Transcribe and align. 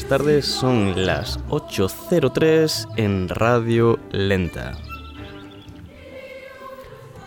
buenas 0.00 0.08
tardes, 0.08 0.46
son 0.46 1.04
las 1.04 1.38
8.03 1.48 2.88
en 2.96 3.28
Radio 3.28 3.98
Lenta. 4.10 4.78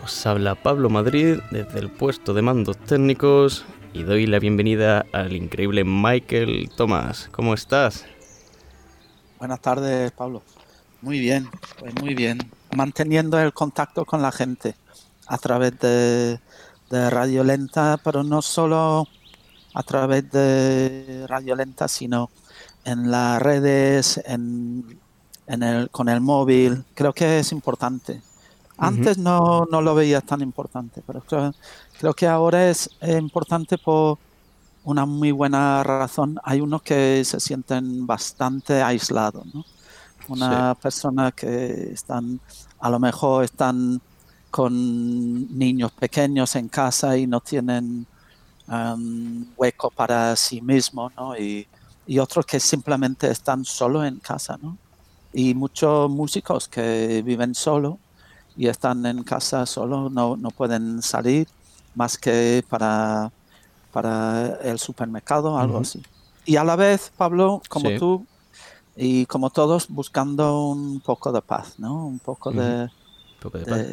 Os 0.02 0.26
habla 0.26 0.56
Pablo 0.56 0.90
Madrid 0.90 1.38
desde 1.52 1.78
el 1.78 1.88
puesto 1.88 2.34
de 2.34 2.42
mandos 2.42 2.76
técnicos 2.78 3.64
y 3.92 4.02
doy 4.02 4.26
la 4.26 4.40
bienvenida 4.40 5.06
al 5.12 5.36
increíble 5.36 5.84
Michael 5.84 6.68
Tomás. 6.76 7.28
¿Cómo 7.30 7.54
estás? 7.54 8.06
Buenas 9.38 9.60
tardes, 9.60 10.10
Pablo. 10.10 10.42
Muy 11.00 11.20
bien, 11.20 11.48
pues 11.78 11.94
muy 12.00 12.14
bien. 12.14 12.38
Manteniendo 12.74 13.38
el 13.38 13.52
contacto 13.52 14.04
con 14.04 14.20
la 14.20 14.32
gente 14.32 14.74
a 15.28 15.38
través 15.38 15.78
de 15.78 16.40
Radio 16.90 17.44
Lenta, 17.44 18.00
pero 18.02 18.24
no 18.24 18.42
solo 18.42 19.06
a 19.74 19.82
través 19.84 20.28
de 20.32 21.24
Radio 21.28 21.54
Lenta, 21.54 21.86
sino 21.86 22.30
en 22.84 23.10
las 23.10 23.40
redes, 23.40 24.20
en, 24.26 24.98
el, 25.46 25.90
con 25.90 26.08
el 26.08 26.20
móvil. 26.20 26.84
Creo 26.94 27.12
que 27.12 27.38
es 27.38 27.52
importante. 27.52 28.22
Antes 28.76 29.18
no, 29.18 29.66
no, 29.70 29.80
lo 29.80 29.94
veía 29.94 30.20
tan 30.20 30.40
importante, 30.40 31.00
pero 31.06 31.22
creo, 31.22 32.14
que 32.14 32.26
ahora 32.26 32.68
es 32.68 32.90
importante 33.02 33.78
por 33.78 34.18
una 34.82 35.06
muy 35.06 35.30
buena 35.30 35.82
razón. 35.84 36.38
Hay 36.42 36.60
unos 36.60 36.82
que 36.82 37.24
se 37.24 37.38
sienten 37.38 38.04
bastante 38.06 38.82
aislados, 38.82 39.46
¿no? 39.54 39.64
Una 40.26 40.74
persona 40.74 41.30
que 41.32 41.92
están, 41.92 42.40
a 42.80 42.90
lo 42.90 42.98
mejor 42.98 43.44
están 43.44 44.00
con 44.50 45.56
niños 45.56 45.92
pequeños 45.92 46.56
en 46.56 46.68
casa 46.68 47.16
y 47.16 47.26
no 47.26 47.40
tienen 47.40 48.06
um, 48.66 49.44
hueco 49.56 49.90
para 49.90 50.34
sí 50.34 50.60
mismo, 50.60 51.12
¿no? 51.16 51.36
Y, 51.36 51.66
otros 52.18 52.46
que 52.46 52.60
simplemente 52.60 53.30
están 53.30 53.64
solo 53.64 54.04
en 54.04 54.18
casa, 54.18 54.58
¿no? 54.60 54.76
Y 55.32 55.54
muchos 55.54 56.10
músicos 56.10 56.68
que 56.68 57.22
viven 57.22 57.54
solo 57.54 57.98
y 58.56 58.68
están 58.68 59.04
en 59.06 59.24
casa 59.24 59.66
solo, 59.66 60.08
no, 60.10 60.36
no 60.36 60.50
pueden 60.50 61.02
salir 61.02 61.48
más 61.94 62.18
que 62.18 62.64
para, 62.68 63.32
para 63.92 64.58
el 64.62 64.78
supermercado, 64.78 65.58
algo 65.58 65.78
así. 65.78 66.02
Y 66.44 66.56
a 66.56 66.64
la 66.64 66.76
vez, 66.76 67.10
Pablo, 67.16 67.62
como 67.68 67.90
tú 67.98 68.26
y 68.96 69.26
como 69.26 69.50
todos, 69.50 69.88
buscando 69.88 70.68
un 70.68 71.00
poco 71.00 71.32
de 71.32 71.42
paz, 71.42 71.78
¿no? 71.78 72.06
Un 72.06 72.18
poco 72.18 72.52
de 72.52 72.88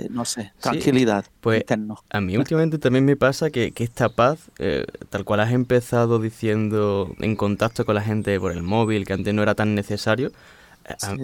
no 0.10 0.26
sé, 0.26 0.52
tranquilidad. 0.60 1.26
pues 1.42 1.64
a 2.10 2.22
mí 2.22 2.38
últimamente 2.38 2.78
también 2.78 3.06
me 3.06 3.16
pasa 3.16 3.50
que, 3.50 3.74
esta 3.76 4.10
paz, 4.10 4.50
eh, 4.60 4.86
tal 5.10 5.26
cual 5.26 5.40
has 5.42 5.52
empezado 5.52 6.20
diciendo 6.20 7.14
en 7.20 7.36
contacto 7.36 7.86
con 7.86 7.96
la 7.96 8.02
gente 8.02 8.40
por 8.40 8.52
el 8.52 8.64
móvil, 8.64 9.06
que 9.06 9.14
antes 9.14 9.34
no 9.34 9.44
era 9.44 9.56
tan 9.56 9.76
necesario, 9.76 10.32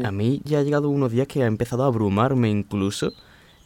a, 0.03 0.11
mí 0.11 0.41
ya 0.45 0.59
ha 0.59 0.63
llegado 0.63 0.89
unos 0.89 1.11
días 1.11 1.27
que 1.27 1.43
ha 1.43 1.47
empezado 1.47 1.83
a 1.83 1.87
abrumarme 1.87 2.49
incluso 2.49 3.13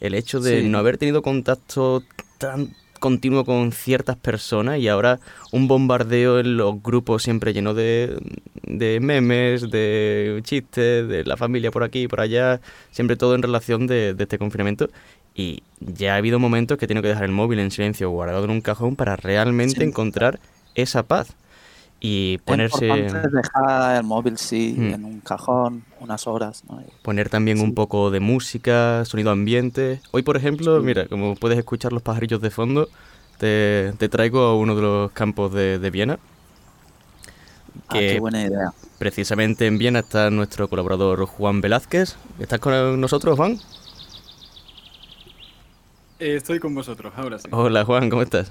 el 0.00 0.14
hecho 0.14 0.40
de 0.40 0.62
no 0.64 0.78
haber 0.78 0.98
tenido 0.98 1.22
contacto 1.22 2.02
tan 2.38 2.74
continuo 3.02 3.44
con 3.44 3.72
ciertas 3.72 4.16
personas 4.16 4.78
y 4.78 4.86
ahora 4.86 5.18
un 5.50 5.66
bombardeo 5.66 6.38
en 6.38 6.56
los 6.56 6.80
grupos 6.80 7.24
siempre 7.24 7.52
lleno 7.52 7.74
de, 7.74 8.16
de 8.62 9.00
memes, 9.00 9.72
de 9.72 10.40
chistes, 10.44 11.08
de 11.08 11.24
la 11.24 11.36
familia 11.36 11.72
por 11.72 11.82
aquí 11.82 12.02
y 12.02 12.08
por 12.08 12.20
allá, 12.20 12.60
siempre 12.92 13.16
todo 13.16 13.34
en 13.34 13.42
relación 13.42 13.88
de, 13.88 14.14
este 14.16 14.38
confinamiento. 14.38 14.88
Y 15.34 15.64
ya 15.80 16.14
ha 16.14 16.16
habido 16.18 16.38
momentos 16.38 16.78
que 16.78 16.86
tengo 16.86 17.02
que 17.02 17.08
dejar 17.08 17.24
el 17.24 17.32
móvil 17.32 17.58
en 17.58 17.72
silencio 17.72 18.08
guardado 18.08 18.44
en 18.44 18.50
un 18.50 18.60
cajón 18.60 18.94
para 18.94 19.16
realmente 19.16 19.82
encontrar 19.82 20.38
esa 20.76 21.02
paz 21.02 21.34
y 22.04 22.38
ponerse... 22.38 23.06
Es 23.06 23.32
dejar 23.32 23.96
el 23.96 24.02
móvil, 24.02 24.36
sí, 24.36 24.74
hmm. 24.76 24.94
en 24.94 25.04
un 25.04 25.20
cajón 25.20 25.84
unas 26.00 26.26
horas. 26.26 26.64
Poner 27.02 27.28
también 27.28 27.60
un 27.60 27.74
poco 27.74 28.10
de 28.10 28.18
música, 28.18 29.04
sonido 29.04 29.30
ambiente. 29.30 30.00
Hoy, 30.10 30.22
por 30.22 30.36
ejemplo, 30.36 30.82
mira, 30.82 31.06
como 31.06 31.36
puedes 31.36 31.56
escuchar 31.56 31.92
los 31.92 32.02
pajarillos 32.02 32.40
de 32.40 32.50
fondo, 32.50 32.88
te, 33.38 33.92
traigo 34.10 34.40
a 34.40 34.56
uno 34.56 34.74
de 34.74 34.82
los 34.82 35.12
campos 35.12 35.54
de, 35.54 35.90
Viena. 35.92 36.18
ah, 37.88 37.92
qué 37.92 38.18
buena 38.18 38.42
idea. 38.42 38.72
Precisamente 38.98 39.68
en 39.68 39.78
Viena 39.78 40.00
está 40.00 40.28
nuestro 40.30 40.68
colaborador 40.68 41.24
Juan 41.26 41.60
Velázquez. 41.60 42.16
¿Estás 42.40 42.58
con 42.58 43.00
nosotros, 43.00 43.36
Juan? 43.36 43.60
Eh, 46.18 46.34
estoy 46.34 46.58
con 46.58 46.74
vosotros, 46.74 47.12
ahora 47.16 47.38
sí. 47.38 47.48
Hola, 47.52 47.84
Juan, 47.84 48.10
¿cómo 48.10 48.22
estás? 48.22 48.50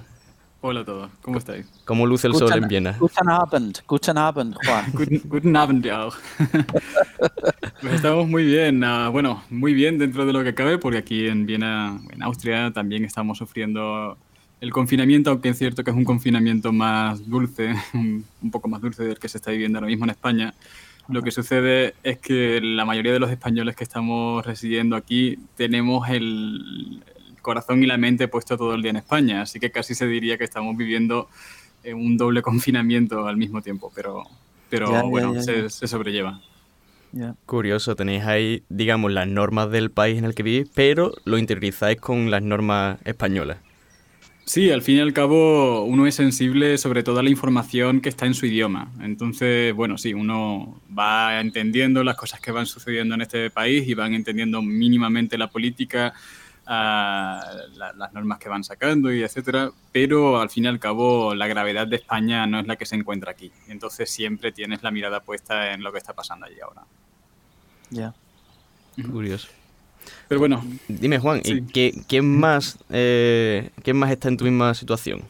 Hola 0.64 0.82
a 0.82 0.86
todos, 0.86 1.10
¿cómo 1.24 1.40
estáis? 1.40 1.66
¿Cómo 1.86 2.06
luce 2.06 2.28
el 2.28 2.36
sol 2.36 2.54
en 2.54 2.68
Viena? 2.68 2.96
Guten 3.00 3.28
Abend, 3.28 3.80
guten 3.88 4.16
Abend, 4.16 4.56
Juan. 4.64 4.86
Guten, 5.26 5.56
Abend 5.56 5.88
auch. 5.90 6.16
pues 7.82 7.94
estamos 7.96 8.28
muy 8.28 8.46
bien, 8.46 8.84
uh, 8.84 9.12
bueno, 9.12 9.44
muy 9.50 9.74
bien 9.74 9.98
dentro 9.98 10.24
de 10.24 10.34
lo 10.34 10.44
que 10.44 10.54
cabe, 10.54 10.78
porque 10.78 11.00
aquí 11.00 11.26
en 11.26 11.48
Viena, 11.48 12.00
en 12.12 12.22
Austria, 12.22 12.70
también 12.70 13.04
estamos 13.06 13.40
sufriendo 13.40 14.20
el 14.60 14.72
confinamiento, 14.72 15.32
aunque 15.32 15.50
es 15.50 15.58
cierto 15.58 15.84
que 15.84 15.90
es 15.90 15.98
un 15.98 16.06
confinamiento 16.06 16.72
más 16.72 17.28
dulce, 17.28 17.74
un 17.96 18.52
poco 18.52 18.70
más 18.70 18.82
dulce 18.82 19.04
del 19.04 19.18
que 19.18 19.30
se 19.30 19.40
está 19.40 19.50
viviendo 19.50 19.80
ahora 19.80 19.88
mismo 19.88 20.06
en 20.06 20.12
España. 20.12 20.54
Lo 21.08 21.24
que 21.24 21.32
sucede 21.32 21.96
es 22.04 22.20
que 22.20 22.62
la 22.62 22.86
mayoría 22.86 23.14
de 23.14 23.20
los 23.20 23.32
españoles 23.32 23.76
que 23.76 23.84
estamos 23.84 24.46
residiendo 24.46 24.96
aquí 24.96 25.40
tenemos 25.56 26.08
el, 26.08 27.04
corazón 27.42 27.84
y 27.84 27.88
la 27.88 27.98
mente 27.98 28.28
puesto 28.28 28.58
todo 28.58 28.76
el 28.76 28.82
día 28.82 28.92
en 28.92 28.98
España, 28.98 29.42
así 29.42 29.60
que 29.60 29.72
casi 29.72 29.96
se 29.96 30.08
diría 30.08 30.38
que 30.38 30.44
estamos 30.44 30.76
viviendo 30.78 31.30
un 31.86 32.18
doble 32.18 32.42
confinamiento 32.44 33.28
al 33.28 33.38
mismo 33.38 33.62
tiempo, 33.62 33.92
pero, 33.94 34.24
pero 34.70 35.10
bueno, 35.10 35.42
se, 35.42 35.70
sobrelleva. 35.70 36.42
Curioso, 37.46 37.96
tenéis 37.96 38.24
ahí, 38.24 38.64
digamos, 38.70 39.12
las 39.12 39.28
normas 39.28 39.70
del 39.70 39.92
país 39.92 40.18
en 40.18 40.26
el 40.26 40.34
que 40.34 40.44
vivís, 40.44 40.70
pero 40.74 41.14
lo 41.26 41.38
interiorizáis 41.38 42.00
con 42.00 42.32
las 42.32 42.42
normas 42.42 43.00
españolas. 43.04 43.58
Sí, 44.46 44.72
al 44.72 44.82
fin 44.82 44.98
y 44.98 45.00
al 45.00 45.14
cabo 45.14 45.84
uno 45.86 46.08
es 46.08 46.16
sensible 46.16 46.78
sobre 46.78 47.04
toda 47.04 47.22
la 47.22 47.30
información 47.30 48.02
que 48.02 48.10
está 48.10 48.26
en 48.26 48.34
su 48.34 48.46
idioma. 48.48 48.92
Entonces, 49.02 49.74
bueno, 49.74 49.98
sí, 49.98 50.14
uno 50.14 50.82
va 50.98 51.40
entendiendo 51.40 52.04
las 52.04 52.18
cosas 52.18 52.42
que 52.42 52.52
van 52.52 52.66
sucediendo 52.66 53.16
en 53.16 53.22
este 53.22 53.50
país 53.50 53.88
y 53.88 53.94
van 53.94 54.14
entendiendo 54.14 54.62
mínimamente 54.62 55.38
la 55.38 55.50
política, 55.50 56.14
las 56.72 58.14
normas 58.14 58.40
que 58.40 58.50
van 58.50 58.64
sacando 58.64 59.12
y 59.12 59.24
etcétera, 59.24 59.72
pero 59.92 60.40
al 60.40 60.50
fin 60.50 60.66
y 60.66 60.68
al 60.68 60.80
cabo 60.80 61.36
la 61.36 61.48
gravedad 61.48 61.88
de 61.88 61.98
España 61.98 62.48
no 62.48 62.60
es 62.60 62.68
la 62.68 62.76
que 62.76 62.86
se 62.86 62.96
encuentra 62.96 63.32
aquí. 63.32 63.52
Entonces 63.68 64.10
siempre 64.10 64.52
tienes 64.52 64.82
la 64.84 64.92
mirada 64.92 65.22
puesta 65.22 65.74
en 65.74 65.84
lo 65.84 65.92
que 65.92 65.98
está 65.98 66.14
pasando 66.14 66.46
allí 66.46 66.60
ahora. 66.62 66.84
Ya. 67.90 68.14
Curioso. 69.10 69.50
Pero 70.28 70.40
bueno. 70.40 70.64
Dime, 70.88 71.20
Juan, 71.20 71.42
¿y 71.44 71.62
quién, 71.62 72.40
más, 72.40 72.78
eh, 72.90 73.70
¿quién 73.84 73.98
más 73.98 74.12
está 74.12 74.30
en 74.30 74.38
tu 74.38 74.46
misma 74.46 74.74
situación? 74.74 75.22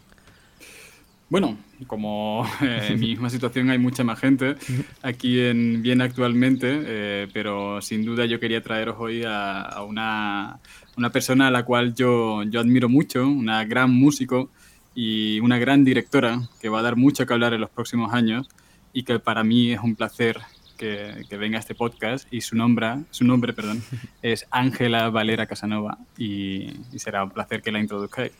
Bueno, 1.30 1.58
como 1.86 2.46
en 2.62 3.00
mi 3.00 3.08
misma 3.08 3.30
situación 3.30 3.70
hay 3.70 3.78
mucha 3.78 4.04
más 4.04 4.20
gente 4.20 4.56
aquí 5.02 5.40
en 5.40 5.82
Viena 5.82 6.06
actualmente, 6.06 6.84
eh, 6.86 7.28
pero 7.34 7.82
sin 7.82 8.06
duda 8.06 8.26
yo 8.26 8.40
quería 8.40 8.62
traeros 8.62 8.96
hoy 9.00 9.24
a, 9.26 9.84
una, 9.88 10.60
una, 10.98 11.10
persona 11.12 11.48
a 11.48 11.52
la 11.52 11.64
cual 11.64 11.94
yo, 11.96 12.44
yo 12.44 12.60
admiro 12.60 12.90
mucho, 12.90 13.28
una 13.28 13.64
gran 13.66 13.92
músico 13.92 14.50
y 14.94 15.40
una 15.40 15.58
gran 15.58 15.84
directora 15.84 16.42
que 16.60 16.70
va 16.70 16.80
a 16.80 16.84
dar 16.84 16.96
mucho 16.96 17.26
que 17.26 17.34
hablar 17.34 17.54
en 17.54 17.62
los 17.62 17.70
próximos 17.70 18.14
años 18.14 18.50
y 18.94 19.04
que 19.04 19.20
para 19.20 19.44
mí 19.44 19.72
es 19.72 19.80
un 19.80 19.96
placer 19.96 20.40
que, 20.78 21.26
que 21.30 21.38
venga 21.38 21.58
a 21.58 21.60
este 21.62 21.76
podcast 21.76 22.28
y 22.34 22.42
su 22.42 22.56
nombre, 22.56 23.04
su 23.12 23.24
nombre 23.24 23.54
perdón, 23.54 23.82
es 24.22 24.48
Ángela 24.52 25.10
Valera 25.10 25.46
Casanova 25.46 25.98
y, 26.18 26.74
y 26.92 27.00
será 27.00 27.24
un 27.24 27.32
placer 27.32 27.62
que 27.62 27.72
la 27.72 27.80
introduzcáis. 27.80 28.32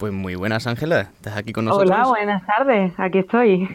Pues 0.00 0.14
muy 0.14 0.34
buenas, 0.34 0.66
Ángela. 0.66 1.00
¿Estás 1.00 1.36
aquí 1.36 1.52
con 1.52 1.66
nosotros? 1.66 1.90
Hola, 1.90 2.08
buenas 2.08 2.42
tardes. 2.46 2.94
Aquí 2.96 3.18
estoy. 3.18 3.68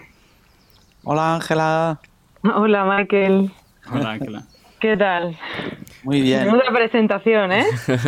Hola, 1.04 1.36
Ángela. 1.36 2.00
Hola, 2.42 2.84
Michael. 2.84 3.52
Hola, 3.92 4.10
Ángela. 4.10 4.44
¿Qué 4.80 4.98
tal? 4.98 5.38
Muy 6.02 6.22
bien. 6.22 6.50
Una 6.50 6.72
presentación, 6.74 7.52
¿eh? 7.52 7.66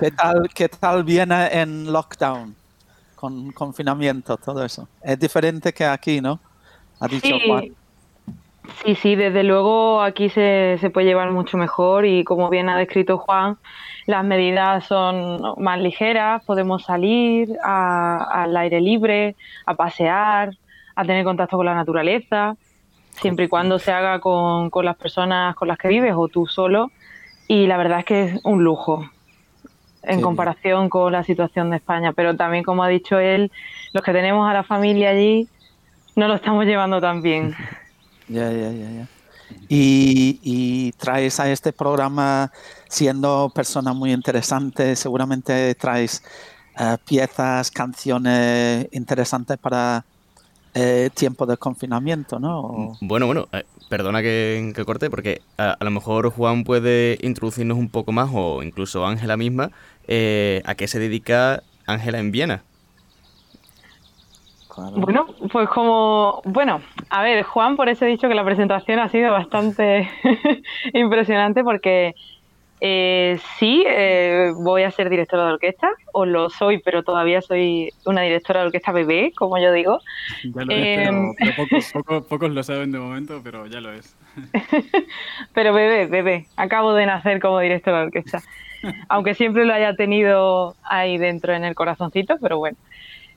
¿Qué 0.00 0.10
tal, 0.10 0.50
qué 0.52 0.68
tal 0.68 1.04
viene 1.04 1.46
en 1.52 1.92
lockdown? 1.92 2.56
Con 3.14 3.52
confinamiento, 3.52 4.36
todo 4.36 4.64
eso. 4.64 4.88
Es 5.02 5.20
diferente 5.20 5.72
que 5.72 5.84
aquí, 5.84 6.20
¿no? 6.20 6.40
Ha 6.98 7.06
dicho 7.06 7.28
sí. 7.28 7.42
Juan. 7.46 7.68
Sí, 8.84 8.94
sí, 8.94 9.14
desde 9.14 9.44
luego 9.44 10.02
aquí 10.02 10.28
se, 10.28 10.78
se 10.80 10.90
puede 10.90 11.06
llevar 11.06 11.30
mucho 11.30 11.58
mejor 11.58 12.06
y 12.06 12.24
como 12.24 12.48
bien 12.48 12.68
ha 12.68 12.78
descrito 12.78 13.18
Juan, 13.18 13.58
las 14.06 14.24
medidas 14.24 14.86
son 14.86 15.40
más 15.58 15.80
ligeras, 15.80 16.44
podemos 16.44 16.84
salir 16.84 17.56
al 17.62 18.56
aire 18.56 18.80
libre, 18.80 19.36
a 19.66 19.74
pasear, 19.74 20.50
a 20.94 21.04
tener 21.04 21.24
contacto 21.24 21.56
con 21.56 21.66
la 21.66 21.74
naturaleza, 21.74 22.56
siempre 23.12 23.46
y 23.46 23.48
cuando 23.48 23.78
se 23.78 23.92
haga 23.92 24.20
con, 24.20 24.70
las 24.82 24.96
personas 24.96 25.54
con 25.54 25.68
las 25.68 25.78
que 25.78 25.88
vives 25.88 26.14
o 26.16 26.28
tú 26.28 26.46
solo. 26.46 26.90
Y 27.48 27.66
la 27.66 27.76
verdad 27.76 28.00
es 28.00 28.04
que 28.04 28.24
es 28.24 28.40
un 28.44 28.64
lujo 28.64 29.08
en 30.02 30.20
comparación 30.20 30.88
con 30.88 31.12
la 31.12 31.24
situación 31.24 31.70
de 31.70 31.76
España. 31.76 32.12
Pero 32.12 32.36
también, 32.36 32.64
como 32.64 32.82
ha 32.82 32.88
dicho 32.88 33.18
él, 33.18 33.50
los 33.92 34.02
que 34.02 34.12
tenemos 34.12 34.48
a 34.48 34.52
la 34.52 34.62
familia 34.62 35.10
allí, 35.10 35.48
no 36.16 36.28
lo 36.28 36.34
estamos 36.34 36.64
llevando 36.66 37.00
tan 37.00 37.22
bien. 37.22 37.54
Ya, 38.34 38.50
ya, 38.50 38.72
ya, 38.72 38.90
ya. 38.90 39.08
Y, 39.68 40.92
traes 40.98 41.38
a 41.38 41.50
este 41.50 41.72
programa 41.72 42.50
siendo 42.88 43.52
persona 43.54 43.92
muy 43.92 44.12
interesante, 44.12 44.96
seguramente 44.96 45.74
traes 45.76 46.22
eh, 46.78 46.96
piezas, 47.06 47.70
canciones 47.70 48.88
interesantes 48.90 49.56
para 49.58 50.04
eh, 50.74 51.10
tiempo 51.14 51.46
de 51.46 51.56
confinamiento, 51.56 52.40
¿no? 52.40 52.96
Bueno, 53.00 53.26
bueno, 53.26 53.46
eh, 53.52 53.62
perdona 53.88 54.20
que, 54.20 54.72
corte, 54.84 55.10
porque 55.10 55.40
a, 55.56 55.76
lo 55.80 55.90
mejor 55.92 56.30
Juan 56.30 56.64
puede 56.64 57.18
introducirnos 57.22 57.78
un 57.78 57.88
poco 57.88 58.10
más, 58.10 58.30
o 58.32 58.64
incluso 58.64 59.06
Ángela 59.06 59.36
misma, 59.36 59.64
a 59.64 60.74
qué 60.74 60.88
se 60.88 60.98
dedica 60.98 61.62
Ángela 61.86 62.18
en 62.18 62.32
Viena. 62.32 62.64
Bueno, 64.96 65.26
pues 65.52 65.68
como, 65.68 66.42
bueno, 66.44 66.80
a 67.10 67.22
ver, 67.22 67.42
Juan, 67.44 67.76
por 67.76 67.88
eso 67.88 68.04
he 68.04 68.08
dicho 68.08 68.28
que 68.28 68.34
la 68.34 68.44
presentación 68.44 68.98
ha 68.98 69.08
sido 69.08 69.30
bastante 69.30 70.08
impresionante 70.92 71.62
porque 71.62 72.14
eh, 72.80 73.38
sí, 73.58 73.84
eh, 73.88 74.52
voy 74.56 74.82
a 74.82 74.90
ser 74.90 75.08
directora 75.08 75.46
de 75.46 75.52
orquesta, 75.54 75.90
o 76.12 76.26
lo 76.26 76.50
soy, 76.50 76.82
pero 76.82 77.02
todavía 77.02 77.40
soy 77.40 77.90
una 78.04 78.20
directora 78.20 78.60
de 78.60 78.66
orquesta 78.66 78.92
bebé, 78.92 79.32
como 79.34 79.58
yo 79.58 79.72
digo. 79.72 80.00
Ya 80.42 80.64
lo 80.64 80.72
es, 80.74 80.98
pero, 80.98 81.10
em, 81.10 82.26
pocos, 82.28 82.50
lo 82.50 82.62
saben 82.62 82.92
de 82.92 82.98
momento, 82.98 83.40
pero 83.42 83.66
ya 83.66 83.80
lo 83.80 83.92
es. 83.92 84.16
pero 85.54 85.72
bebé, 85.72 86.06
bebé, 86.06 86.46
acabo 86.56 86.92
de 86.92 87.06
nacer 87.06 87.40
como 87.40 87.60
directora 87.60 88.00
de 88.00 88.06
orquesta. 88.06 88.42
Aunque 89.08 89.34
siempre 89.34 89.64
lo 89.64 89.72
haya 89.72 89.94
tenido 89.94 90.74
ahí 90.82 91.16
dentro 91.16 91.54
en 91.54 91.64
el 91.64 91.74
corazoncito, 91.74 92.36
pero 92.40 92.58
bueno. 92.58 92.76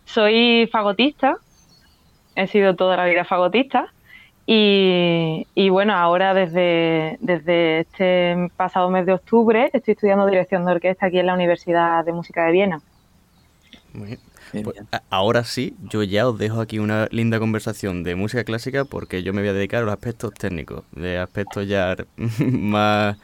Soy 0.08 0.68
fagotista, 0.72 1.38
he 2.36 2.48
sido 2.48 2.76
toda 2.76 2.96
la 2.96 3.06
vida 3.06 3.26
fagotista 3.26 3.94
y, 4.46 5.70
bueno, 5.70 5.94
ahora 5.94 6.34
desde, 6.34 7.18
desde 7.20 7.82
este 7.82 8.50
pasado 8.56 8.90
mes 8.90 9.06
de 9.06 9.12
octubre 9.12 9.70
estoy 9.74 9.92
estudiando 9.92 10.26
dirección 10.26 10.66
de 10.66 10.72
orquesta 10.72 11.08
aquí 11.08 11.20
en 11.20 11.26
la 11.26 11.34
Universidad 11.34 12.06
de 12.06 12.14
Música 12.14 12.46
de 12.46 12.52
Viena. 12.54 12.82
Muy 13.94 14.08
bien. 14.08 14.20
Pues, 14.64 14.78
ahora 15.10 15.44
sí, 15.44 15.76
yo 15.82 16.02
ya 16.04 16.26
os 16.26 16.38
dejo 16.38 16.62
aquí 16.62 16.80
una 16.80 17.10
linda 17.12 17.38
conversación 17.38 18.04
de 18.04 18.16
música 18.16 18.46
clásica 18.46 18.86
porque 18.86 19.22
yo 19.22 19.34
me 19.34 19.42
voy 19.42 19.50
a 19.50 19.54
dedicar 19.54 19.82
a 19.84 19.86
los 19.86 19.94
aspectos 19.94 20.34
técnicos, 20.34 20.86
de 20.94 21.18
aspectos 21.18 21.68
ya 21.68 21.98
más, 22.40 23.18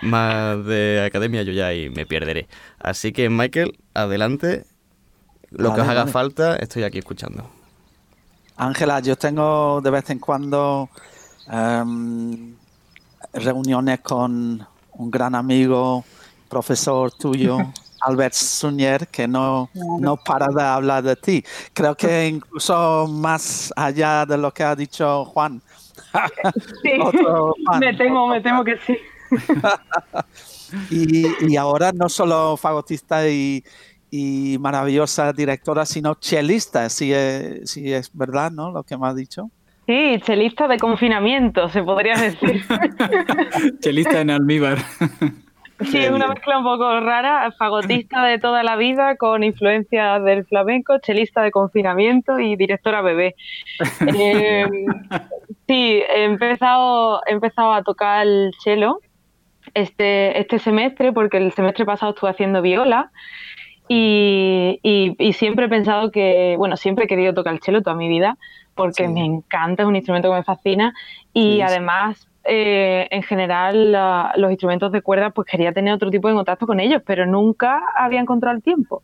más 0.00 0.64
de 0.64 1.04
academia, 1.04 1.42
yo 1.42 1.52
ya 1.52 1.66
ahí 1.66 1.90
me 1.90 2.06
perderé. 2.06 2.48
Así 2.78 3.12
que 3.12 3.28
Michael, 3.28 3.76
adelante 3.92 4.64
lo 5.50 5.74
que 5.74 5.80
os 5.80 5.88
haga 5.88 6.06
falta, 6.06 6.56
estoy 6.56 6.84
aquí 6.84 6.98
escuchando. 6.98 7.44
Ángela, 8.56 9.00
yo 9.00 9.16
tengo 9.16 9.80
de 9.80 9.90
vez 9.90 10.10
en 10.10 10.18
cuando 10.18 10.90
em, 11.50 12.54
reuniones 13.32 14.00
con 14.00 14.66
un 14.92 15.10
gran 15.10 15.34
amigo, 15.34 16.04
profesor 16.48 17.10
tuyo, 17.12 17.58
Albert 18.02 18.34
Suñer, 18.34 19.08
que 19.08 19.26
no, 19.26 19.70
no 19.98 20.16
para 20.16 20.46
de 20.48 20.62
hablar 20.62 21.02
de 21.02 21.16
ti. 21.16 21.44
Creo 21.72 21.94
que 21.94 22.28
incluso 22.28 23.06
más 23.08 23.72
allá 23.76 24.24
de 24.26 24.38
lo 24.38 24.52
que 24.52 24.62
ha 24.62 24.76
dicho 24.76 25.24
Juan. 25.26 25.60
Sí, 26.82 26.90
me 27.78 27.94
temo, 27.94 28.26
me 28.26 28.40
temo 28.40 28.64
que 28.64 28.76
sí. 28.78 28.98
y, 30.90 31.46
y, 31.46 31.56
ahora 31.56 31.92
no 31.92 32.08
solo 32.08 32.56
fagotista 32.56 33.28
y, 33.28 33.62
y 34.10 34.56
maravillosa 34.58 35.32
directora, 35.32 35.86
sino 35.86 36.14
chelista, 36.14 36.88
si 36.88 37.12
es, 37.12 37.70
si 37.70 37.92
es 37.92 38.10
verdad, 38.16 38.50
¿no? 38.50 38.70
Lo 38.70 38.82
que 38.82 38.96
me 38.98 39.06
ha 39.06 39.14
dicho. 39.14 39.50
Sí, 39.86 40.20
chelista 40.24 40.68
de 40.68 40.78
confinamiento, 40.78 41.68
se 41.68 41.82
podría 41.82 42.14
decir. 42.14 42.62
chelista 43.80 44.20
en 44.20 44.30
almíbar. 44.30 44.78
Sí, 45.86 45.98
es 45.98 46.10
una 46.10 46.28
mezcla 46.28 46.58
un 46.58 46.64
poco 46.64 47.00
rara, 47.00 47.50
fagotista 47.58 48.24
de 48.24 48.38
toda 48.38 48.62
la 48.62 48.76
vida 48.76 49.16
con 49.16 49.42
influencia 49.42 50.20
del 50.20 50.44
flamenco, 50.44 50.98
chelista 50.98 51.42
de 51.42 51.50
confinamiento 51.50 52.38
y 52.38 52.54
directora 52.56 53.00
bebé. 53.00 53.34
Eh, 54.14 54.66
sí, 55.66 56.02
he 56.06 56.24
empezado, 56.24 57.22
he 57.26 57.32
empezado 57.32 57.72
a 57.72 57.82
tocar 57.82 58.26
el 58.26 58.52
cello 58.62 59.00
este, 59.74 60.38
este 60.38 60.58
semestre 60.58 61.12
porque 61.12 61.38
el 61.38 61.52
semestre 61.52 61.84
pasado 61.84 62.12
estuve 62.12 62.30
haciendo 62.30 62.60
viola 62.60 63.10
y, 63.92 65.16
y, 65.18 65.32
siempre 65.32 65.66
he 65.66 65.68
pensado 65.68 66.12
que, 66.12 66.54
bueno, 66.56 66.76
siempre 66.76 67.06
he 67.06 67.08
querido 67.08 67.34
tocar 67.34 67.54
el 67.54 67.60
cello 67.60 67.82
toda 67.82 67.96
mi 67.96 68.08
vida 68.08 68.38
porque 68.76 69.08
me 69.08 69.24
encanta, 69.24 69.82
es 69.82 69.88
un 69.88 69.96
instrumento 69.96 70.30
que 70.30 70.36
me 70.36 70.44
fascina. 70.44 70.94
Y 71.32 71.60
además, 71.60 72.28
eh, 72.44 73.08
en 73.10 73.24
general, 73.24 73.90
los 74.36 74.50
instrumentos 74.52 74.92
de 74.92 75.02
cuerda, 75.02 75.30
pues 75.30 75.48
quería 75.48 75.72
tener 75.72 75.92
otro 75.92 76.08
tipo 76.08 76.28
de 76.28 76.34
contacto 76.34 76.68
con 76.68 76.78
ellos, 76.78 77.02
pero 77.04 77.26
nunca 77.26 77.82
había 77.98 78.20
encontrado 78.20 78.56
el 78.56 78.62
tiempo. 78.62 79.02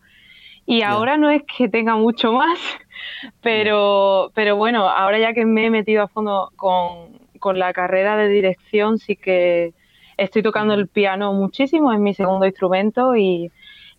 Y 0.66 0.82
ahora 0.82 1.16
no 1.16 1.30
es 1.30 1.42
que 1.42 1.68
tenga 1.68 1.96
mucho 1.96 2.30
más, 2.30 2.60
pero, 3.42 4.30
pero 4.36 4.54
bueno, 4.54 4.88
ahora 4.88 5.18
ya 5.18 5.32
que 5.32 5.44
me 5.46 5.66
he 5.66 5.70
metido 5.70 6.04
a 6.04 6.08
fondo 6.08 6.52
con, 6.54 7.18
con 7.40 7.58
la 7.58 7.72
carrera 7.72 8.16
de 8.16 8.28
dirección, 8.28 8.98
sí 8.98 9.16
que 9.16 9.74
estoy 10.16 10.44
tocando 10.44 10.74
el 10.74 10.86
piano 10.86 11.32
muchísimo, 11.32 11.92
es 11.92 11.98
mi 11.98 12.14
segundo 12.14 12.46
instrumento 12.46 13.16
y, 13.16 13.50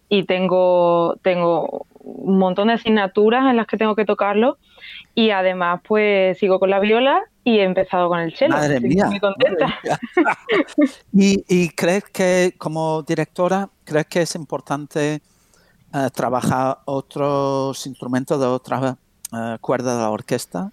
y 0.10 0.24
tengo, 0.24 1.16
tengo 1.22 1.86
un 2.00 2.38
montón 2.38 2.68
de 2.68 2.76
asignaturas 2.76 3.50
en 3.50 3.58
las 3.58 3.68
que 3.68 3.78
tengo 3.78 3.96
que 3.96 4.06
tocarlo 4.06 4.58
y 5.14 5.32
además 5.32 5.82
pues 5.88 6.38
sigo 6.38 6.60
con 6.60 6.70
la 6.70 6.80
viola 6.80 7.24
y 7.44 7.60
he 7.60 7.64
empezado 7.64 8.10
con 8.10 8.20
el 8.20 8.36
cello. 8.36 8.54
Madre 8.54 8.80
mía. 8.80 9.06
Muy 9.08 9.20
contenta. 9.20 9.80
¿Y, 11.14 11.70
crees 11.70 12.04
que 12.06 12.54
como 12.58 13.04
directora, 13.04 13.70
crees 13.84 14.06
que 14.08 14.22
es 14.22 14.36
importante 14.36 15.22
eh, 15.94 16.10
trabajar 16.14 16.80
otros 16.86 17.88
instrumentos 17.88 18.40
de 18.40 18.46
otras 18.46 18.98
uh, 19.32 19.58
cuerdas 19.60 19.96
de 19.96 20.02
la 20.02 20.10
orquesta? 20.10 20.72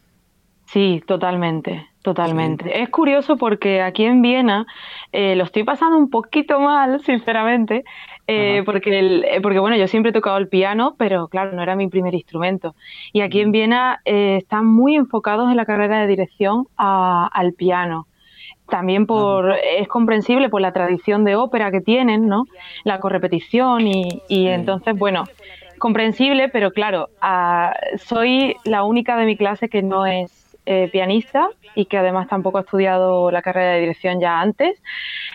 Sí, 0.67 1.03
totalmente, 1.07 1.87
totalmente. 2.05 2.83
Es 2.83 2.91
curioso 2.91 3.39
porque 3.39 3.81
aquí 3.81 4.05
en 4.05 4.21
Viena 4.21 4.67
eh, 5.11 5.35
lo 5.37 5.45
estoy 5.45 5.65
pasando 5.65 5.97
un 5.97 6.11
poquito 6.11 6.61
mal, 6.61 7.01
sinceramente, 7.05 7.83
eh, 8.27 8.63
porque, 8.67 8.99
el, 8.99 9.25
eh, 9.25 9.41
porque 9.41 9.59
bueno, 9.59 9.75
yo 9.77 9.89
siempre 9.89 10.11
he 10.11 10.13
tocado 10.13 10.37
el 10.37 10.49
piano, 10.49 10.97
pero 10.99 11.29
claro, 11.29 11.53
no 11.53 11.63
era 11.63 11.77
mi 11.77 11.89
primer 11.89 12.15
instrumento. 12.15 12.75
Y 13.15 13.23
aquí 13.23 13.41
en 13.41 13.53
Viena 13.53 14.03
eh, 14.05 14.37
están 14.37 14.67
muy 14.67 14.97
enfocados 14.97 15.51
en 15.51 15.57
la 15.57 15.65
carrera 15.65 16.03
de 16.03 16.07
dirección 16.07 16.69
al 16.77 17.55
piano. 17.55 18.07
También 18.69 19.07
por, 19.07 19.55
es 19.55 19.89
comprensible 19.89 20.51
por 20.51 20.61
la 20.61 20.73
tradición 20.73 21.25
de 21.25 21.37
ópera 21.37 21.71
que 21.71 21.81
tienen, 21.81 22.29
¿no? 22.29 22.45
La 22.85 23.01
correpetición 23.01 23.87
y, 23.87 24.23
y 24.29 24.49
entonces, 24.49 24.97
bueno, 24.97 25.25
comprensible, 25.79 26.51
pero 26.51 26.71
claro, 26.71 27.09
ah, 27.23 27.75
soy 27.97 28.57
la 28.65 28.85
única 28.85 29.17
de 29.17 29.25
mi 29.25 29.37
clase 29.37 29.69
que 29.69 29.83
no 29.83 30.07
es 30.07 30.44
pianista 30.65 31.49
y 31.75 31.87
que 31.87 31.99
además 31.99 32.29
tampoco 32.29 32.59
ha 32.59 32.63
estudiado 32.63 33.31
la 33.31 33.43
carrera 33.43 33.73
de 33.73 33.81
dirección 33.81 34.21
ya 34.21 34.41
antes. 34.41 34.83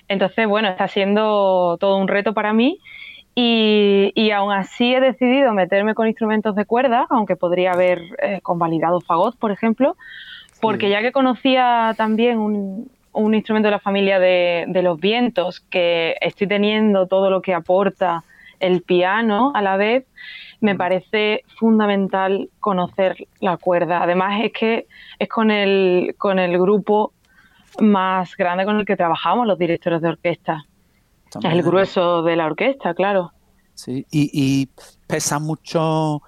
Entonces, 0.08 0.48
bueno, 0.48 0.70
está 0.70 0.88
siendo 0.88 1.78
todo 1.80 1.98
un 1.98 2.08
reto 2.08 2.34
para 2.34 2.52
mí 2.54 2.80
y, 3.36 4.12
y 4.16 4.32
aún 4.32 4.52
así 4.52 4.94
he 4.94 5.00
decidido 5.00 5.54
meterme 5.54 5.94
con 5.94 6.08
instrumentos 6.08 6.56
de 6.56 6.66
cuerda, 6.66 7.08
aunque 7.10 7.36
podría 7.36 7.72
haber 7.72 8.02
eh, 8.22 8.40
convalidado 8.42 9.00
fagot, 9.02 9.38
por 9.38 9.52
ejemplo, 9.52 9.96
porque 10.60 10.90
ya 10.90 11.02
que 11.02 11.12
conocía 11.12 11.94
también 11.96 12.38
un, 12.38 12.92
un 13.14 13.34
instrumento 13.34 13.68
de 13.68 13.72
la 13.72 13.80
familia 13.80 14.20
de, 14.20 14.66
de, 14.68 14.82
los 14.82 15.00
vientos, 15.00 15.62
que 15.62 16.16
estoy 16.20 16.48
teniendo 16.48 17.08
todo 17.08 17.30
lo 17.30 17.42
que 17.42 17.54
aporta 17.54 18.24
el 18.60 18.82
piano 18.82 19.52
a 19.56 19.62
la 19.62 19.78
vez, 19.78 20.06
me 20.62 20.74
mm. 20.74 20.78
parece 20.78 21.44
fundamental 21.58 22.50
conocer 22.60 23.28
la 23.40 23.58
cuerda. 23.58 24.04
Además 24.04 24.42
es 24.44 24.52
que 24.54 24.88
es 25.18 25.30
con 25.30 25.52
el, 25.52 26.16
con 26.18 26.40
el 26.40 26.58
grupo 26.60 27.14
más 27.80 28.36
grande 28.36 28.66
con 28.66 28.78
el 28.78 28.86
que 28.86 28.96
trabajamos 28.96 29.48
los 29.48 29.58
directores 29.58 30.02
de 30.02 30.10
orquesta. 30.10 30.66
Es 31.44 31.52
el 31.52 31.62
grueso 31.62 32.24
de 32.24 32.36
la 32.36 32.48
orquesta, 32.48 32.94
claro. 32.94 33.32
Sí, 33.76 34.06
y, 34.12 34.68
pesa 35.08 35.40
mucho 35.40 36.22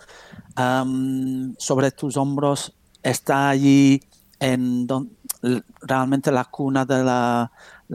sobre 1.57 1.91
tus 1.91 2.15
hombros, 2.15 2.73
está 3.03 3.49
allí 3.49 3.99
en 4.39 4.87
realmente 5.81 6.31
la 6.31 6.45
cuna 6.45 6.85
de 6.85 7.03
la, 7.03 7.51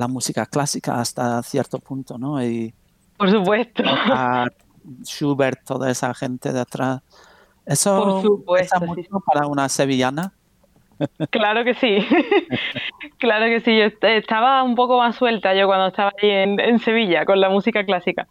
música 0.09 0.45
clásica 0.47 1.00
hasta 1.00 1.43
cierto 1.43 1.78
punto, 1.78 2.19
¿no? 2.19 2.43
Y, 2.43 2.75
Por 3.16 3.31
supuesto. 3.31 3.83
Schubert, 5.02 5.64
toda 5.64 5.90
esa 5.90 6.14
gente 6.14 6.52
de 6.52 6.61
atrás. 6.61 7.00
Eso 7.64 8.23
pesa 8.47 8.78
mucho 8.81 9.21
para 9.26 9.47
una 9.47 9.69
sevillana. 9.69 10.33
Claro 11.31 11.62
que 11.62 11.75
sí, 11.75 11.99
claro 13.19 13.45
que 13.45 13.61
sí. 13.61 13.76
Yo 13.76 13.85
estaba 14.09 14.62
un 14.62 14.75
poco 14.75 14.97
más 14.97 15.14
suelta 15.16 15.55
yo 15.55 15.66
cuando 15.66 15.88
estaba 15.88 16.11
ahí 16.23 16.31
en, 16.31 16.78
Sevilla 16.78 17.26
con 17.26 17.38
la 17.38 17.50
música 17.50 17.85
clásica. 17.85 18.26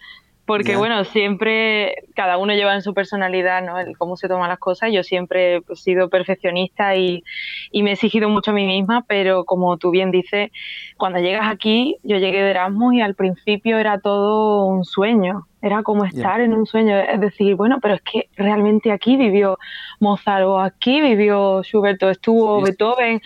Porque 0.45 0.75
bueno, 0.75 1.03
siempre 1.05 1.95
cada 2.15 2.37
uno 2.37 2.53
lleva 2.53 2.75
en 2.75 2.83
su 2.83 2.93
personalidad, 2.93 3.63
¿no? 3.63 3.79
El 3.79 3.97
cómo 3.97 4.15
se 4.15 4.27
toman 4.27 4.47
las 4.47 4.59
cosas. 4.59 4.91
Yo 4.93 5.03
siempre 5.03 5.57
he 5.57 5.75
sido 5.75 6.07
perfeccionista 6.09 6.95
y, 6.95 7.23
me 7.73 7.89
he 7.89 7.93
exigido 7.93 8.29
mucho 8.29 8.51
a 8.51 8.53
mí 8.53 8.67
misma, 8.67 9.05
pero 9.07 9.43
como 9.45 9.77
tú 9.77 9.89
bien 9.89 10.11
dices, 10.11 10.51
cuando 10.97 11.19
llegas 11.19 11.47
aquí, 11.51 11.97
yo 12.03 12.17
llegué 12.17 12.43
de 12.43 12.51
Erasmus 12.51 12.93
y 12.93 13.01
al 13.01 13.15
principio 13.15 13.79
era 13.79 13.99
todo 13.99 14.67
un 14.67 14.85
sueño, 14.85 15.47
era 15.63 15.81
como 15.81 16.05
estar 16.05 16.39
en 16.41 16.53
un 16.53 16.67
sueño, 16.67 16.95
es 16.95 17.19
decir, 17.19 17.55
bueno, 17.55 17.79
pero 17.81 17.95
es 17.95 18.01
que 18.01 18.29
realmente 18.35 18.91
aquí 18.91 19.17
vivió 19.17 19.57
Mozart 19.99 20.45
o 20.45 20.59
aquí 20.59 21.01
vivió 21.01 21.63
Schubert 21.63 22.01
o 22.03 22.11
estuvo 22.11 22.61
Beethoven. 22.61 23.19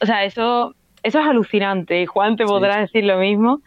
O 0.00 0.06
sea, 0.06 0.24
eso, 0.24 0.74
eso 1.04 1.20
es 1.20 1.26
alucinante 1.26 2.02
y 2.02 2.06
Juan 2.06 2.36
te 2.36 2.44
podrá 2.44 2.80
decir 2.80 3.04
lo 3.04 3.18
mismo 3.18 3.60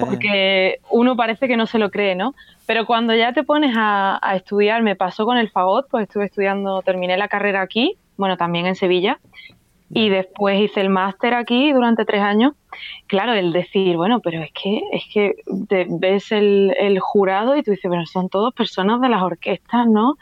porque 0.00 0.80
uno 0.90 1.16
parece 1.16 1.48
que 1.48 1.56
no 1.56 1.66
se 1.66 1.78
lo 1.78 1.90
cree, 1.90 2.14
¿no? 2.14 2.34
Pero 2.66 2.86
cuando 2.86 3.14
ya 3.14 3.32
te 3.32 3.42
pones 3.42 3.74
a, 3.76 4.20
estudiar, 4.34 4.82
me 4.82 4.96
pasó 4.96 5.24
con 5.24 5.36
el 5.36 5.50
fagot, 5.50 5.88
pues 5.90 6.04
estuve 6.04 6.26
estudiando, 6.26 6.82
terminé 6.82 7.16
la 7.16 7.28
carrera 7.28 7.60
aquí, 7.60 7.96
bueno, 8.16 8.36
también 8.36 8.66
en 8.66 8.74
Sevilla, 8.74 9.18
y 9.90 10.08
después 10.08 10.60
hice 10.60 10.80
el 10.80 10.88
máster 10.88 11.34
aquí 11.34 11.72
durante 11.72 12.04
tres 12.04 12.22
años. 12.22 12.52
Claro, 13.06 13.32
el 13.34 13.52
decir, 13.52 13.96
bueno, 13.96 14.20
pero 14.20 14.42
es 14.42 14.50
que, 14.52 14.82
es 14.92 15.04
que 15.12 15.34
ves 15.88 16.32
el, 16.32 16.98
jurado 17.00 17.56
y 17.56 17.62
tú 17.62 17.70
dices, 17.70 17.88
bueno, 17.88 18.06
son 18.06 18.28
todos 18.28 18.52
personas 18.54 19.00
de 19.00 19.08
las 19.08 19.22
orquestas, 19.22 19.86
¿no? 19.86 20.16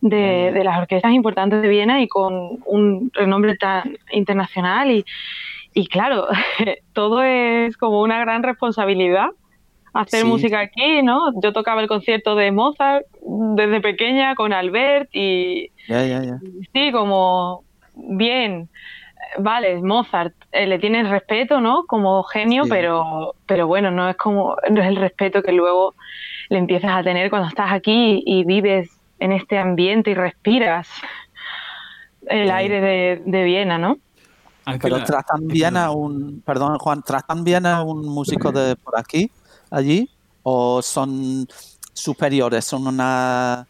De, 0.00 0.50
de, 0.52 0.64
las 0.64 0.78
orquestas 0.78 1.12
importantes 1.12 1.62
de 1.62 1.68
Viena 1.68 2.00
y 2.00 2.08
con 2.08 2.58
un 2.64 3.10
renombre 3.14 3.56
tan 3.56 3.98
internacional 4.10 4.90
y, 4.90 5.04
y 5.74 5.86
claro, 5.86 6.26
todo 6.92 7.22
es 7.22 7.76
como 7.76 8.02
una 8.02 8.20
gran 8.20 8.42
responsabilidad 8.42 9.30
hacer 9.92 10.24
música 10.24 10.60
aquí, 10.60 11.02
¿no? 11.02 11.32
Yo 11.42 11.52
tocaba 11.52 11.80
el 11.80 11.88
concierto 11.88 12.34
de 12.34 12.50
Mozart 12.50 13.04
desde 13.20 13.80
pequeña 13.80 14.34
con 14.34 14.52
Albert 14.52 15.10
y 15.12 15.70
sí, 16.72 16.92
como 16.92 17.64
bien, 17.94 18.68
vale, 19.38 19.80
Mozart, 19.82 20.34
eh, 20.52 20.66
le 20.66 20.78
tienes 20.78 21.08
respeto, 21.08 21.60
¿no? 21.60 21.84
Como 21.86 22.22
genio, 22.22 22.64
pero, 22.68 23.34
pero 23.46 23.66
bueno, 23.66 23.90
no 23.90 24.08
es 24.08 24.16
como 24.16 24.56
no 24.70 24.80
es 24.80 24.88
el 24.88 24.96
respeto 24.96 25.42
que 25.42 25.52
luego 25.52 25.94
le 26.48 26.58
empiezas 26.58 26.92
a 26.92 27.02
tener 27.02 27.28
cuando 27.30 27.48
estás 27.48 27.72
aquí 27.72 28.22
y 28.24 28.44
vives 28.44 28.98
en 29.18 29.32
este 29.32 29.58
ambiente 29.58 30.10
y 30.10 30.14
respiras 30.14 30.88
el 32.28 32.50
aire 32.50 32.80
de, 32.80 33.22
de 33.24 33.44
Viena, 33.44 33.78
¿no? 33.78 33.98
Pero 34.80 35.02
tratan 35.04 35.46
bien 35.48 35.76
a 35.76 35.90
un, 35.90 36.40
perdón 36.44 36.78
Juan, 36.78 37.02
tratan 37.02 37.44
bien 37.44 37.66
a 37.66 37.82
un 37.82 38.06
músico 38.06 38.52
de 38.52 38.76
por 38.76 38.98
aquí, 38.98 39.30
allí, 39.70 40.08
o 40.42 40.80
son 40.82 41.46
superiores, 41.92 42.64
son 42.64 42.86
una 42.86 43.66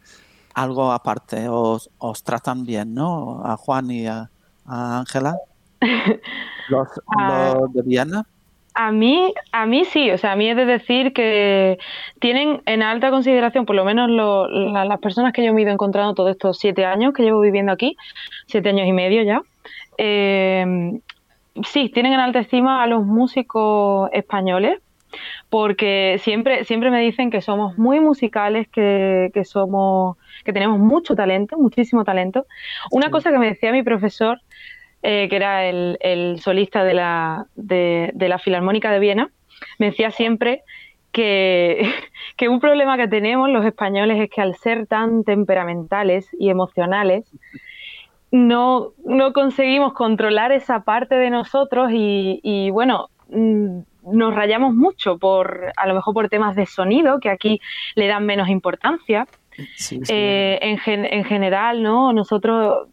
algo 0.55 0.93
aparte, 0.93 1.49
o 1.49 1.81
os 1.99 2.23
tratan 2.23 2.67
bien, 2.67 2.95
¿no? 2.95 3.43
A 3.45 3.57
Juan 3.57 3.91
y 3.91 4.07
a 4.07 4.29
Ángela. 4.67 5.37
Los, 6.69 6.89
ah. 7.19 7.55
los, 7.59 7.73
de 7.73 7.83
Viena. 7.83 8.25
A 8.75 8.91
mí, 8.91 9.35
a 9.51 9.67
mí 9.67 9.85
sí, 9.85 10.11
o 10.11 10.17
sea, 10.17 10.33
a 10.33 10.37
mí 10.37 10.49
es 10.49 10.57
de 10.57 10.65
decir 10.65 11.13
que 11.13 11.79
tienen 12.21 12.63
en 12.65 12.83
alta 12.83 13.11
consideración, 13.11 13.67
por 13.67 13.77
lo 13.77 13.85
menos 13.85 14.09
las 14.09 14.99
personas 15.01 15.35
que 15.35 15.45
yo 15.45 15.53
me 15.53 15.61
he 15.61 15.65
ido 15.65 15.73
encontrando 15.73 16.15
todos 16.15 16.31
estos 16.31 16.59
siete 16.59 16.87
años 16.87 17.13
que 17.13 17.23
llevo 17.23 17.41
viviendo 17.41 17.71
aquí, 17.71 17.97
siete 18.47 18.71
años 18.71 18.87
y 18.87 18.93
medio 18.93 19.23
ya, 19.25 19.43
eh, 19.99 21.01
sí, 21.65 21.91
tienen 21.91 22.13
en 22.15 22.21
alta 22.21 22.41
estima 22.41 22.83
a 22.83 22.87
los 22.87 23.05
músicos 23.05 24.09
españoles, 24.13 24.81
porque 25.51 26.19
siempre, 26.23 26.65
siempre 26.65 26.91
me 26.91 27.01
dicen 27.01 27.31
que 27.31 27.43
somos 27.43 27.77
muy 27.77 28.01
musicales, 28.01 28.69
que, 28.69 29.31
somos, 29.45 30.17
que 30.45 30.53
tenemos 30.53 30.79
mucho 30.79 31.15
talento, 31.15 31.59
muchísimo 31.59 32.05
talento. 32.05 32.47
Una 32.91 33.11
cosa 33.11 33.31
que 33.31 33.39
me 33.39 33.49
decía 33.49 33.73
mi 33.73 33.83
profesor, 33.83 34.41
eh, 35.03 35.29
que 35.29 35.37
era 35.37 35.67
el, 35.67 36.39
solista 36.41 36.85
de 36.85 36.95
la, 36.95 37.47
de, 37.55 38.13
la 38.15 38.39
Filarmónica 38.39 38.91
de 38.91 39.01
Viena, 39.01 39.31
me 39.79 39.87
decía 39.87 40.11
siempre 40.11 40.63
que, 41.13 41.93
que, 42.37 42.49
un 42.49 42.61
problema 42.61 42.97
que 42.97 43.09
tenemos 43.09 43.51
los 43.51 43.67
españoles 43.67 44.19
es 44.21 44.31
que 44.31 44.41
al 44.41 44.55
ser 44.57 44.87
tan 44.87 45.25
temperamentales 45.25 46.29
y 46.39 46.49
emocionales, 46.49 47.31
no, 48.33 48.95
no 49.05 49.33
conseguimos 49.35 49.93
controlar 49.93 50.53
esa 50.53 50.81
parte 50.81 51.15
de 51.15 51.29
nosotros 51.29 51.91
y, 51.93 52.71
bueno, 52.71 53.11
mm, 53.29 53.81
nos 54.11 54.35
rayamos 54.35 54.75
mucho 54.75 55.19
por, 55.19 55.71
a 55.77 55.87
lo 55.87 55.95
mejor 55.95 56.15
por 56.15 56.29
temas 56.31 56.57
de 56.57 56.65
sonido, 56.67 57.21
que 57.21 57.29
aquí 57.29 57.61
le 57.95 58.09
dan 58.09 58.25
menos 58.27 58.49
importancia. 58.49 59.29
Eh, 60.09 60.59
en, 60.63 61.05
en, 61.05 61.25
general, 61.25 61.83
¿no? 61.83 62.15
Nosotros 62.15 62.89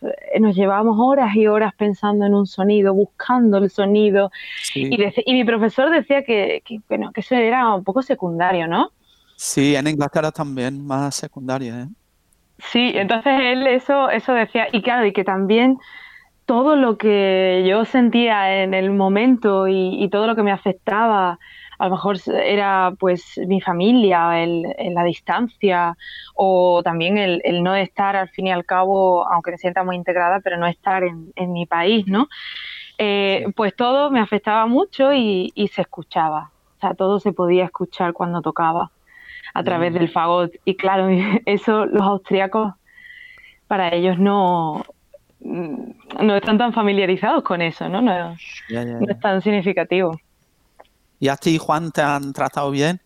eh, 0.00 0.38
nos 0.38 0.54
llevamos 0.54 0.96
horas 1.00 1.34
y 1.34 1.48
horas 1.48 1.74
pensando 1.76 2.24
en 2.24 2.34
un 2.34 2.46
sonido, 2.46 2.94
buscando 2.94 3.58
el 3.58 3.68
sonido. 3.70 4.30
Y, 4.76 4.94
y, 4.94 5.32
mi 5.34 5.44
profesor 5.44 5.90
decía 5.90 6.22
que, 6.22 6.62
que, 6.64 6.78
bueno, 6.88 7.10
que 7.12 7.20
eso 7.20 7.34
era 7.34 7.74
un 7.74 7.82
poco 7.82 8.00
secundario, 8.00 8.68
¿no? 8.68 8.90
Sí, 9.34 9.74
en 9.74 9.88
Inglaterra 9.88 10.30
también, 10.30 10.86
más 10.86 11.16
secundario, 11.16 11.74
¿eh? 11.74 11.88
Sí, 12.58 12.92
entonces 12.94 13.40
él 13.40 13.66
eso, 13.66 14.10
eso 14.10 14.32
decía, 14.32 14.68
y 14.72 14.82
claro, 14.82 15.06
y 15.06 15.12
que 15.12 15.24
también 15.24 15.78
todo 16.46 16.76
lo 16.76 16.98
que 16.98 17.64
yo 17.66 17.84
sentía 17.84 18.62
en 18.62 18.74
el 18.74 18.90
momento 18.90 19.66
y, 19.68 20.08
todo 20.10 20.26
lo 20.26 20.36
que 20.36 20.42
me 20.42 20.52
afectaba, 20.52 21.38
a 21.78 21.84
lo 21.86 21.90
mejor 21.90 22.16
era 22.26 22.92
pues 22.98 23.38
mi 23.46 23.60
familia, 23.60 24.42
el, 24.42 24.62
la 24.92 25.04
distancia 25.04 25.96
o 26.34 26.82
también 26.84 27.18
el, 27.18 27.62
no 27.62 27.74
estar 27.74 28.16
al 28.16 28.28
fin 28.28 28.48
y 28.48 28.52
al 28.52 28.64
cabo, 28.64 29.26
aunque 29.28 29.52
me 29.52 29.58
sienta 29.58 29.82
muy 29.84 29.96
integrada, 29.96 30.40
pero 30.40 30.56
no 30.58 30.66
estar 30.66 31.02
en, 31.02 31.52
mi 31.52 31.66
país, 31.66 32.06
¿no? 32.06 32.28
Eh, 32.98 33.46
pues 33.56 33.74
todo 33.74 34.10
me 34.10 34.20
afectaba 34.20 34.66
mucho 34.66 35.12
y, 35.12 35.50
y 35.54 35.68
se 35.68 35.82
escuchaba, 35.82 36.52
o 36.76 36.80
sea, 36.80 36.94
todo 36.94 37.18
se 37.20 37.32
podía 37.32 37.64
escuchar 37.64 38.12
cuando 38.12 38.40
tocaba 38.42 38.90
a 39.54 39.62
través 39.62 39.92
mm. 39.92 39.94
del 39.94 40.10
fagot. 40.10 40.52
Y 40.64 40.76
claro, 40.76 41.08
eso 41.46 41.86
los 41.86 42.02
austríacos, 42.02 42.74
para 43.66 43.94
ellos 43.94 44.18
no, 44.18 44.84
no 45.40 46.36
están 46.36 46.58
tan 46.58 46.72
familiarizados 46.72 47.42
con 47.42 47.62
eso, 47.62 47.88
¿no? 47.88 48.02
No, 48.02 48.36
es 48.68 49.20
tan 49.20 49.40
significativo. 49.40 50.18
¿Y 51.18 51.28
a 51.28 51.36
ti, 51.36 51.56
Juan, 51.56 51.90
te 51.90 52.02
han 52.02 52.32
tratado 52.32 52.70
bien 52.70 53.00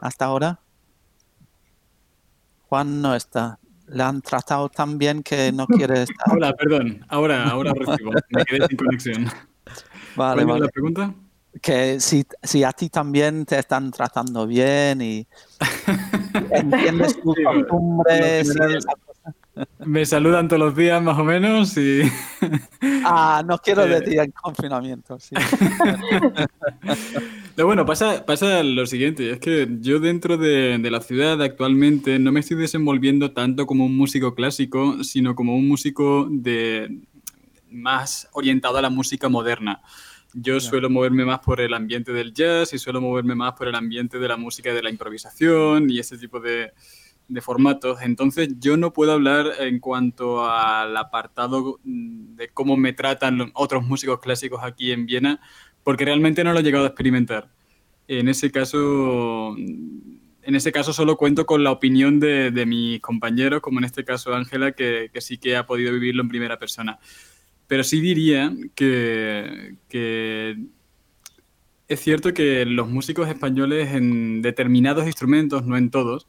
hasta 0.00 0.24
ahora? 0.24 0.58
Juan 2.68 3.02
no 3.02 3.14
está. 3.14 3.58
Le 3.88 4.02
han 4.02 4.22
tratado 4.22 4.70
tan 4.70 4.96
bien 4.96 5.22
que 5.22 5.52
no 5.52 5.66
quiere 5.66 6.04
estar. 6.04 6.26
Hola, 6.32 6.54
perdón. 6.54 7.04
Ahora, 7.08 7.46
ahora 7.48 7.74
recibo. 7.74 8.12
Me 8.30 8.44
quedé 8.44 8.66
sin 8.66 8.76
conexión. 8.78 9.26
Vale, 10.16 10.44
vale. 10.44 10.60
la 10.60 10.68
pregunta? 10.68 11.14
Que 11.60 12.00
si, 12.00 12.24
si, 12.42 12.64
a 12.64 12.72
ti 12.72 12.88
también 12.88 13.44
te 13.44 13.58
están 13.58 13.90
tratando 13.90 14.46
bien 14.46 15.02
y 15.02 15.26
entiendes 16.50 17.20
tus 17.20 17.36
costumbres 17.44 18.56
Me 19.84 20.06
saludan 20.06 20.48
todos 20.48 20.60
los 20.60 20.76
días 20.76 21.02
más 21.02 21.18
o 21.18 21.24
menos 21.24 21.76
y... 21.76 22.02
Ah, 23.04 23.42
no 23.46 23.58
quiero 23.58 23.82
eh. 23.82 24.00
decir 24.00 24.20
en 24.20 24.30
confinamiento, 24.30 25.18
sí. 25.18 25.34
bueno, 27.56 27.84
pasa, 27.84 28.24
pasa 28.24 28.62
lo 28.62 28.86
siguiente, 28.86 29.32
es 29.32 29.40
que 29.40 29.68
yo 29.80 29.98
dentro 29.98 30.36
de, 30.36 30.78
de, 30.78 30.90
la 30.90 31.00
ciudad 31.00 31.42
actualmente 31.42 32.18
no 32.20 32.30
me 32.30 32.40
estoy 32.40 32.56
desenvolviendo 32.56 33.32
tanto 33.32 33.66
como 33.66 33.86
un 33.86 33.96
músico 33.96 34.36
clásico, 34.36 35.02
sino 35.02 35.34
como 35.34 35.56
un 35.56 35.66
músico 35.66 36.28
de 36.30 37.02
más 37.72 38.28
orientado 38.32 38.78
a 38.78 38.82
la 38.82 38.90
música 38.90 39.28
moderna. 39.28 39.82
Yo 40.34 40.60
suelo 40.60 40.88
moverme 40.88 41.26
más 41.26 41.40
por 41.40 41.60
el 41.60 41.74
ambiente 41.74 42.12
del 42.12 42.32
jazz 42.32 42.72
y 42.72 42.78
suelo 42.78 43.02
moverme 43.02 43.34
más 43.34 43.52
por 43.52 43.68
el 43.68 43.74
ambiente 43.74 44.18
de 44.18 44.28
la 44.28 44.38
música 44.38 44.72
de 44.72 44.82
la 44.82 44.88
improvisación 44.88 45.90
y 45.90 45.98
ese 45.98 46.16
tipo 46.16 46.40
de, 46.40 46.72
formatos. 47.40 48.00
Entonces 48.02 48.48
yo 48.58 48.76
no 48.76 48.92
puedo 48.92 49.12
hablar 49.12 49.52
en 49.60 49.78
cuanto 49.78 50.44
al 50.44 50.96
apartado 50.96 51.80
de 51.84 52.48
cómo 52.48 52.76
me 52.76 52.92
tratan 52.92 53.50
otros 53.54 53.86
músicos 53.86 54.20
clásicos 54.20 54.60
aquí 54.62 54.92
en 54.92 55.06
Viena, 55.06 55.40
porque 55.82 56.04
realmente 56.04 56.44
no 56.44 56.52
lo 56.52 56.60
he 56.60 56.62
llegado 56.62 56.84
a 56.84 56.88
experimentar. 56.88 57.50
En 58.08 58.28
ese 58.28 58.50
caso, 58.50 59.54
en 59.56 60.54
ese 60.54 60.72
caso 60.72 60.92
solo 60.92 61.16
cuento 61.16 61.46
con 61.46 61.62
la 61.62 61.70
opinión 61.70 62.20
de, 62.20 62.64
mis 62.66 63.00
compañeros, 63.00 63.60
como 63.60 63.78
en 63.78 63.84
este 63.84 64.04
caso 64.04 64.34
Ángela, 64.34 64.72
que, 64.72 65.10
que 65.12 65.20
sí 65.20 65.38
que 65.38 65.56
ha 65.56 65.66
podido 65.66 65.92
vivirlo 65.92 66.22
en 66.22 66.28
primera 66.28 66.58
persona. 66.58 66.98
Pero 67.72 67.84
sí 67.84 68.02
diría 68.02 68.54
que, 68.74 69.78
es 71.88 72.00
cierto 72.00 72.34
que 72.34 72.66
los 72.66 72.86
músicos 72.90 73.30
españoles 73.30 73.94
en 73.94 74.42
determinados 74.42 75.06
instrumentos, 75.06 75.64
no 75.64 75.78
en 75.78 75.88
todos, 75.88 76.28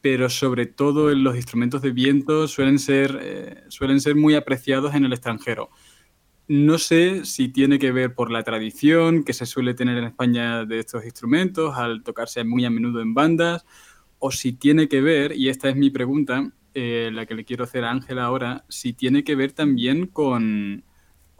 pero 0.00 0.30
sobre 0.30 0.66
todo 0.66 1.10
en 1.10 1.24
los 1.24 1.34
instrumentos 1.34 1.82
de 1.82 1.90
viento 1.90 2.46
suelen 2.46 2.78
ser, 2.78 3.18
eh, 3.20 3.64
suelen 3.66 4.00
ser 4.00 4.14
muy 4.14 4.36
apreciados 4.36 4.94
en 4.94 5.04
el 5.04 5.12
extranjero. 5.12 5.70
no 6.46 6.78
sé 6.78 7.24
si 7.24 7.48
tiene 7.48 7.80
que 7.80 7.90
ver 7.90 8.14
por 8.14 8.30
la 8.30 8.44
tradición 8.44 9.24
que 9.24 9.32
se 9.32 9.44
suele 9.44 9.74
tener 9.74 9.98
en 9.98 10.04
España 10.04 10.64
de 10.64 10.78
estos 10.78 11.04
instrumentos 11.04 11.76
al 11.76 12.04
tocarse 12.04 12.44
muy 12.44 12.64
a 12.64 12.70
menudo 12.70 13.02
en 13.02 13.12
bandas, 13.12 13.66
o 14.20 14.30
si 14.30 14.52
tiene 14.52 14.88
que 14.88 15.00
ver, 15.00 15.32
y 15.36 15.48
esta 15.48 15.68
es 15.68 15.74
mi 15.74 15.90
pregunta, 15.90 16.52
eh, 16.78 17.08
la 17.10 17.24
que 17.24 17.34
le 17.34 17.46
quiero 17.46 17.64
hacer 17.64 17.84
a 17.84 17.90
Ángela 17.90 18.24
ahora, 18.24 18.66
si 18.68 18.92
tiene 18.92 19.24
que 19.24 19.34
ver 19.34 19.52
también 19.52 20.06
con, 20.06 20.84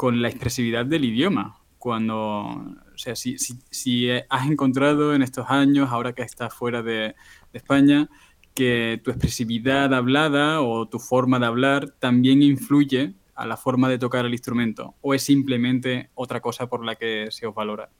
la 0.00 0.28
expresividad 0.28 0.86
del 0.86 1.04
idioma. 1.04 1.60
Cuando, 1.76 2.16
o 2.16 2.96
sea, 2.96 3.14
si, 3.14 3.36
si, 3.38 4.08
has 4.10 4.50
encontrado 4.50 5.14
en 5.14 5.20
estos 5.20 5.50
años, 5.50 5.90
ahora 5.90 6.14
que 6.14 6.22
estás 6.22 6.54
fuera 6.54 6.82
de, 6.82 7.14
de 7.52 7.58
España, 7.58 8.08
que 8.54 8.98
tu 9.04 9.10
expresividad 9.10 9.92
hablada 9.92 10.62
o 10.62 10.88
tu 10.88 10.98
forma 10.98 11.38
de 11.38 11.44
hablar 11.44 11.90
también 11.98 12.42
influye 12.42 13.12
a 13.34 13.44
la 13.44 13.58
forma 13.58 13.90
de 13.90 13.98
tocar 13.98 14.24
el 14.24 14.32
instrumento 14.32 14.94
o 15.02 15.12
es 15.12 15.22
simplemente 15.22 16.08
otra 16.14 16.40
cosa 16.40 16.66
por 16.66 16.82
la 16.82 16.94
que 16.94 17.26
se 17.30 17.46
os 17.46 17.54
valora? 17.54 17.90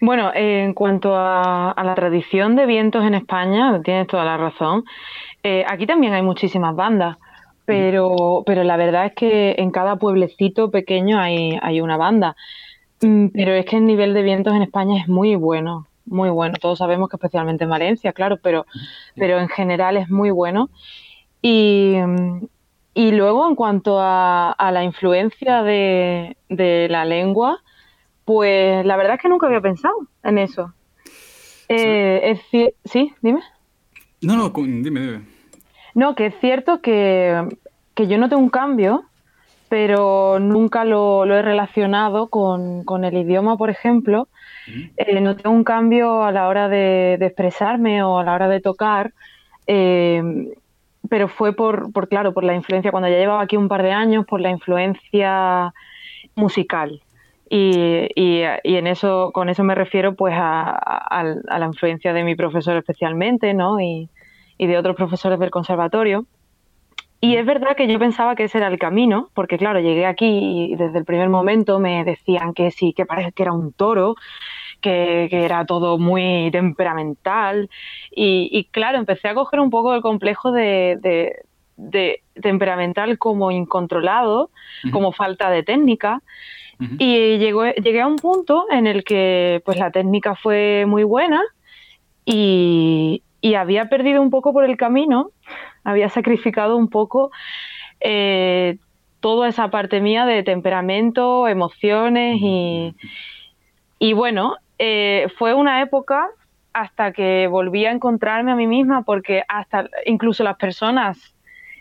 Bueno, 0.00 0.30
en 0.34 0.74
cuanto 0.74 1.14
a, 1.16 1.74
la 1.82 1.94
tradición 1.94 2.56
de 2.56 2.66
vientos 2.66 3.04
en 3.04 3.14
España, 3.14 3.80
tienes 3.82 4.06
toda 4.06 4.24
la 4.24 4.36
razón. 4.36 4.84
Eh, 5.44 5.62
aquí 5.68 5.86
también 5.86 6.14
hay 6.14 6.22
muchísimas 6.22 6.74
bandas, 6.74 7.18
pero, 7.66 8.42
pero 8.46 8.64
la 8.64 8.78
verdad 8.78 9.06
es 9.06 9.12
que 9.14 9.54
en 9.58 9.70
cada 9.70 9.96
pueblecito 9.96 10.70
pequeño 10.70 11.20
hay, 11.20 11.58
hay 11.60 11.82
una 11.82 11.98
banda. 11.98 12.34
Mm, 13.02 13.26
pero 13.28 13.52
es 13.52 13.66
que 13.66 13.76
el 13.76 13.84
nivel 13.84 14.14
de 14.14 14.22
vientos 14.22 14.54
en 14.54 14.62
España 14.62 14.98
es 15.02 15.06
muy 15.06 15.36
bueno, 15.36 15.86
muy 16.06 16.30
bueno. 16.30 16.54
Todos 16.58 16.78
sabemos 16.78 17.10
que 17.10 17.16
especialmente 17.16 17.64
en 17.64 17.70
Valencia, 17.70 18.14
claro, 18.14 18.38
pero, 18.42 18.64
pero 19.16 19.38
en 19.38 19.48
general 19.50 19.98
es 19.98 20.08
muy 20.08 20.30
bueno. 20.30 20.70
Y, 21.42 21.96
y 22.94 23.10
luego, 23.10 23.46
en 23.46 23.54
cuanto 23.54 23.98
a, 24.00 24.56
la 24.72 24.82
influencia 24.82 25.62
de, 25.62 26.36
la 26.48 27.04
lengua, 27.04 27.62
pues 28.24 28.86
la 28.86 28.96
verdad 28.96 29.16
es 29.16 29.20
que 29.20 29.28
nunca 29.28 29.46
había 29.46 29.60
pensado 29.60 30.08
en 30.22 30.38
eso. 30.38 30.72
Eh, 31.68 32.40
sí, 32.86 33.12
dime. 33.20 33.42
No, 34.22 34.36
no, 34.36 34.48
dime, 34.48 35.00
dime. 35.00 35.33
No, 35.94 36.14
que 36.14 36.26
es 36.26 36.34
cierto 36.40 36.80
que, 36.80 37.48
yo 37.96 38.18
no 38.18 38.28
tengo 38.28 38.42
un 38.42 38.50
cambio, 38.50 39.04
pero 39.68 40.38
nunca 40.40 40.84
lo, 40.84 41.24
he 41.24 41.42
relacionado 41.42 42.28
con, 42.28 43.04
el 43.04 43.16
idioma, 43.16 43.56
por 43.56 43.70
ejemplo. 43.70 44.28
Eh, 44.96 45.20
no 45.20 45.36
tengo 45.36 45.54
un 45.54 45.64
cambio 45.64 46.22
a 46.22 46.32
la 46.32 46.48
hora 46.48 46.68
de, 46.68 47.14
expresarme 47.14 48.02
o 48.02 48.18
a 48.18 48.24
la 48.24 48.34
hora 48.34 48.48
de 48.48 48.60
tocar. 48.60 49.12
Eh, 49.66 50.52
pero 51.08 51.28
fue 51.28 51.54
por, 51.54 51.92
por, 51.92 52.08
claro, 52.08 52.32
por 52.32 52.44
la 52.44 52.54
influencia, 52.54 52.90
cuando 52.90 53.08
ya 53.08 53.18
llevaba 53.18 53.42
aquí 53.42 53.56
un 53.56 53.68
par 53.68 53.82
de 53.82 53.92
años, 53.92 54.26
por 54.26 54.40
la 54.40 54.50
influencia 54.50 55.72
musical. 56.34 57.00
Y, 57.48 58.08
y, 58.16 58.42
en 58.64 58.86
eso, 58.86 59.30
con 59.32 59.48
eso 59.48 59.62
me 59.64 59.74
refiero 59.74 60.14
pues 60.14 60.34
a, 60.36 61.22
la 61.46 61.66
influencia 61.66 62.12
de 62.12 62.24
mi 62.24 62.34
profesor 62.34 62.76
especialmente, 62.76 63.54
¿no? 63.54 63.80
Y, 63.80 64.08
y, 64.58 64.66
de 64.66 64.78
otros 64.78 64.96
profesores 64.96 65.38
del 65.38 65.50
conservatorio. 65.50 66.26
Y 67.20 67.36
es 67.36 67.46
verdad 67.46 67.74
que 67.74 67.88
yo 67.88 67.98
pensaba 67.98 68.34
que 68.34 68.44
ese 68.44 68.58
era 68.58 68.66
el 68.66 68.78
camino, 68.78 69.30
porque 69.32 69.56
claro, 69.56 69.80
llegué 69.80 70.04
aquí 70.04 70.72
y 70.72 70.76
desde 70.76 70.98
el 70.98 71.06
primer 71.06 71.30
momento 71.30 71.78
me 71.78 72.04
decían 72.04 72.52
que 72.52 72.70
sí, 72.70 72.92
que 72.92 73.06
parece 73.06 73.32
que 73.32 73.42
era 73.42 73.52
un 73.52 73.72
toro, 73.72 74.14
que, 74.82 75.28
era 75.30 75.64
todo 75.64 75.96
muy 75.98 76.50
temperamental. 76.52 77.70
Y, 78.14 78.68
claro, 78.70 78.98
empecé 78.98 79.28
a 79.28 79.34
coger 79.34 79.60
un 79.60 79.70
poco 79.70 79.94
el 79.94 80.02
complejo 80.02 80.52
de, 80.52 81.32
temperamental 82.42 83.16
como 83.16 83.50
incontrolado, 83.50 84.50
como 84.92 85.12
falta 85.12 85.48
de 85.48 85.62
técnica. 85.62 86.20
Y 86.98 87.38
llegó, 87.38 87.64
llegué 87.64 88.02
a 88.02 88.06
un 88.06 88.16
punto 88.16 88.66
en 88.70 88.86
el 88.86 89.04
que 89.04 89.62
pues 89.64 89.78
la 89.78 89.90
técnica 89.90 90.34
fue 90.34 90.84
muy 90.86 91.04
buena 91.04 91.40
y, 92.26 93.22
había 93.52 93.90
perdido 93.90 94.22
un 94.22 94.30
poco 94.30 94.54
por 94.54 94.64
el 94.64 94.78
camino, 94.78 95.30
había 95.84 96.08
sacrificado 96.08 96.78
un 96.78 96.88
poco 96.88 97.30
eh, 98.00 98.78
toda 99.20 99.48
esa 99.48 99.68
parte 99.68 100.00
mía 100.00 100.24
de 100.24 100.42
temperamento, 100.42 101.46
emociones 101.46 102.38
y, 102.40 102.96
y 103.98 104.14
bueno, 104.14 104.56
eh, 104.78 105.28
fue 105.36 105.52
una 105.52 105.82
época 105.82 106.28
hasta 106.72 107.12
que 107.12 107.46
volví 107.46 107.86
a 107.86 107.92
encontrarme 107.92 108.52
a 108.52 108.56
mí 108.56 108.66
misma, 108.66 109.02
porque 109.02 109.44
hasta 109.48 109.88
incluso 110.06 110.42
las 110.42 110.56
personas 110.56 111.34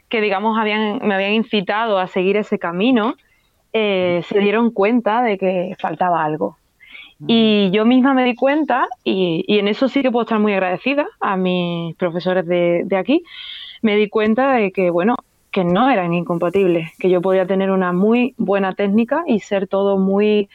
que, 0.08 0.22
digamos, 0.22 0.58
habían, 0.60 1.00
me 1.02 1.16
habían 1.16 1.34
incitado 1.34 1.98
a 1.98 2.08
seguir 2.08 2.38
ese 2.38 2.60
camino, 2.60 3.16
eh, 3.74 4.22
se 4.30 4.40
dieron 4.40 4.70
cuenta 4.70 5.24
de 5.24 5.40
que 5.40 5.76
faltaba 5.80 6.24
algo. 6.24 6.58
Y 7.28 7.72
yo 7.72 7.86
misma 7.86 8.14
me 8.14 8.26
di 8.26 8.36
cuenta, 8.36 8.88
y, 9.04 9.46
en 9.48 9.68
eso 9.68 9.88
sí 9.88 10.02
que 10.02 10.12
puedo 10.12 10.24
estar 10.24 10.40
muy 10.40 10.54
agradecida 10.54 11.08
a 11.20 11.38
mis 11.38 11.96
profesores 11.96 12.46
de, 12.46 12.84
de 12.86 12.98
aquí, 12.98 13.24
me 13.82 13.96
di 13.96 14.10
cuenta 14.10 14.54
de 14.54 14.72
que, 14.72 14.90
bueno, 14.90 15.16
que 15.54 15.64
no 15.64 15.90
eran 15.90 16.14
incompatibles, 16.14 16.92
que 16.98 17.10
yo 17.10 17.22
podía 17.22 17.46
tener 17.46 17.70
una 17.72 17.94
muy 17.94 18.34
buena 18.38 18.74
técnica 18.74 19.24
y 19.28 19.40
ser 19.40 19.68
todo 19.68 19.98
muy 19.98 20.50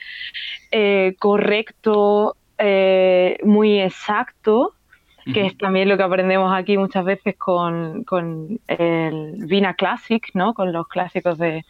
eh, 0.72 1.14
correcto, 1.18 2.36
eh, 2.58 3.38
muy 3.44 3.80
exacto, 3.80 4.74
que 5.32 5.44
es 5.44 5.58
también 5.58 5.90
lo 5.90 5.98
que 5.98 6.02
aprendemos 6.02 6.50
aquí 6.54 6.78
muchas 6.78 7.04
veces 7.04 7.36
con, 7.36 8.02
el 8.66 9.34
Vina 9.46 9.74
Classic, 9.74 10.26
¿no? 10.32 10.54
con 10.54 10.72
los 10.72 10.88
clásicos 10.88 11.36
de, 11.36 11.64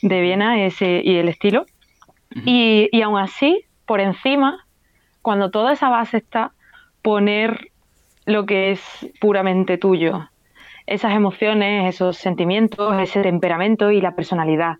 Viena 0.00 0.64
ese, 0.64 1.02
y 1.04 1.16
el 1.16 1.28
estilo. 1.28 1.66
y, 2.46 2.88
y 2.90 3.02
aún 3.02 3.18
así, 3.18 3.65
por 3.86 4.00
encima, 4.00 4.66
cuando 5.22 5.50
toda 5.50 5.72
esa 5.72 5.88
base 5.88 6.18
está, 6.18 6.52
poner 7.02 7.70
lo 8.26 8.46
que 8.46 8.72
es 8.72 8.80
puramente 9.20 9.78
tuyo, 9.78 10.28
esas 10.86 11.14
emociones, 11.14 11.94
esos 11.94 12.16
sentimientos, 12.16 13.00
ese 13.00 13.22
temperamento 13.22 13.90
y 13.90 14.00
la 14.00 14.14
personalidad. 14.14 14.76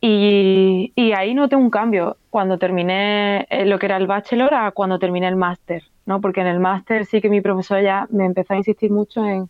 Y, 0.00 0.92
ahí 1.16 1.34
noté 1.34 1.56
un 1.56 1.70
cambio 1.70 2.18
cuando 2.30 2.58
terminé 2.58 3.46
eh, 3.48 3.64
lo 3.64 3.78
que 3.78 3.86
era 3.86 3.96
el 3.96 4.06
bachelor 4.06 4.52
a 4.54 4.70
cuando 4.70 4.98
terminé 4.98 5.26
el 5.26 5.36
máster, 5.36 5.84
¿no? 6.04 6.20
Porque 6.20 6.42
en 6.42 6.46
el 6.46 6.60
máster 6.60 7.06
sí 7.06 7.20
que 7.20 7.30
mi 7.30 7.40
profesor 7.40 7.82
ya 7.82 8.06
me 8.10 8.26
empezó 8.26 8.52
a 8.52 8.58
insistir 8.58 8.90
mucho 8.90 9.24
en 9.24 9.48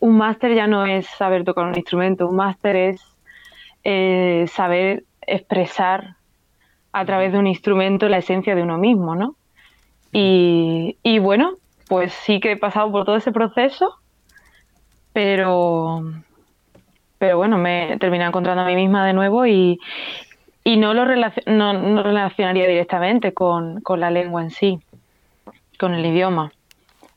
un 0.00 0.16
máster 0.16 0.54
ya 0.54 0.66
no 0.66 0.84
es 0.84 1.06
saber 1.06 1.44
tocar 1.44 1.66
un 1.66 1.76
instrumento, 1.76 2.28
un 2.28 2.36
máster 2.36 2.76
es 2.76 3.00
eh, 3.84 4.46
saber 4.48 5.04
expresar 5.26 6.16
a 6.94 7.04
través 7.04 7.32
de 7.32 7.38
un 7.38 7.46
instrumento 7.46 8.08
la 8.08 8.18
esencia 8.18 8.54
de 8.54 8.62
uno 8.62 8.78
mismo, 8.78 9.14
¿no? 9.14 9.36
Y, 10.12 10.96
y 11.02 11.18
bueno, 11.18 11.56
pues 11.88 12.12
sí 12.12 12.40
que 12.40 12.52
he 12.52 12.56
pasado 12.56 12.90
por 12.90 13.04
todo 13.04 13.16
ese 13.16 13.32
proceso 13.32 13.98
pero, 15.14 16.02
pero 17.18 17.36
bueno, 17.38 17.56
me 17.56 17.96
terminé 17.98 18.26
encontrando 18.26 18.62
a 18.62 18.66
mí 18.66 18.74
misma 18.74 19.06
de 19.06 19.12
nuevo 19.14 19.46
y, 19.46 19.78
no 20.64 20.92
lo 20.92 21.06
no, 21.46 22.02
relacionaría 22.02 22.66
directamente 22.66 23.32
con, 23.32 23.80
la 23.96 24.10
lengua 24.10 24.42
en 24.42 24.50
sí, 24.50 24.80
con 25.78 25.94
el 25.94 26.04
idioma. 26.04 26.52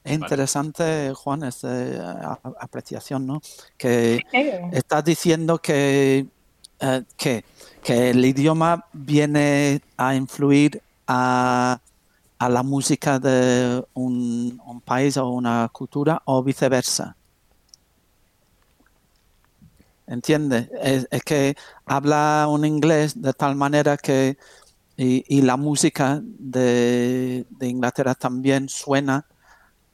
Es 0.03 0.13
interesante, 0.13 1.11
Juan, 1.15 1.43
esta 1.43 2.39
apreciación, 2.59 3.25
¿no? 3.25 3.41
Que 3.77 4.21
estás 4.71 5.03
diciendo 5.03 5.57
que, 5.57 6.27
eh, 6.79 7.03
que, 7.17 7.43
el 7.87 8.25
idioma 8.25 8.85
viene 8.91 9.81
a 9.95 10.13
influir 10.13 10.81
a, 11.07 11.79
a 12.37 12.49
la 12.49 12.63
música 12.63 13.17
de 13.17 13.81
un, 13.93 14.61
un, 14.65 14.81
país 14.81 15.15
o 15.15 15.29
una 15.29 15.69
cultura 15.71 16.21
o 16.25 16.43
viceversa. 16.43 17.15
¿entiendes? 20.07 20.69
Es, 20.81 21.23
que 21.23 21.55
habla 21.85 22.47
un 22.49 22.65
inglés 22.65 23.21
de 23.21 23.33
tal 23.33 23.55
manera 23.55 23.97
que, 23.97 24.37
y, 24.95 25.41
la 25.41 25.57
música 25.57 26.19
de, 26.23 27.45
Inglaterra 27.61 28.15
también 28.15 28.67
suena. 28.69 29.25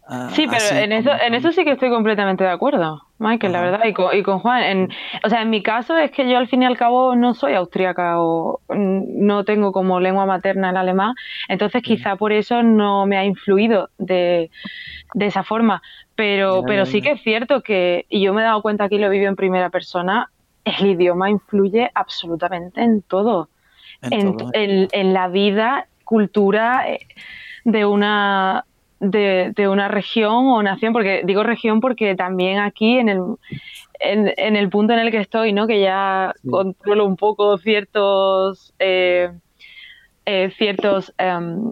Ah, 0.08 0.30
sí, 0.34 0.48
pero 0.50 0.65
en 0.78 0.91
eso, 0.91 1.12
en 1.12 1.34
eso 1.34 1.52
sí 1.52 1.63
que 1.63 1.72
estoy 1.72 1.89
completamente 1.89 2.43
de 2.43 2.52
acuerdo, 2.52 3.02
Michael, 3.24 3.54
la 3.54 3.62
verdad, 3.62 3.86
y 3.86 3.94
con, 3.94 4.16
y 4.16 4.22
con 4.22 4.40
Juan. 4.40 4.64
En, 4.64 4.90
o 5.24 5.30
sea, 5.30 5.42
en 5.42 5.50
mi 5.50 5.64
caso 5.64 5.98
es 5.98 6.12
que 6.12 6.30
yo 6.30 6.38
al 6.38 6.50
fin 6.50 6.62
y 6.62 6.66
al 6.66 6.78
cabo 6.78 7.16
no 7.16 7.34
soy 7.34 7.54
austríaca 7.54 8.22
o 8.22 8.60
no 8.70 9.46
tengo 9.46 9.72
como 9.72 10.02
lengua 10.02 10.26
materna 10.26 10.72
el 10.72 10.78
alemán, 10.78 11.16
entonces 11.48 11.82
quizá 11.82 12.18
por 12.18 12.34
eso 12.34 12.64
no 12.64 13.06
me 13.06 13.18
ha 13.18 13.24
influido 13.24 13.90
de, 13.98 14.52
de 15.14 15.26
esa 15.26 15.44
forma. 15.44 15.82
Pero, 16.16 16.64
pero 16.68 16.86
sí 16.86 17.02
que 17.02 17.12
es 17.12 17.22
cierto 17.24 17.62
que, 17.62 18.06
y 18.10 18.22
yo 18.22 18.34
me 18.34 18.42
he 18.42 18.44
dado 18.44 18.62
cuenta 18.62 18.84
aquí, 18.84 19.00
lo 19.00 19.08
he 19.08 19.10
vivido 19.10 19.30
en 19.30 19.36
primera 19.36 19.70
persona, 19.70 20.30
el 20.66 20.86
idioma 20.86 21.30
influye 21.30 21.90
absolutamente 21.96 22.82
en 22.82 23.02
todo. 23.02 23.50
En, 24.02 24.36
en, 24.92 25.14
la 25.14 25.30
vida, 25.30 25.88
cultura 26.04 26.90
eh, 26.90 27.00
de 27.64 27.86
una, 27.86 28.66
de, 29.04 29.52
de, 29.56 29.68
una 29.68 29.88
región 29.88 30.48
o 30.48 30.63
nación, 30.63 30.94
porque 30.94 31.22
digo 31.26 31.44
región 31.44 31.80
porque 31.80 32.16
también 32.16 32.60
aquí 32.60 32.98
en 32.98 33.10
el, 33.10 33.22
en, 34.00 34.56
el 34.56 34.70
punto 34.70 34.94
en 34.94 35.00
el 35.00 35.12
que 35.12 35.20
estoy, 35.20 35.54
¿no? 35.54 35.68
Que 35.68 35.80
ya 35.80 36.34
controlo 36.50 37.06
un 37.06 37.16
poco 37.16 37.58
ciertos 37.58 38.74
eh, 38.80 39.30
eh, 40.26 40.54
ciertos 40.58 41.13
em, 41.18 41.70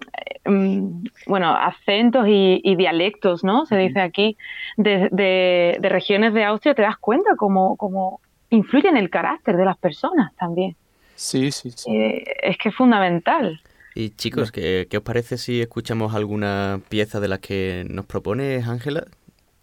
bueno 1.26 1.56
acentos 1.56 2.26
y, 2.28 2.76
dialectos, 2.76 3.46
¿no? 3.46 3.65
Se 3.65 3.78
dice 3.78 4.02
aquí 4.02 4.38
de, 4.76 5.78
regiones 5.82 6.34
de 6.34 6.44
Austria, 6.44 6.76
te 6.76 6.82
das 6.82 6.98
cuenta 6.98 7.36
cómo, 7.38 7.78
cómo 7.78 8.20
influye 8.50 8.89
en 8.89 8.98
el 8.98 9.10
carácter 9.10 9.56
de 9.56 9.63
las 9.65 9.78
personas 9.78 10.36
también. 10.36 10.76
Sí, 11.15 11.52
sí, 11.52 11.72
sí. 11.72 11.96
Eh, 11.96 12.24
es 12.44 12.58
que 12.58 12.70
es 12.70 12.76
fundamental. 12.76 13.62
Y 13.93 14.12
chicos, 14.12 14.51
¿qué, 14.51 14.88
¿qué, 14.89 14.97
os 14.97 15.04
parece 15.04 15.38
si 15.38 15.62
escuchamos 15.62 16.15
alguna 16.15 16.80
pieza 16.89 17.19
de 17.19 17.27
las 17.27 17.39
que 17.39 17.86
nos 17.89 18.06
propone 18.06 18.63
Ángela? 18.63 19.06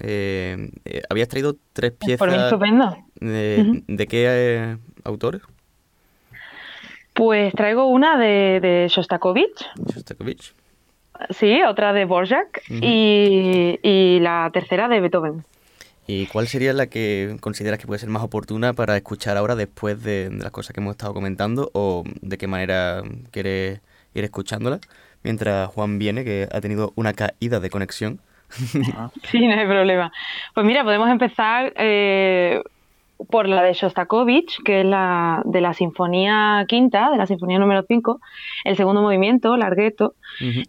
Eh, 0.01 0.71
eh, 0.85 1.03
habías 1.09 1.29
traído 1.29 1.57
tres 1.73 1.93
piezas. 1.93 2.19
Por 2.19 2.31
mí 2.31 2.37
estupendo. 2.37 2.97
¿De 3.21 4.07
qué 4.09 4.27
eh, 4.29 4.77
autores? 5.05 5.43
Pues 7.15 7.53
traigo 7.55 7.87
una 7.87 8.17
de, 8.19 8.61
de 8.61 8.87
Shostakovich. 8.89 9.67
Shostakovich. 9.93 10.55
Sí, 11.31 11.63
otra 11.65 11.93
de 11.93 12.05
Borjak 12.05 12.63
y, 12.71 14.19
la 14.21 14.51
tercera 14.53 14.89
de 14.89 15.01
Beethoven. 15.01 15.45
¿Y 16.07 16.27
cuál 16.27 16.47
sería 16.47 16.73
la 16.73 16.87
que 16.87 17.37
consideras 17.41 17.79
que 17.79 17.87
puede 17.87 17.99
ser 17.99 18.09
más 18.09 18.23
oportuna 18.23 18.73
para 18.73 18.97
escuchar 18.97 19.37
ahora 19.37 19.57
después 19.57 20.03
de, 20.03 20.31
las 20.31 20.53
cosas 20.53 20.73
que 20.73 20.81
hemos 20.81 20.93
estado 20.93 21.13
comentando 21.13 21.71
o 21.75 22.05
de 22.23 22.39
qué 22.39 22.47
manera 22.47 23.03
quieres 23.33 23.81
ir 24.15 24.25
escuchándola? 24.25 24.81
Mientras 25.23 25.69
Juan 25.69 25.99
viene, 25.99 26.25
que 26.25 26.49
ha 26.53 26.61
tenido 26.61 26.93
una 26.97 27.13
caída 27.13 27.61
de 27.61 27.71
conexión. 27.71 28.21
sí, 28.51 29.47
no 29.47 29.55
hay 29.55 29.67
problema. 29.67 30.13
Pues 30.55 30.65
mira, 30.65 30.85
podemos 30.85 31.11
empezar 31.11 31.73
eh, 31.77 32.63
por 33.31 33.49
la 33.49 33.63
de 33.63 33.73
Shostakovich, 33.73 34.63
que 34.63 34.81
es 34.81 34.87
la 34.87 35.43
de 35.45 35.61
la 35.61 35.75
Sinfonía 35.75 36.65
Quinta, 36.69 37.11
de 37.11 37.17
la 37.17 37.27
Sinfonía 37.27 37.59
número 37.59 37.85
5, 37.87 38.21
el 38.65 38.77
segundo 38.77 39.03
movimiento, 39.03 39.57
Larghetto, 39.57 40.15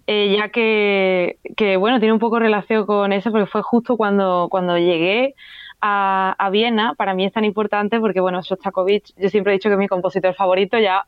eh, 0.08 0.36
ya 0.38 0.50
que, 0.50 1.38
bueno, 1.78 2.00
tiene 2.00 2.14
un 2.14 2.20
poco 2.20 2.40
relación 2.40 2.86
con 2.86 3.14
eso, 3.14 3.32
porque 3.32 3.46
fue 3.46 3.62
justo 3.62 3.98
cuando, 3.98 4.48
cuando 4.50 4.78
llegué 4.78 5.36
a, 5.80 6.36
a, 6.38 6.50
Viena, 6.50 6.96
para 6.96 7.14
mí 7.14 7.26
es 7.26 7.32
tan 7.32 7.46
importante 7.46 8.00
porque, 8.00 8.20
bueno, 8.20 8.42
Shostakovich, 8.42 9.14
yo 9.16 9.30
siempre 9.30 9.54
he 9.54 9.58
dicho 9.58 9.70
que 9.70 9.74
es 9.74 9.80
mi 9.80 9.88
compositor 9.88 10.34
favorito, 10.34 10.80
ya 10.80 11.06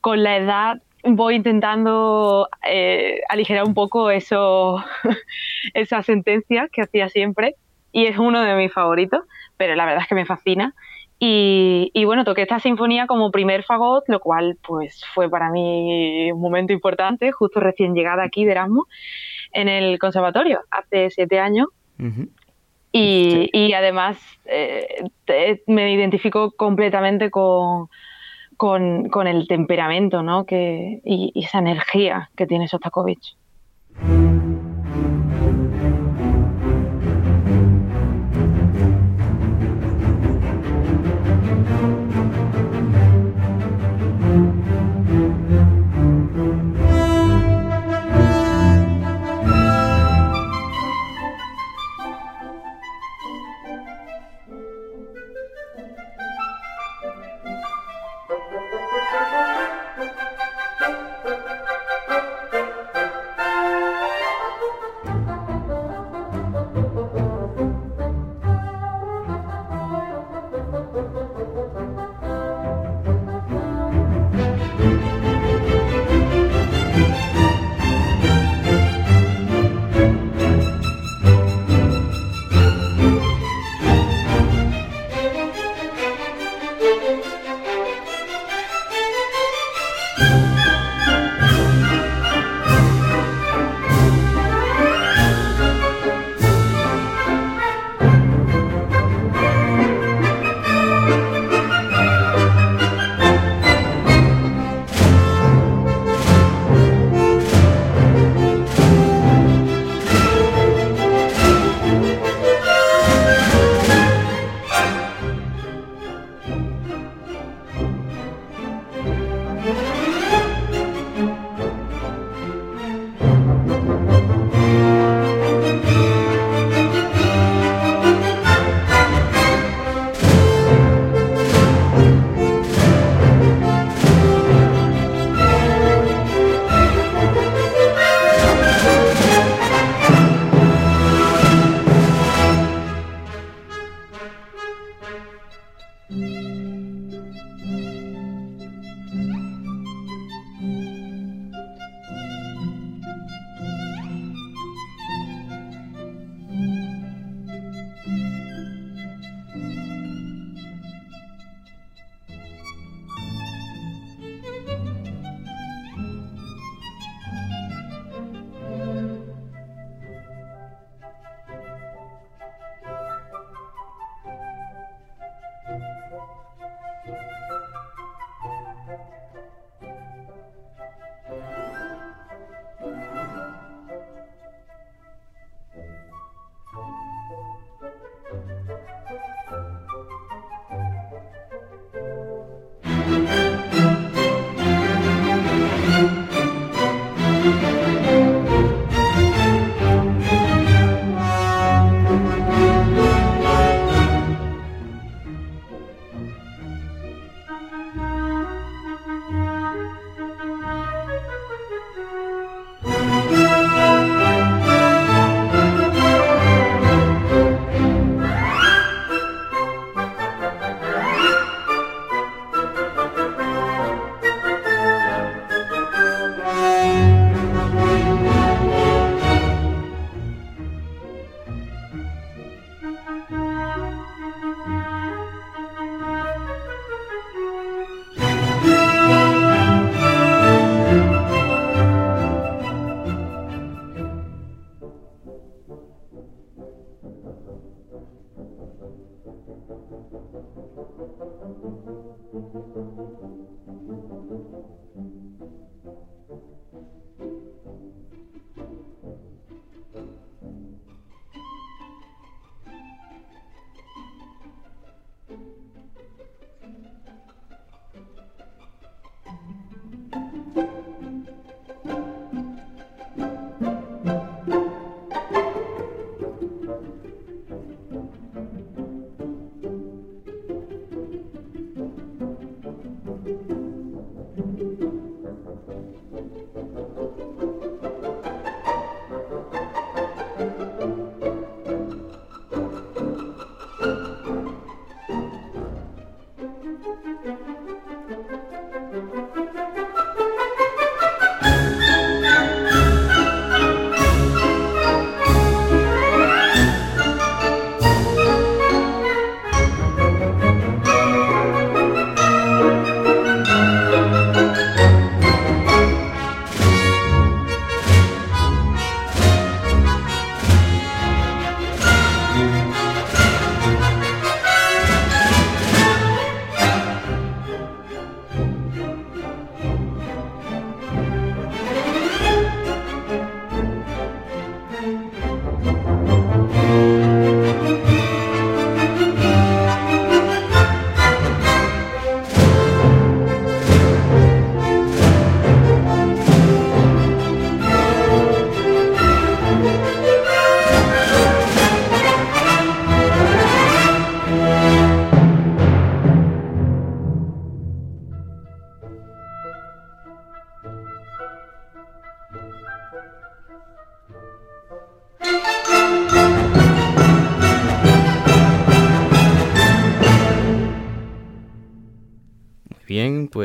con 0.00 0.22
la 0.22 0.36
edad 0.36 0.82
voy 1.04 1.36
intentando 1.36 2.48
eh, 2.68 3.20
aligerar 3.28 3.64
un 3.64 3.74
poco 3.74 4.10
eso, 4.10 4.82
esas 5.74 6.06
sentencias 6.06 6.70
que 6.70 6.82
hacía 6.82 7.08
siempre 7.08 7.56
y 7.92 8.06
es 8.06 8.18
uno 8.18 8.42
de 8.42 8.54
mis 8.54 8.72
favoritos, 8.72 9.20
pero 9.56 9.74
la 9.74 9.84
verdad 9.86 10.02
es 10.02 10.08
que 10.08 10.14
me 10.14 10.26
fascina. 10.26 10.74
Y, 11.20 12.04
bueno, 12.04 12.24
toqué 12.24 12.42
esta 12.42 12.60
sinfonía 12.60 13.08
como 13.08 13.32
primer 13.32 13.64
fagot, 13.64 14.04
lo 14.06 14.20
cual 14.20 14.56
pues 14.62 15.04
fue 15.14 15.28
para 15.28 15.50
mí 15.50 16.30
un 16.30 16.40
momento 16.40 16.72
importante, 16.72 17.32
justo 17.32 17.58
recién 17.58 17.92
llegada 17.92 18.22
aquí 18.22 18.44
de 18.44 18.52
Erasmus, 18.52 18.86
en 19.52 19.68
el 19.68 19.98
conservatorio, 19.98 20.60
hace 20.70 21.10
siete 21.10 21.40
años. 21.40 21.66
y, 22.92 23.72
además 23.72 24.16
eh, 24.44 25.04
me 25.66 25.92
identifico 25.92 26.52
completamente 26.52 27.32
con, 27.32 27.88
con, 28.58 29.08
con 29.08 29.26
el 29.26 29.46
temperamento 29.48 30.22
¿no? 30.22 30.44
que, 30.44 31.00
y, 31.04 31.32
esa 31.34 31.60
energía 31.60 32.28
que 32.36 32.46
tiene 32.46 32.68
Sostakovich. 32.68 33.36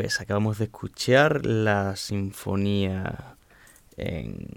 Pues 0.04 0.20
acabamos 0.20 0.58
de 0.58 0.64
escuchar 0.64 1.46
la 1.46 1.96
sinfonía 1.96 3.36
en... 3.96 4.48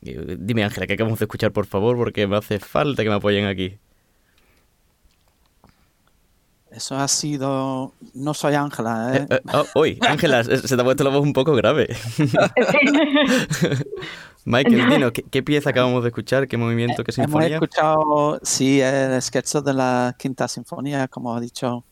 Dime 0.00 0.64
Ángela, 0.64 0.86
¿qué 0.86 0.94
acabamos 0.94 1.18
de 1.18 1.26
escuchar 1.26 1.52
por 1.52 1.66
favor? 1.66 1.98
Porque 1.98 2.26
me 2.26 2.38
hace 2.38 2.58
falta 2.58 3.02
que 3.02 3.10
me 3.10 3.16
apoyen 3.16 3.44
aquí. 3.44 3.76
Eso 6.70 6.96
ha 6.96 7.06
sido... 7.06 7.92
No 8.14 8.32
soy 8.32 8.54
Ángela, 8.54 9.14
¿eh? 9.14 9.26
eh, 9.28 9.40
eh 9.44 9.62
oh, 9.74 9.84
Ángela, 10.08 10.42
se 10.42 10.62
te 10.62 10.80
ha 10.80 10.84
puesto 10.84 11.04
la 11.04 11.10
voz 11.10 11.20
un 11.20 11.34
poco 11.34 11.52
grave. 11.52 11.94
Michael, 14.46 14.88
Dino, 14.88 15.12
¿qué, 15.12 15.42
pieza 15.42 15.68
acabamos 15.68 16.02
de 16.02 16.08
escuchar? 16.08 16.48
¿Qué 16.48 16.56
movimiento? 16.56 17.04
¿Qué 17.04 17.12
sinfonía? 17.12 17.58
Hemos 17.58 17.64
escuchado, 17.64 18.40
sí, 18.42 18.80
el 18.80 19.20
sketch 19.20 19.56
de 19.56 19.74
la 19.74 20.16
Quinta 20.18 20.48
Sinfonía, 20.48 21.08
como 21.08 21.36
ha 21.36 21.40
dicho 21.40 21.84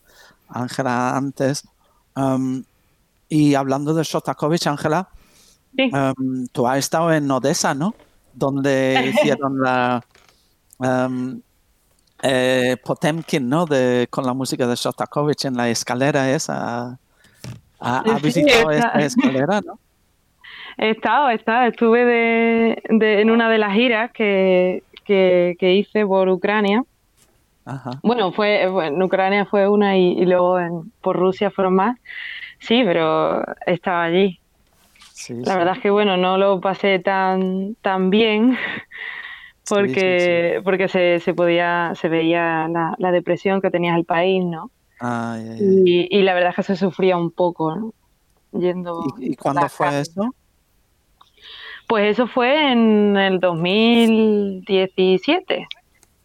Ángela 0.48 1.14
antes. 1.14 1.68
Um, 2.16 2.64
y 3.30 3.54
hablando 3.54 3.94
de 3.94 4.02
Shostakovich, 4.02 4.66
Ángela, 4.66 5.08
um, 5.78 6.46
tú 6.48 6.66
has 6.66 6.78
estado 6.78 7.12
en 7.12 7.30
Odessa, 7.30 7.74
¿no? 7.74 7.94
Donde 8.34 9.14
hicieron 9.14 9.62
la 9.62 10.04
um, 10.78 11.40
eh, 12.22 12.76
Potemkin, 12.84 13.48
¿no? 13.48 13.66
De, 13.66 14.08
con 14.10 14.26
la 14.26 14.34
música 14.34 14.66
de 14.66 14.74
Shostakovich 14.74 15.44
en 15.44 15.56
la 15.56 15.70
escalera 15.70 16.30
esa. 16.30 16.98
¿Ha, 17.78 18.18
visitado 18.22 18.70
esta 18.72 18.98
escalera, 18.98 19.60
no? 19.62 19.78
He 20.76 20.90
estado, 20.90 21.30
he 21.30 21.34
estado. 21.34 21.68
Estuve 21.68 22.04
de, 22.04 23.20
en 23.20 23.30
una 23.30 23.48
de 23.48 23.58
las 23.58 23.74
giras 23.74 24.10
que, 24.12 24.82
que, 25.04 25.56
hice 25.60 26.04
por 26.04 26.28
Ucrania. 26.28 26.84
Bueno, 28.02 28.32
fue 28.32 28.62
en 28.64 29.00
Ucrania 29.00 29.46
fue 29.46 29.68
una 29.68 29.96
y, 29.96 30.24
luego 30.26 30.58
en, 30.58 30.92
por 31.00 31.16
Rusia 31.16 31.50
fueron 31.50 31.74
más. 31.74 31.96
Sí, 32.60 32.82
pero 32.84 33.42
estaba 33.66 34.04
allí. 34.04 34.38
la 35.28 35.56
verdad 35.56 35.76
es 35.76 35.82
que 35.82 35.90
bueno, 35.90 36.16
no 36.16 36.38
lo 36.38 36.60
pasé 36.60 36.98
tan, 36.98 37.74
tan 37.76 38.10
bien 38.10 38.58
porque, 39.68 40.60
porque 40.64 40.88
se, 40.88 41.20
se, 41.20 41.34
podía, 41.34 41.92
se 41.94 42.08
veía 42.08 42.66
la, 42.68 42.96
la, 42.98 43.12
depresión 43.12 43.60
que 43.60 43.70
tenía 43.70 43.94
el 43.96 44.04
país, 44.04 44.44
¿no? 44.44 44.70
Y, 45.58 46.08
y, 46.10 46.22
la 46.22 46.34
verdad 46.34 46.50
es 46.50 46.56
que 46.56 46.62
se 46.62 46.76
sufría 46.76 47.16
un 47.16 47.30
poco, 47.30 47.74
¿no? 47.74 47.94
Yendo 48.52 49.02
¿Y, 49.18 49.34
cuándo 49.36 49.66
fue 49.68 50.00
eso? 50.00 50.34
Pues 51.88 52.12
eso 52.12 52.26
fue 52.26 52.72
en 52.72 53.16
el 53.16 53.40
2017. 53.40 55.66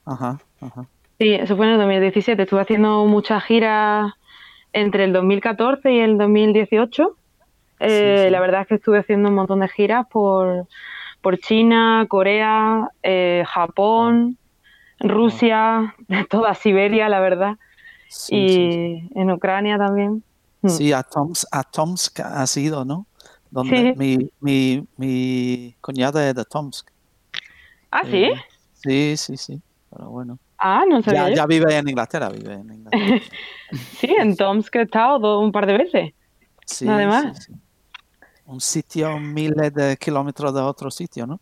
Ajá, 0.05 0.41
ajá. 0.59 0.87
Sí, 1.17 1.33
eso 1.33 1.55
fue 1.55 1.67
en 1.67 1.71
el 1.73 1.79
2017. 1.79 2.43
Estuve 2.43 2.59
haciendo 2.61 3.05
muchas 3.05 3.41
giras 3.45 4.11
entre 4.75 5.05
el 5.05 5.13
2014 5.13 5.93
y 5.93 5.99
el 5.99 6.17
2018. 6.17 7.15
Eh, 7.79 8.27
la 8.29 8.39
verdad 8.41 8.61
es 8.61 8.67
que 8.67 8.75
estuve 8.75 8.99
haciendo 8.99 9.29
un 9.29 9.35
montón 9.35 9.61
de 9.61 9.69
giras 9.69 10.05
por, 10.11 10.67
por 11.21 11.37
China, 11.39 12.05
Corea, 12.09 12.89
eh, 13.01 13.45
Japón, 13.47 14.37
Rusia, 14.99 15.95
toda 16.29 16.53
Siberia, 16.55 17.07
la 17.07 17.21
verdad. 17.21 17.57
y 18.29 19.07
en 19.15 19.31
Ucrania 19.31 19.77
también. 19.77 20.23
Hmm. 20.61 20.69
Sí, 20.69 20.91
a, 20.91 21.03
Tomsk, 21.03 22.19
ha 22.19 22.45
sido, 22.45 22.83
¿no? 22.83 23.07
Donde 23.49 23.95
mi, 23.95 24.29
mi, 24.41 24.85
mi 24.97 25.75
cuñada 25.79 26.27
es 26.27 26.35
de 26.35 26.43
Tomsk. 26.43 26.89
¿Ah, 27.91 28.01
sí? 28.03 28.25
Eh, 28.25 28.35
sí, 28.73 29.15
sí, 29.15 29.37
sí. 29.37 29.61
Pero 29.89 30.09
bueno. 30.09 30.37
Ah, 30.57 30.83
no 30.87 31.01
sabía. 31.01 31.29
Ya, 31.29 31.35
ya 31.35 31.45
vive 31.45 31.75
en 31.75 31.89
Inglaterra, 31.89 32.29
vive 32.29 32.53
en 32.53 32.73
Inglaterra. 32.73 33.21
sí, 33.99 34.15
en 34.17 34.35
Tomsk 34.35 34.75
he 34.75 34.81
estado 34.83 35.39
un 35.39 35.51
par 35.51 35.65
de 35.65 35.77
veces. 35.77 36.13
Sí, 36.65 36.87
Además. 36.87 37.49
Un 38.45 38.61
sitio 38.61 39.19
miles 39.19 39.73
de 39.73 39.97
kilómetros 39.97 40.53
de 40.53 40.61
otro 40.61 40.91
sitio, 40.91 41.25
¿no? 41.25 41.39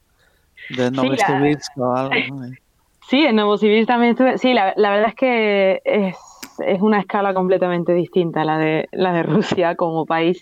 De 0.69 0.89
Novosibirsk 0.91 1.77
o 1.77 1.95
algo. 1.95 2.13
Sí, 3.09 3.25
en 3.25 3.35
Novosibirsk 3.35 3.85
también 3.85 4.11
estuve. 4.11 4.37
Sí, 4.37 4.53
la, 4.53 4.73
la 4.77 4.91
verdad 4.91 5.09
es 5.09 5.15
que 5.15 5.81
es, 5.83 6.15
es, 6.65 6.81
una 6.81 7.01
escala 7.01 7.33
completamente 7.33 7.93
distinta 7.93 8.45
la 8.45 8.57
de 8.57 8.87
la 8.93 9.11
de 9.11 9.23
Rusia 9.23 9.75
como 9.75 10.05
país, 10.05 10.41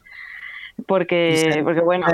porque, 0.85 1.61
porque 1.63 1.81
bueno. 1.81 2.05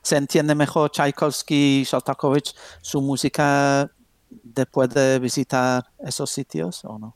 se 0.00 0.16
entiende 0.16 0.54
mejor 0.54 0.92
Tchaikovsky, 0.92 1.82
Shostakovich, 1.82 2.54
su 2.80 3.02
música 3.02 3.90
después 4.54 4.90
de 4.90 5.18
visitar 5.18 5.84
esos 6.00 6.30
sitios 6.30 6.84
o 6.84 6.98
no? 6.98 7.14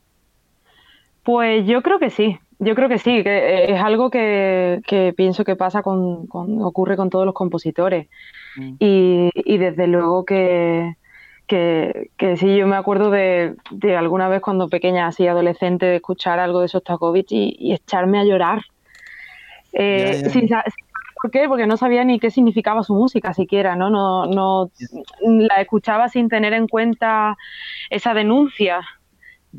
Pues 1.23 1.65
yo 1.67 1.81
creo 1.81 1.99
que 1.99 2.09
sí, 2.09 2.39
yo 2.59 2.73
creo 2.73 2.89
que 2.89 2.97
sí, 2.97 3.23
que 3.23 3.73
es 3.73 3.81
algo 3.81 4.09
que, 4.09 4.81
pienso 5.15 5.43
que 5.43 5.55
pasa 5.55 5.83
con, 5.83 6.27
ocurre 6.31 6.97
con 6.97 7.09
todos 7.09 7.25
los 7.25 7.35
compositores. 7.35 8.07
Mm. 8.55 8.75
Y, 8.79 9.57
desde 9.57 9.87
luego 9.87 10.25
que, 10.25 10.95
que, 11.45 12.09
sí, 12.37 12.55
yo 12.55 12.65
me 12.65 12.75
acuerdo 12.75 13.11
de, 13.11 13.55
alguna 13.97 14.27
vez 14.27 14.41
cuando 14.41 14.69
pequeña, 14.69 15.07
así 15.07 15.27
adolescente, 15.27 15.85
de 15.85 15.97
escuchar 15.97 16.39
algo 16.39 16.61
de 16.61 16.67
Sostakovich 16.67 17.31
y, 17.31 17.73
echarme 17.73 18.19
a 18.19 18.23
llorar. 18.23 18.61
Eh, 19.73 20.23
¿Por 21.21 21.31
qué? 21.31 21.47
Porque 21.47 21.67
no 21.67 21.77
sabía 21.77 22.03
ni 22.03 22.19
qué 22.19 22.29
significaba 22.31 22.83
su 22.83 22.93
música 22.93 23.33
siquiera, 23.33 23.75
¿no? 23.75 23.89
No, 23.89 24.25
no 24.27 24.71
la 25.21 25.61
escuchaba 25.61 26.09
sin 26.09 26.29
tener 26.29 26.53
en 26.53 26.67
cuenta 26.67 27.37
esa 27.89 28.13
denuncia 28.13 28.81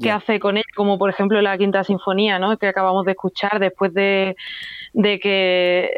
qué 0.01 0.11
hace 0.11 0.39
con 0.39 0.57
ella, 0.57 0.67
como 0.77 0.99
por 0.99 1.11
ejemplo 1.11 1.41
la 1.41 1.59
Quinta 1.59 1.83
Sinfonía, 1.83 2.39
¿no? 2.39 2.57
que 2.57 2.69
acabamos 2.69 3.05
de 3.05 3.13
escuchar 3.13 3.59
después 3.59 3.93
de, 3.95 4.37
de 4.93 5.19
que 5.19 5.91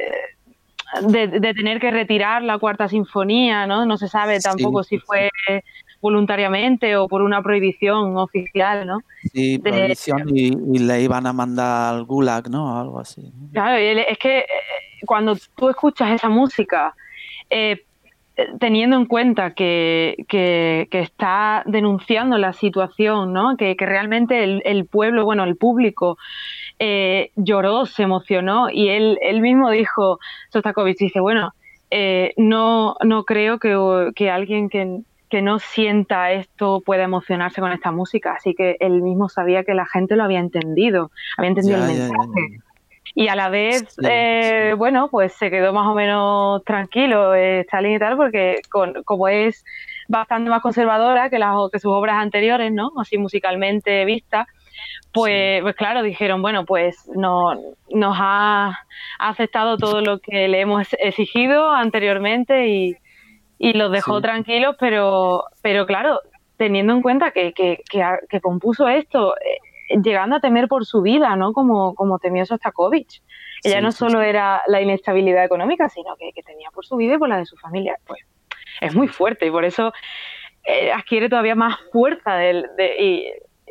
de, 1.03 1.55
tener 1.55 1.81
que 1.81 1.91
retirar 1.91 2.43
la 2.43 2.59
Cuarta 2.59 2.89
Sinfonía, 2.89 3.67
¿no? 3.67 3.87
No 3.87 3.97
se 3.97 4.09
sabe 4.09 4.41
tampoco 4.41 4.83
si 4.83 4.99
fue 4.99 5.31
voluntariamente 6.01 6.97
o 6.97 7.07
por 7.09 7.23
una 7.23 7.43
prohibición 7.43 8.17
oficial, 8.17 8.87
¿no? 8.87 9.01
Sí, 9.33 9.59
prohibición 9.59 10.29
y, 10.35 10.79
le 10.79 11.03
iban 11.03 11.27
a 11.27 11.33
mandar 11.33 11.95
al 11.95 12.05
Gulag, 12.05 12.49
¿no? 12.51 12.81
Algo 12.81 12.99
así. 12.99 13.33
Claro, 13.53 13.77
es 13.77 14.19
que 14.19 14.45
cuando 15.07 15.37
tú 15.57 15.69
escuchas 15.69 16.13
esa 16.13 16.29
música, 16.29 16.95
eh, 17.51 17.85
teniendo 18.59 18.97
en 18.97 19.07
cuenta 19.07 19.53
que, 19.53 20.25
que, 20.29 20.89
está 20.91 21.63
denunciando 21.67 22.39
la 22.39 22.53
situación, 22.53 23.33
¿no? 23.33 23.57
que, 23.57 23.77
que 23.77 23.87
realmente 23.87 24.43
el, 24.45 24.63
el, 24.65 24.87
pueblo, 24.87 25.25
bueno, 25.25 25.45
el 25.45 25.57
público 25.57 26.17
eh, 26.79 27.33
lloró, 27.37 27.85
se 27.85 28.05
emocionó 28.05 28.71
y 28.71 28.89
él, 28.89 29.19
él 29.21 29.41
mismo 29.41 29.71
dijo, 29.71 30.19
Sostakovich 30.51 30.99
dice, 30.99 31.21
bueno, 31.21 31.53
no, 32.37 32.97
no 33.05 33.25
creo 33.25 33.59
que, 33.59 34.13
que 34.15 34.31
alguien 34.31 34.71
que, 34.71 35.03
que 35.31 35.41
no 35.41 35.61
sienta 35.61 36.33
esto 36.33 36.83
pueda 36.85 37.05
emocionarse 37.05 37.61
con 37.61 37.73
esta 37.73 37.93
música. 37.93 38.35
Así 38.35 38.55
que 38.55 38.77
él 38.81 39.01
mismo 39.01 39.29
sabía 39.29 39.65
que 39.65 39.75
la 39.75 39.87
gente 39.87 40.17
lo 40.17 40.25
había 40.25 40.41
entendido, 40.41 41.13
había 41.39 41.51
entendido 41.51 41.79
el 41.79 41.87
mensaje. 41.87 42.61
Y 43.15 43.29
a 43.29 43.35
la 43.35 43.49
vez, 43.49 43.97
eh, 44.05 44.75
bueno, 44.77 45.09
pues 45.11 45.33
se 45.35 45.51
quedó 45.51 45.73
más 45.73 45.87
o 45.87 45.95
menos 45.95 46.63
tranquilo 46.65 47.35
eh, 47.35 47.61
Stalin 47.61 47.97
y 47.97 47.99
tal, 47.99 48.17
porque 48.17 48.61
como 49.05 49.29
es 49.29 49.65
bastante 50.09 50.51
más 50.51 50.63
conservadora 50.63 51.31
que, 51.31 51.39
las, 51.39 51.55
que 51.73 51.79
sus 51.79 51.93
obras 51.93 52.17
anteriores, 52.17 52.73
¿no? 52.73 52.93
Así 52.99 53.19
musicalmente 53.19 54.05
vistas, 54.05 54.47
pues, 55.13 55.61
pues 55.63 55.75
claro, 55.75 56.03
dijeron, 56.03 56.41
bueno, 56.41 56.65
pues 56.65 57.09
no, 57.15 57.53
nos 57.91 58.17
ha 58.19 58.79
aceptado 59.19 59.77
todo 59.77 60.01
lo 60.01 60.21
que 60.21 60.49
le 60.49 60.61
hemos 60.61 60.89
exigido 60.99 61.71
anteriormente 61.71 62.69
y, 62.69 62.97
y 63.59 63.73
los 63.73 63.91
dejó 63.91 64.21
tranquilos, 64.21 64.77
pero, 64.79 65.45
pero 65.63 65.85
claro, 65.87 66.21
teniendo 66.57 66.93
en 66.93 67.03
cuenta 67.03 67.31
que, 67.31 67.53
que, 67.53 67.83
que, 68.29 68.41
compuso 68.41 68.89
esto, 68.89 69.35
eh, 69.37 69.59
llegando 70.03 70.37
a 70.37 70.41
temer 70.41 70.69
por 70.69 70.87
su 70.87 71.03
vida, 71.03 71.37
¿no? 71.37 71.53
Como, 71.53 71.95
como 71.95 72.19
temió 72.19 72.47
Sostakovich. 72.47 73.23
Ella 73.63 73.81
no 73.81 73.93
solo 73.93 74.23
era 74.23 74.63
la 74.69 74.81
inestabilidad 74.81 75.45
económica, 75.45 75.89
sino 75.89 76.17
que, 76.17 76.33
tenía 76.43 76.71
por 76.71 76.87
su 76.87 76.97
vida 76.97 77.15
y 77.15 77.19
por 77.19 77.29
la 77.29 77.39
de 77.39 77.47
su 77.47 77.57
familia. 77.57 77.99
Pues 78.07 78.21
es 78.81 78.95
muy 78.95 79.09
fuerte 79.09 79.47
y 79.47 79.51
por 79.51 79.65
eso 79.65 79.93
eh, 80.65 80.93
adquiere 80.93 81.29
todavía 81.29 81.55
más 81.55 81.77
fuerza 81.93 82.37
de, 82.37 82.65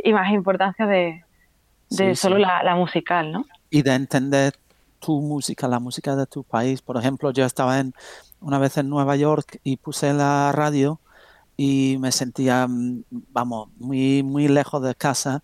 y, 0.04 0.14
más 0.14 0.32
importancia 0.32 0.86
de, 0.86 1.24
de 1.90 2.16
solo 2.16 2.38
la, 2.38 2.62
la 2.64 2.76
musical, 2.76 3.32
¿no? 3.32 3.46
Y 3.72 3.82
de 3.82 3.94
entender 3.94 4.54
tu 5.00 5.22
música, 5.22 5.68
la 5.68 5.80
música 5.80 6.16
de 6.16 6.28
tu 6.28 6.44
país. 6.44 6.82
Por 6.82 6.98
ejemplo, 6.98 7.32
yo 7.32 7.46
estaba 7.46 7.80
en, 7.80 7.94
una 8.42 8.60
vez 8.60 8.78
en 8.78 8.90
Nueva 8.90 9.16
York 9.16 9.60
y 9.64 9.78
puse 9.78 10.14
la 10.14 10.52
radio 10.52 11.00
y 11.58 11.98
me 12.00 12.12
sentía, 12.12 12.68
mm, 12.68 13.04
vamos, 13.10 13.70
muy, 13.78 14.24
muy 14.24 14.48
lejos 14.48 14.82
de 14.82 14.96
casa 14.96 15.44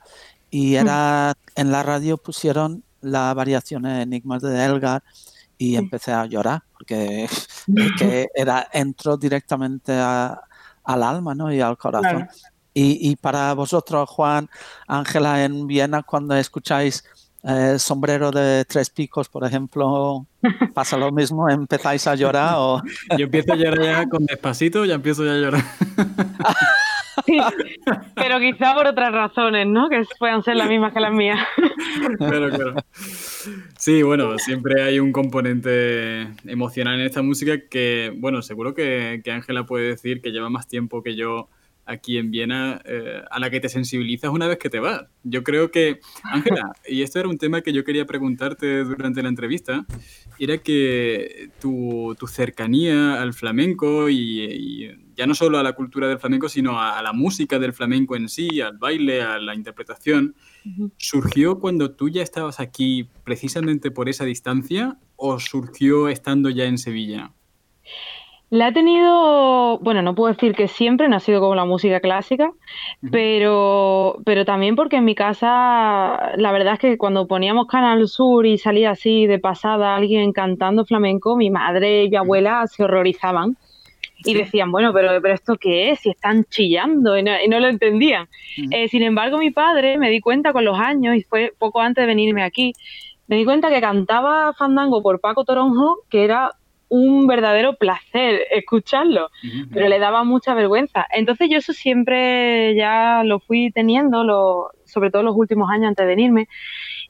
y 0.56 0.76
mm. 0.76 0.76
era, 0.78 1.34
en 1.56 1.70
la 1.70 1.84
radio 1.84 2.16
pusieron 2.16 2.82
la 3.02 3.34
variación 3.34 3.84
de 3.84 4.04
Enigmas 4.04 4.42
de 4.42 4.64
Elgar 4.64 5.04
y 5.58 5.76
empecé 5.76 6.14
a 6.14 6.26
llorar 6.26 6.64
porque 6.72 7.28
que 7.98 8.28
era, 8.34 8.66
entró 8.72 9.18
directamente 9.18 9.92
al 9.92 11.04
alma 11.04 11.36
¿no? 11.36 11.52
y 11.52 11.60
al 11.60 11.78
corazón. 11.78 12.30
Y, 12.74 13.10
y, 13.10 13.16
para 13.18 13.54
vosotros, 13.54 14.10
Juan, 14.10 14.50
Ángela, 14.88 15.44
en 15.44 15.68
Viena, 15.68 16.04
cuando 16.04 16.36
escucháis 16.36 17.04
eh, 17.44 17.78
sombrero 17.78 18.32
de 18.32 18.64
tres 18.66 18.90
picos, 18.90 19.28
por 19.28 19.46
ejemplo, 19.46 20.26
pasa 20.74 20.96
lo 20.96 21.12
mismo, 21.12 21.50
empezáis 21.50 22.08
a 22.08 22.16
llorar 22.16 22.56
o... 22.58 22.82
Yo 23.18 23.26
empiezo 23.26 23.54
a 23.54 23.56
llorar 23.58 23.84
ya 23.84 24.10
con 24.10 24.26
despacito, 24.26 24.86
ya 24.86 24.96
empiezo 24.96 25.26
ya 25.26 25.34
a 25.34 25.38
llorar. 25.38 25.64
pero 28.16 28.40
quizá 28.40 28.74
por 28.74 28.88
otras 28.88 29.12
razones, 29.12 29.68
¿no? 29.68 29.90
Que 29.90 30.04
puedan 30.20 30.44
ser 30.44 30.56
las 30.56 30.70
mismas 30.70 30.94
que 30.94 31.00
las 31.00 31.14
mías. 31.14 31.40
Claro, 32.18 32.50
claro. 32.50 32.76
Sí, 33.78 34.04
bueno, 34.04 34.38
siempre 34.38 34.84
hay 34.84 35.00
un 35.00 35.12
componente 35.12 36.28
emocional 36.46 37.00
en 37.00 37.06
esta 37.06 37.22
música 37.22 37.68
que, 37.70 38.14
bueno, 38.18 38.42
seguro 38.42 38.74
que 38.74 39.22
Ángela 39.32 39.66
puede 39.66 39.90
decir 39.90 40.22
que 40.22 40.32
lleva 40.32 40.50
más 40.50 40.68
tiempo 40.68 41.04
que 41.04 41.16
yo 41.16 41.50
aquí 41.86 42.18
en 42.18 42.32
Viena 42.32 42.82
eh, 42.86 43.22
a 43.30 43.40
la 43.40 43.50
que 43.50 43.60
te 43.60 43.70
sensibilizas 43.70 44.32
una 44.32 44.48
vez 44.48 44.58
que 44.58 44.70
te 44.70 44.80
vas. 44.80 45.04
Yo 45.24 45.44
creo 45.44 45.72
que, 45.72 46.00
Ángela, 46.24 46.74
y 46.88 47.04
esto 47.04 47.20
era 47.20 47.30
un 47.30 47.38
tema 47.38 47.62
que 47.62 47.74
yo 47.74 47.84
quería 47.84 48.06
preguntarte 48.06 48.84
durante 48.84 49.22
la 49.22 49.30
entrevista, 49.30 49.86
era 50.40 50.58
que 50.58 51.50
tu, 51.62 52.16
cercanía 52.28 53.22
al 53.22 53.34
flamenco 53.34 54.10
y, 54.10 54.92
ya 55.16 55.26
no 55.26 55.34
solo 55.34 55.58
a 55.58 55.64
la 55.64 55.74
cultura 55.74 56.08
del 56.08 56.20
flamenco, 56.20 56.50
sino 56.50 56.80
a, 56.80 57.02
la 57.02 57.14
música 57.14 57.60
del 57.60 57.74
flamenco 57.74 58.16
en 58.16 58.30
sí, 58.30 58.62
al 58.62 58.78
baile, 58.78 59.22
a 59.22 59.40
la 59.40 59.56
interpretación, 59.56 60.36
¿surgió 60.98 61.60
cuando 61.60 61.92
tú 61.92 62.10
ya 62.10 62.22
estabas 62.22 62.60
aquí 62.60 63.10
precisamente 63.24 63.92
por 63.92 64.10
esa 64.10 64.26
distancia 64.26 64.98
o 65.16 65.40
surgió 65.40 66.10
estando 66.10 66.50
ya 66.50 66.66
en 66.66 66.78
Sevilla? 66.78 67.32
La 68.52 68.68
he 68.68 68.74
tenido, 68.74 69.80
bueno, 69.80 70.04
no 70.04 70.14
puedo 70.14 70.32
decir 70.32 70.54
que 70.54 70.68
siempre, 70.68 71.10
no 71.10 71.16
ha 71.16 71.20
sido 71.20 71.42
como 71.42 71.56
la 71.56 71.66
música 71.66 72.00
clásica, 72.00 72.52
pero, 73.12 74.20
pero 74.24 74.46
también 74.46 74.76
porque 74.76 74.98
en 74.98 75.06
mi 75.06 75.16
casa, 75.16 76.32
la 76.38 76.52
verdad 76.52 76.74
es 76.74 76.80
que 76.80 76.98
cuando 76.98 77.28
poníamos 77.28 77.66
Canal 77.68 78.08
Sur 78.08 78.46
y 78.46 78.60
salía 78.60 78.92
así 78.92 79.26
de 79.26 79.40
pasada 79.40 79.96
alguien 79.96 80.32
cantando 80.32 80.86
flamenco, 80.86 81.36
mi 81.36 81.50
madre 81.50 82.04
y 82.04 82.10
mi 82.10 82.18
abuela 82.18 82.66
se 82.68 82.84
horrorizaban 82.84 83.58
y 84.26 84.34
decían, 84.34 84.72
bueno, 84.72 84.92
pero, 84.94 85.22
pero 85.22 85.34
¿esto 85.34 85.56
qué 85.56 85.92
es? 85.92 86.00
Si 86.00 86.10
están 86.10 86.46
chillando 86.46 87.18
y 87.18 87.24
no, 87.24 87.60
lo 87.60 87.68
entendían. 87.68 88.28
Eh, 88.72 88.88
sin 88.88 89.04
embargo, 89.04 89.38
mi 89.38 89.52
padre, 89.52 89.98
me 89.98 90.10
di 90.10 90.20
cuenta 90.20 90.52
con 90.52 90.66
los 90.66 90.80
años, 90.80 91.16
y 91.16 91.22
fue 91.22 91.54
poco 91.58 91.82
antes 91.82 92.02
de 92.02 92.08
venirme 92.08 92.44
aquí, 92.44 92.74
me 93.28 93.38
di 93.38 93.46
cuenta 93.46 93.70
que 93.70 93.82
cantaba 93.82 94.54
Fandango 94.54 95.02
por 95.02 95.20
Paco 95.20 95.46
Toronjo, 95.46 96.00
que 96.10 96.24
era 96.24 96.52
un 96.88 97.26
verdadero 97.28 97.76
placer 97.76 98.42
escucharlo, 98.52 99.30
pero 99.74 99.88
le 99.88 100.00
daba 100.00 100.24
mucha 100.24 100.54
vergüenza. 100.54 101.06
Entonces 101.12 101.50
yo 101.50 101.58
eso 101.58 101.74
siempre 101.74 102.76
ya 102.76 103.24
lo 103.24 103.40
fui 103.40 103.72
teniendo, 103.72 104.24
lo, 104.24 104.70
sobre 104.86 105.10
todo 105.10 105.24
los 105.24 105.36
últimos 105.36 105.70
años 105.70 105.90
antes 105.90 106.04
de 106.04 106.16
venirme. 106.16 106.48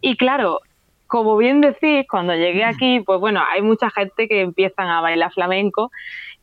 Y 0.01 0.15
claro, 0.15 0.62
como 1.08 1.38
bien 1.38 1.62
decís, 1.62 2.06
cuando 2.10 2.34
llegué 2.34 2.63
aquí, 2.63 3.01
pues 3.01 3.19
bueno, 3.19 3.41
hay 3.51 3.62
mucha 3.62 3.89
gente 3.89 4.28
que 4.28 4.41
empiezan 4.41 4.88
a 4.88 5.01
bailar 5.01 5.32
flamenco 5.32 5.91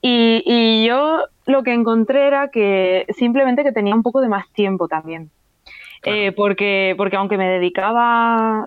y, 0.02 0.42
y 0.44 0.86
yo 0.86 1.24
lo 1.46 1.62
que 1.62 1.72
encontré 1.72 2.26
era 2.26 2.48
que 2.48 3.06
simplemente 3.10 3.62
que 3.62 3.72
tenía 3.72 3.94
un 3.94 4.02
poco 4.02 4.20
de 4.20 4.28
más 4.28 4.50
tiempo 4.52 4.88
también. 4.88 5.30
Eh, 6.04 6.32
porque, 6.32 6.94
porque 6.96 7.16
aunque 7.16 7.38
me 7.38 7.48
dedicaba 7.48 8.66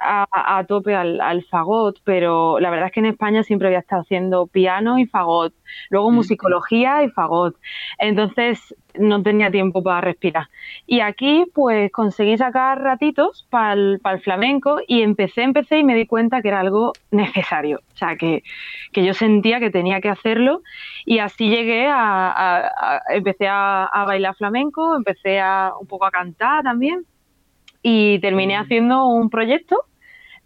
a, 0.00 0.64
tope 0.66 0.94
al, 0.94 1.20
al, 1.20 1.44
fagot, 1.44 2.00
pero 2.04 2.58
la 2.60 2.70
verdad 2.70 2.86
es 2.86 2.92
que 2.92 3.00
en 3.00 3.06
España 3.06 3.42
siempre 3.42 3.68
había 3.68 3.80
estado 3.80 4.02
haciendo 4.02 4.46
piano 4.46 4.98
y 4.98 5.06
fagot, 5.06 5.52
luego 5.90 6.10
mm. 6.10 6.14
musicología 6.14 7.02
y 7.02 7.10
fagot. 7.10 7.56
Entonces 7.98 8.74
no 8.98 9.22
tenía 9.22 9.50
tiempo 9.50 9.82
para 9.82 10.00
respirar. 10.00 10.48
Y 10.86 11.00
aquí 11.00 11.44
pues 11.54 11.90
conseguí 11.92 12.36
sacar 12.36 12.80
ratitos 12.80 13.46
para 13.50 13.72
el, 13.72 14.00
flamenco 14.22 14.78
y 14.86 15.02
empecé, 15.02 15.42
empecé 15.42 15.78
y 15.78 15.84
me 15.84 15.94
di 15.94 16.06
cuenta 16.06 16.42
que 16.42 16.48
era 16.48 16.60
algo 16.60 16.92
necesario. 17.10 17.80
O 17.94 17.96
sea, 17.96 18.16
que, 18.16 18.42
yo 18.92 19.14
sentía 19.14 19.60
que 19.60 19.70
tenía 19.70 20.00
que 20.00 20.08
hacerlo 20.08 20.62
y 21.04 21.18
así 21.18 21.48
llegué 21.48 21.86
a, 21.88 23.00
empecé 23.10 23.48
a, 23.48 23.84
a 23.84 24.04
bailar 24.04 24.34
flamenco, 24.34 24.96
empecé 24.96 25.40
a 25.40 25.72
un 25.80 25.86
poco 25.86 26.06
a 26.06 26.10
cantar 26.10 26.62
también 26.62 27.04
y 27.82 28.18
terminé 28.20 28.56
haciendo 28.56 29.06
un 29.06 29.30
proyecto 29.30 29.84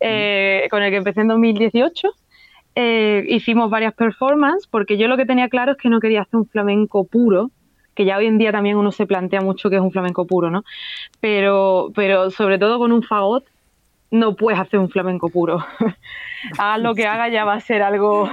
eh, 0.00 0.66
con 0.70 0.82
el 0.82 0.90
que 0.90 0.96
empecé 0.96 1.20
en 1.20 1.28
2018. 1.28 2.08
Eh, 2.74 3.24
hicimos 3.28 3.70
varias 3.70 3.94
performances 3.94 4.66
porque 4.66 4.96
yo 4.96 5.06
lo 5.06 5.16
que 5.16 5.26
tenía 5.26 5.48
claro 5.48 5.72
es 5.72 5.78
que 5.78 5.88
no 5.88 6.00
quería 6.00 6.22
hacer 6.22 6.36
un 6.36 6.46
flamenco 6.46 7.04
puro, 7.04 7.50
que 7.94 8.04
ya 8.04 8.16
hoy 8.16 8.26
en 8.26 8.38
día 8.38 8.52
también 8.52 8.76
uno 8.76 8.92
se 8.92 9.06
plantea 9.06 9.40
mucho 9.40 9.70
que 9.70 9.76
es 9.76 9.82
un 9.82 9.92
flamenco 9.92 10.26
puro, 10.26 10.50
¿no? 10.50 10.64
Pero, 11.20 11.90
pero 11.94 12.30
sobre 12.30 12.58
todo 12.58 12.78
con 12.78 12.92
un 12.92 13.02
fagot 13.02 13.44
no 14.10 14.36
puedes 14.36 14.60
hacer 14.60 14.78
un 14.78 14.90
flamenco 14.90 15.30
puro. 15.30 15.64
Hagas 16.58 16.80
lo 16.80 16.94
que 16.94 17.06
haga 17.06 17.28
ya 17.28 17.44
va 17.44 17.54
a 17.54 17.60
ser 17.60 17.82
algo 17.82 18.28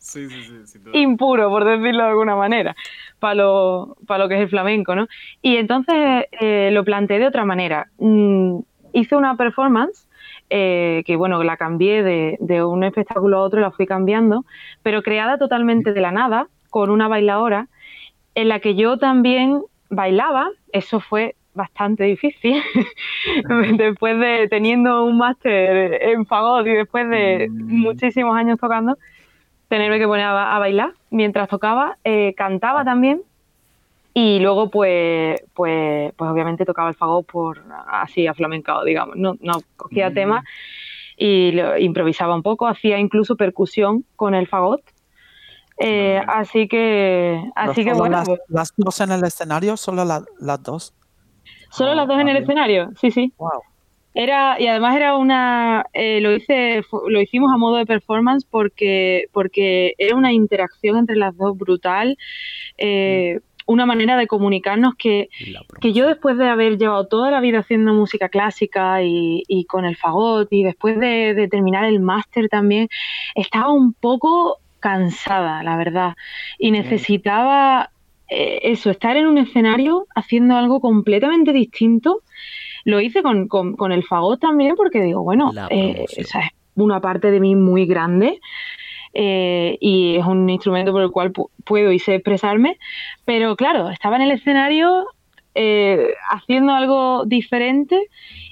impuro, 0.92 1.48
por 1.48 1.64
decirlo 1.64 2.02
de 2.02 2.10
alguna 2.10 2.34
manera, 2.34 2.74
para 3.18 3.34
lo, 3.34 3.96
para 4.06 4.24
lo 4.24 4.28
que 4.28 4.36
es 4.36 4.40
el 4.42 4.48
flamenco, 4.48 4.94
¿no? 4.96 5.06
Y 5.42 5.56
entonces 5.56 6.26
eh, 6.40 6.70
lo 6.72 6.84
planteé 6.84 7.18
de 7.18 7.26
otra 7.26 7.44
manera. 7.44 7.88
Mm, 7.98 8.58
hice 8.92 9.16
una 9.16 9.36
performance 9.36 10.08
eh, 10.50 11.02
que, 11.06 11.16
bueno, 11.16 11.42
la 11.44 11.56
cambié 11.56 12.02
de, 12.02 12.36
de 12.40 12.64
un 12.64 12.82
espectáculo 12.84 13.38
a 13.38 13.42
otro, 13.42 13.60
la 13.60 13.70
fui 13.70 13.86
cambiando, 13.86 14.44
pero 14.82 15.02
creada 15.02 15.38
totalmente 15.38 15.92
de 15.92 16.00
la 16.00 16.10
nada, 16.10 16.48
con 16.68 16.90
una 16.90 17.06
bailadora, 17.06 17.68
en 18.34 18.48
la 18.48 18.60
que 18.60 18.74
yo 18.74 18.98
también 18.98 19.62
bailaba, 19.90 20.50
eso 20.72 21.00
fue 21.00 21.34
bastante 21.54 22.04
difícil. 22.04 22.62
después 23.76 24.18
de 24.18 24.48
teniendo 24.48 25.04
un 25.04 25.18
máster 25.18 26.02
en 26.02 26.26
fagot 26.26 26.66
y 26.66 26.70
después 26.70 27.08
de 27.08 27.48
mm. 27.50 27.80
muchísimos 27.80 28.36
años 28.36 28.58
tocando, 28.58 28.96
tenerme 29.68 29.98
que 29.98 30.06
poner 30.06 30.26
a, 30.26 30.58
bailar 30.58 30.92
mientras 31.10 31.48
tocaba, 31.48 31.96
eh, 32.04 32.34
cantaba 32.36 32.84
también 32.84 33.22
y 34.14 34.40
luego 34.40 34.70
pues, 34.70 35.42
pues, 35.54 36.12
pues 36.14 36.30
obviamente 36.30 36.66
tocaba 36.66 36.90
el 36.90 36.94
fagot 36.94 37.26
por 37.26 37.62
así 37.86 38.26
a 38.26 38.34
flamencado, 38.34 38.84
digamos, 38.84 39.16
no, 39.16 39.36
no 39.40 39.54
cogía 39.76 40.10
mm. 40.10 40.14
temas 40.14 40.44
y 41.16 41.52
lo, 41.52 41.78
improvisaba 41.78 42.34
un 42.34 42.42
poco, 42.42 42.66
hacía 42.66 42.98
incluso 42.98 43.36
percusión 43.36 44.04
con 44.16 44.34
el 44.34 44.46
fagot. 44.46 44.82
Eh, 45.78 46.20
así 46.26 46.68
que, 46.68 47.42
así 47.54 47.84
que 47.84 47.92
bueno. 47.92 48.18
Las, 48.18 48.28
las, 48.48 48.72
dos 48.76 49.00
en 49.00 49.12
el 49.12 49.24
escenario, 49.24 49.76
solo 49.76 50.04
las 50.04 50.62
dos. 50.62 50.94
Solo 51.70 51.94
las 51.94 52.06
dos 52.06 52.20
en 52.20 52.28
el 52.28 52.36
escenario, 52.36 52.90
sí, 53.00 53.10
sí. 53.10 53.32
Wow. 53.38 53.62
Era, 54.14 54.60
y 54.60 54.66
además 54.66 54.94
era 54.94 55.16
una, 55.16 55.86
eh, 55.94 56.20
lo 56.20 56.34
hice, 56.34 56.82
lo 57.08 57.20
hicimos 57.20 57.50
a 57.52 57.56
modo 57.56 57.76
de 57.76 57.86
performance 57.86 58.44
porque, 58.44 59.24
porque 59.32 59.94
era 59.96 60.14
una 60.16 60.32
interacción 60.32 60.98
entre 60.98 61.16
las 61.16 61.34
dos 61.34 61.56
brutal, 61.56 62.18
eh, 62.76 63.40
una 63.66 63.86
manera 63.86 64.18
de 64.18 64.26
comunicarnos 64.26 64.94
que, 64.96 65.28
que, 65.80 65.92
yo 65.94 66.06
después 66.06 66.36
de 66.36 66.48
haber 66.48 66.76
llevado 66.76 67.06
toda 67.06 67.30
la 67.30 67.40
vida 67.40 67.60
haciendo 67.60 67.94
música 67.94 68.28
clásica 68.28 69.02
y, 69.02 69.44
y 69.48 69.64
con 69.64 69.86
el 69.86 69.96
fagot 69.96 70.48
y 70.52 70.62
después 70.62 70.98
de, 70.98 71.32
de 71.32 71.48
terminar 71.48 71.84
el 71.84 72.00
máster 72.00 72.48
también, 72.50 72.88
estaba 73.34 73.72
un 73.72 73.94
poco 73.94 74.58
cansada, 74.82 75.62
la 75.62 75.76
verdad, 75.76 76.14
y 76.58 76.70
necesitaba 76.70 77.90
eh, 78.28 78.60
eso, 78.64 78.90
estar 78.90 79.16
en 79.16 79.26
un 79.26 79.38
escenario 79.38 80.06
haciendo 80.14 80.56
algo 80.56 80.80
completamente 80.80 81.52
distinto. 81.52 82.20
Lo 82.84 83.00
hice 83.00 83.22
con, 83.22 83.48
con, 83.48 83.92
el 83.92 84.02
fagot 84.04 84.40
también 84.40 84.74
porque 84.76 85.00
digo, 85.00 85.22
bueno, 85.22 85.52
eh, 85.70 86.04
esa 86.16 86.40
es 86.40 86.50
una 86.74 87.00
parte 87.00 87.30
de 87.30 87.40
mí 87.40 87.54
muy 87.54 87.86
grande 87.86 88.40
eh, 89.14 89.76
y 89.80 90.16
es 90.16 90.24
un 90.24 90.48
instrumento 90.48 90.92
por 90.92 91.02
el 91.02 91.10
cual 91.10 91.32
puedo 91.64 91.92
y 91.92 91.98
sé 91.98 92.14
expresarme, 92.14 92.78
pero 93.24 93.56
claro, 93.56 93.90
estaba 93.90 94.16
en 94.16 94.22
el 94.22 94.30
escenario 94.30 95.06
eh, 95.54 96.14
haciendo 96.30 96.72
algo 96.72 97.24
diferente 97.26 98.08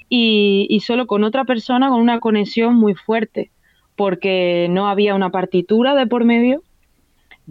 y, 0.07 0.67
y, 0.69 0.81
solo 0.81 1.07
con 1.07 1.23
otra 1.23 1.45
persona 1.45 1.89
con 1.89 1.99
una 1.99 2.19
conexión 2.19 2.75
muy 2.75 2.93
fuerte, 2.93 3.49
porque 3.95 4.67
no 4.69 4.87
había 4.87 5.15
una 5.15 5.29
partitura 5.29 5.95
de 5.95 6.07
por 6.07 6.25
medio 6.25 6.63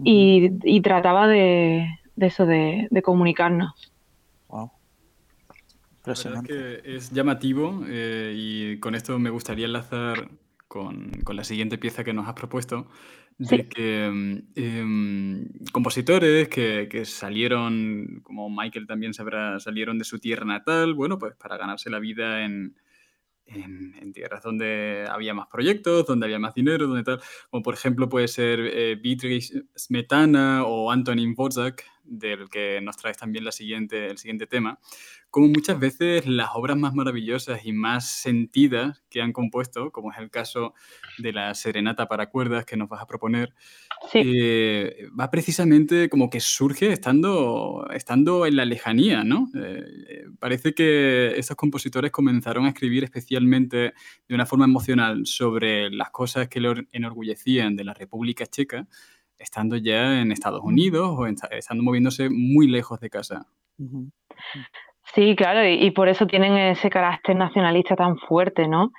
y, 0.03 0.51
y 0.63 0.81
trataba 0.81 1.27
de, 1.27 1.87
de 2.15 2.25
eso, 2.25 2.45
de, 2.45 2.87
de 2.89 3.01
comunicarnos. 3.01 3.91
Wow. 4.47 4.71
Es 6.05 6.27
que 6.47 6.81
es 6.83 7.11
llamativo 7.11 7.83
eh, 7.87 8.33
y 8.35 8.79
con 8.79 8.95
esto 8.95 9.19
me 9.19 9.29
gustaría 9.29 9.65
enlazar 9.65 10.29
con, 10.67 11.11
con, 11.23 11.35
la 11.35 11.43
siguiente 11.43 11.77
pieza 11.77 12.03
que 12.03 12.13
nos 12.13 12.27
has 12.27 12.33
propuesto, 12.33 12.87
de 13.37 13.67
que 13.67 14.09
mm, 14.09 14.37
em, 14.55 15.49
compositores 15.71 16.47
que, 16.47 16.87
que, 16.89 17.05
salieron, 17.05 18.21
como 18.23 18.49
Michael 18.49 18.87
también 18.87 19.13
sabrá, 19.13 19.59
salieron 19.59 19.99
de 19.99 20.05
su 20.05 20.17
tierra 20.17 20.45
natal, 20.45 20.93
bueno, 20.95 21.19
pues 21.19 21.35
para 21.35 21.57
ganarse 21.57 21.89
la 21.89 21.99
vida 21.99 22.45
en, 22.45 22.75
en, 23.45 24.11
tierras 24.13 24.43
donde 24.43 25.05
había 25.09 25.33
más 25.33 25.47
proyectos, 25.47 26.05
donde 26.05 26.25
había 26.25 26.39
más 26.39 26.53
dinero, 26.53 26.87
donde 26.87 27.03
tal, 27.03 27.21
como 27.49 27.63
por 27.63 27.73
ejemplo 27.73 28.09
puede 28.09 28.27
ser 28.27 28.59
eh, 28.59 28.99
Beatrice 29.01 29.63
Smetana 29.77 30.65
o 30.65 30.91
Antonin 30.91 31.33
Wozak, 31.37 31.85
del 32.11 32.49
que 32.49 32.81
nos 32.81 32.97
traes 32.97 33.17
también 33.17 33.45
la 33.45 33.51
siguiente, 33.51 34.07
el 34.07 34.17
siguiente 34.17 34.45
tema, 34.45 34.79
como 35.29 35.47
muchas 35.47 35.79
veces 35.79 36.27
las 36.27 36.49
obras 36.53 36.77
más 36.77 36.93
maravillosas 36.93 37.65
y 37.65 37.71
más 37.71 38.09
sentidas 38.09 39.01
que 39.09 39.21
han 39.21 39.31
compuesto, 39.31 39.91
como 39.91 40.11
es 40.11 40.17
el 40.17 40.29
caso 40.29 40.73
de 41.17 41.31
la 41.31 41.53
Serenata 41.53 42.07
para 42.07 42.29
cuerdas 42.29 42.65
que 42.65 42.75
nos 42.75 42.89
vas 42.89 43.01
a 43.01 43.07
proponer, 43.07 43.53
eh, 44.13 45.07
va 45.17 45.31
precisamente 45.31 46.09
como 46.09 46.29
que 46.29 46.41
surge 46.41 46.91
estando, 46.91 47.87
estando 47.93 48.45
en 48.45 48.57
la 48.57 48.65
lejanía, 48.65 49.23
¿no? 49.23 49.49
Eh, 49.55 50.25
parece 50.37 50.73
que 50.73 51.33
estos 51.37 51.55
compositores 51.55 52.11
comenzaron 52.11 52.65
a 52.65 52.69
escribir 52.69 53.05
especialmente 53.05 53.93
de 54.27 54.35
una 54.35 54.45
forma 54.45 54.65
emocional 54.65 55.25
sobre 55.25 55.89
las 55.89 56.09
cosas 56.09 56.49
que 56.49 56.59
le 56.59 56.87
enorgullecían 56.91 57.77
de 57.77 57.85
la 57.85 57.93
República 57.93 58.45
Checa, 58.45 58.85
estando 59.41 59.75
ya 59.77 60.21
en 60.21 60.31
Estados 60.31 60.61
Unidos 60.63 61.15
o 61.17 61.25
estando 61.25 61.83
moviéndose 61.83 62.29
muy 62.29 62.67
lejos 62.67 62.99
de 62.99 63.09
casa. 63.09 63.45
Sí, 65.13 65.35
claro, 65.35 65.67
y, 65.67 65.91
por 65.91 66.07
eso 66.07 66.25
tienen 66.25 66.57
ese 66.57 66.89
carácter 66.89 67.35
nacionalista 67.35 67.95
tan 67.97 68.17
fuerte, 68.17 68.67
¿no? 68.67 68.91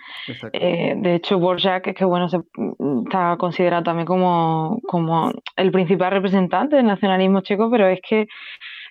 Eh, 0.53 0.95
de 0.97 1.15
hecho, 1.15 1.39
Borjak, 1.39 1.95
que 1.95 2.05
bueno, 2.05 2.29
se, 2.29 2.39
mm, 2.39 3.07
está 3.07 3.37
considerado 3.39 3.83
también 3.83 4.07
como, 4.07 4.79
como 4.87 5.33
el 5.57 5.73
principal 5.73 6.11
representante 6.13 6.77
del 6.77 6.87
nacionalismo 6.87 7.41
checo, 7.41 7.71
pero 7.71 7.87
es 7.89 8.01
que 8.07 8.27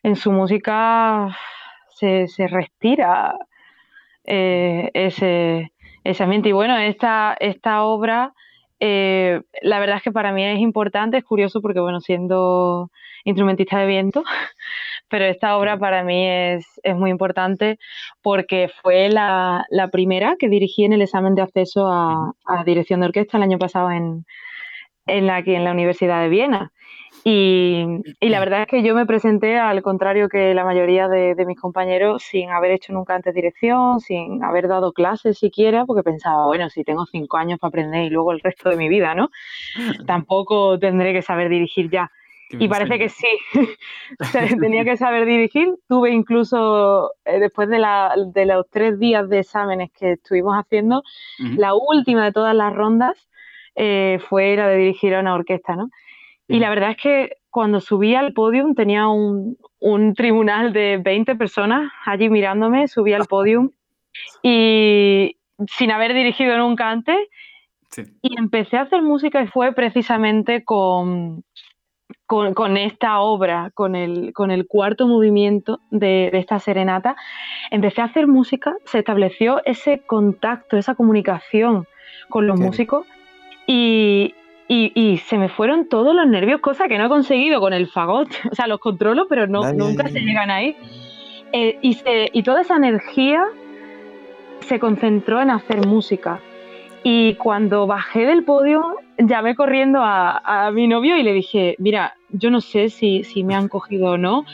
en 0.01 0.15
su 0.15 0.31
música 0.31 1.27
se, 1.89 2.27
se 2.27 2.47
respira 2.47 3.35
eh, 4.25 4.89
ese, 4.95 5.73
ese 6.03 6.23
ambiente. 6.23 6.49
Y 6.49 6.53
bueno, 6.53 6.75
esta, 6.77 7.35
esta 7.39 7.83
obra 7.83 8.33
eh, 8.83 9.41
la 9.61 9.79
verdad 9.79 9.97
es 9.97 10.03
que 10.03 10.11
para 10.11 10.31
mí 10.31 10.43
es 10.43 10.59
importante, 10.59 11.17
es 11.17 11.23
curioso 11.23 11.61
porque, 11.61 11.79
bueno, 11.79 12.01
siendo 12.01 12.89
instrumentista 13.23 13.77
de 13.77 13.85
viento, 13.85 14.23
pero 15.07 15.25
esta 15.25 15.55
obra 15.55 15.77
para 15.77 16.03
mí 16.03 16.27
es, 16.27 16.65
muy 16.95 17.11
importante 17.11 17.77
porque 18.23 18.71
fue 18.81 19.09
la, 19.09 19.65
primera 19.91 20.35
que 20.39 20.49
dirigí 20.49 20.83
en 20.83 20.93
el 20.93 21.03
examen 21.03 21.35
de 21.35 21.43
acceso 21.43 21.87
a, 21.87 22.33
a 22.45 22.63
dirección 22.63 23.01
de 23.01 23.05
orquesta 23.07 23.37
el 23.37 23.43
año 23.43 23.59
pasado 23.59 23.91
en, 23.91 24.25
en, 25.05 25.27
la, 25.27 25.39
en 25.39 25.63
la 25.63 25.71
Universidad 25.71 26.21
de 26.23 26.29
Viena. 26.29 26.71
Y, 27.23 27.85
la 28.21 28.39
verdad 28.39 28.63
es 28.63 28.67
que 28.67 28.83
yo 28.83 28.95
me 28.95 29.05
presenté, 29.05 29.59
al 29.59 29.81
contrario 29.83 30.27
que 30.27 30.53
la 30.53 30.65
mayoría 30.65 31.07
de, 31.07 31.45
mis 31.45 31.59
compañeros, 31.59 32.23
sin 32.23 32.49
haber 32.49 32.71
hecho 32.71 32.93
nunca 32.93 33.15
antes 33.15 33.33
dirección, 33.33 33.99
sin 33.99 34.43
haber 34.43 34.67
dado 34.67 34.91
clases 34.91 35.37
siquiera, 35.37 35.85
porque 35.85 36.03
pensaba, 36.03 36.47
bueno, 36.47 36.69
si 36.69 36.83
tengo 36.83 37.05
cinco 37.05 37.37
años 37.37 37.59
para 37.59 37.69
aprender 37.69 38.05
y 38.05 38.09
luego 38.09 38.31
el 38.31 38.39
resto 38.39 38.69
de 38.69 38.77
mi 38.77 38.89
vida, 38.89 39.13
¿no? 39.13 39.29
Tampoco 40.07 40.79
tendré 40.79 41.13
que 41.13 41.21
saber 41.21 41.49
dirigir 41.49 41.89
ya. 41.89 42.11
Y 42.59 42.67
parece 42.67 42.97
que 42.97 43.07
sí, 43.07 43.27
tenía 44.59 44.83
que 44.83 44.97
saber 44.97 45.25
dirigir. 45.25 45.73
Tuve 45.87 46.11
incluso, 46.11 47.13
eh, 47.23 47.39
después 47.39 47.69
de, 47.69 47.79
los 48.45 48.69
tres 48.69 48.99
días 48.99 49.29
de 49.29 49.39
exámenes 49.39 49.89
que 49.97 50.13
estuvimos 50.13 50.55
haciendo, 50.55 51.03
la 51.55 51.73
última 51.75 52.25
de 52.25 52.33
todas 52.33 52.53
las 52.53 52.73
rondas 52.73 53.29
eh, 53.75 54.19
fue 54.27 54.55
la 54.57 54.67
de 54.67 54.77
dirigir 54.77 55.15
a 55.15 55.21
una 55.21 55.33
orquesta, 55.33 55.77
¿no? 55.77 55.89
Y 56.51 56.59
la 56.59 56.69
verdad 56.69 56.91
es 56.91 56.97
que 56.97 57.37
cuando 57.49 57.79
subí 57.79 58.13
al 58.15 58.33
podium 58.33 58.75
tenía 58.75 59.07
un, 59.07 59.57
tribunal 60.15 60.73
de 60.73 60.99
20 61.03 61.35
personas 61.35 61.91
allí 62.05 62.29
mirándome, 62.29 62.87
subí 62.87 63.13
al 63.13 63.25
podium 63.29 63.71
y 64.43 65.37
sin 65.67 65.91
haber 65.91 66.13
dirigido 66.13 66.57
nunca 66.57 66.89
antes. 66.89 67.17
Y 68.21 68.37
empecé 68.37 68.77
a 68.77 68.83
hacer 68.83 69.01
música 69.01 69.41
y 69.43 69.47
fue 69.47 69.73
precisamente 69.73 70.63
con, 70.63 71.43
con, 72.25 72.77
esta 72.77 73.19
obra, 73.19 73.71
con 73.73 73.95
el, 73.95 74.31
con 74.33 74.49
el 74.49 74.65
cuarto 74.65 75.07
movimiento 75.07 75.81
de, 75.89 76.29
esta 76.33 76.59
serenata. 76.59 77.17
Empecé 77.69 78.01
a 78.01 78.05
hacer 78.05 78.27
música, 78.27 78.75
se 78.85 78.99
estableció 78.99 79.61
ese 79.65 79.99
contacto, 80.05 80.77
esa 80.77 80.95
comunicación 80.95 81.85
con 82.29 82.47
los 82.47 82.57
músicos 82.57 83.05
y, 83.67 84.35
y, 84.73 85.17
se 85.17 85.37
me 85.37 85.49
fueron 85.49 85.89
todos 85.89 86.15
los 86.15 86.25
nervios, 86.27 86.61
cosa 86.61 86.87
que 86.87 86.97
no 86.97 87.05
he 87.05 87.09
conseguido 87.09 87.59
con 87.59 87.73
el 87.73 87.87
fagot. 87.87 88.29
O 88.51 88.55
sea, 88.55 88.67
los 88.67 88.79
controlo, 88.79 89.27
pero 89.27 89.45
no, 89.47 89.73
nunca 89.73 90.07
se 90.07 90.21
llegan 90.21 90.49
ahí. 90.49 90.75
Eh, 91.51 91.77
y, 91.81 91.97
y 92.31 92.43
toda 92.43 92.61
esa 92.61 92.77
energía 92.77 93.43
se 94.61 94.79
concentró 94.79 95.41
en 95.41 95.49
hacer 95.49 95.85
música. 95.85 96.39
Y 97.03 97.33
cuando 97.35 97.85
bajé 97.85 98.25
del 98.25 98.45
podio, 98.45 98.95
llamé 99.17 99.55
corriendo 99.55 99.99
a, 100.01 100.71
mi 100.73 100.87
novio 100.87 101.17
y 101.17 101.23
le 101.23 101.33
dije, 101.33 101.75
mira, 101.79 102.15
yo 102.29 102.49
no 102.49 102.61
sé 102.61 102.89
si, 102.89 103.23
si 103.23 103.43
me 103.43 103.55
han 103.55 103.67
cogido 103.67 104.11
o 104.11 104.17
no, 104.17 104.45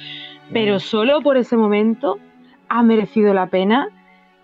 pero 0.51 0.79
solo 0.79 1.21
por 1.21 1.37
ese 1.37 1.57
momento 1.57 2.17
ha 2.69 2.81
merecido 2.81 3.33
la 3.33 3.47
pena 3.47 3.89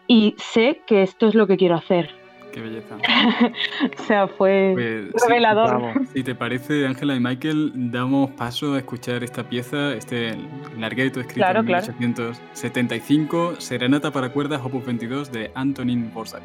y 0.06 0.36
sé 0.38 0.82
que 0.86 1.02
esto 1.02 1.28
es 1.28 1.34
lo 1.34 1.48
que 1.48 1.58
quiero 1.58 1.76
hacer. 1.76 2.23
Qué 2.54 2.62
belleza. 2.62 2.98
o 4.00 4.04
sea, 4.04 4.28
fue 4.28 4.74
pues, 4.76 5.24
revelador. 5.28 5.94
Si, 6.14 6.24
te 6.24 6.36
parece, 6.36 6.86
Ángela 6.86 7.16
y 7.16 7.20
Michael, 7.20 7.72
damos 7.92 8.30
paso 8.32 8.76
a 8.76 8.78
escuchar 8.78 9.24
esta 9.24 9.50
pieza, 9.50 9.94
este 9.94 10.38
largueto 10.78 11.20
escrito 11.20 11.48
en 11.48 11.66
1875, 11.66 13.56
Serenata 13.58 14.12
para 14.12 14.30
cuerdas, 14.30 14.62
opus 14.64 14.86
22, 14.86 15.32
de 15.32 15.52
Antonin 15.56 16.14
Borsak. 16.14 16.44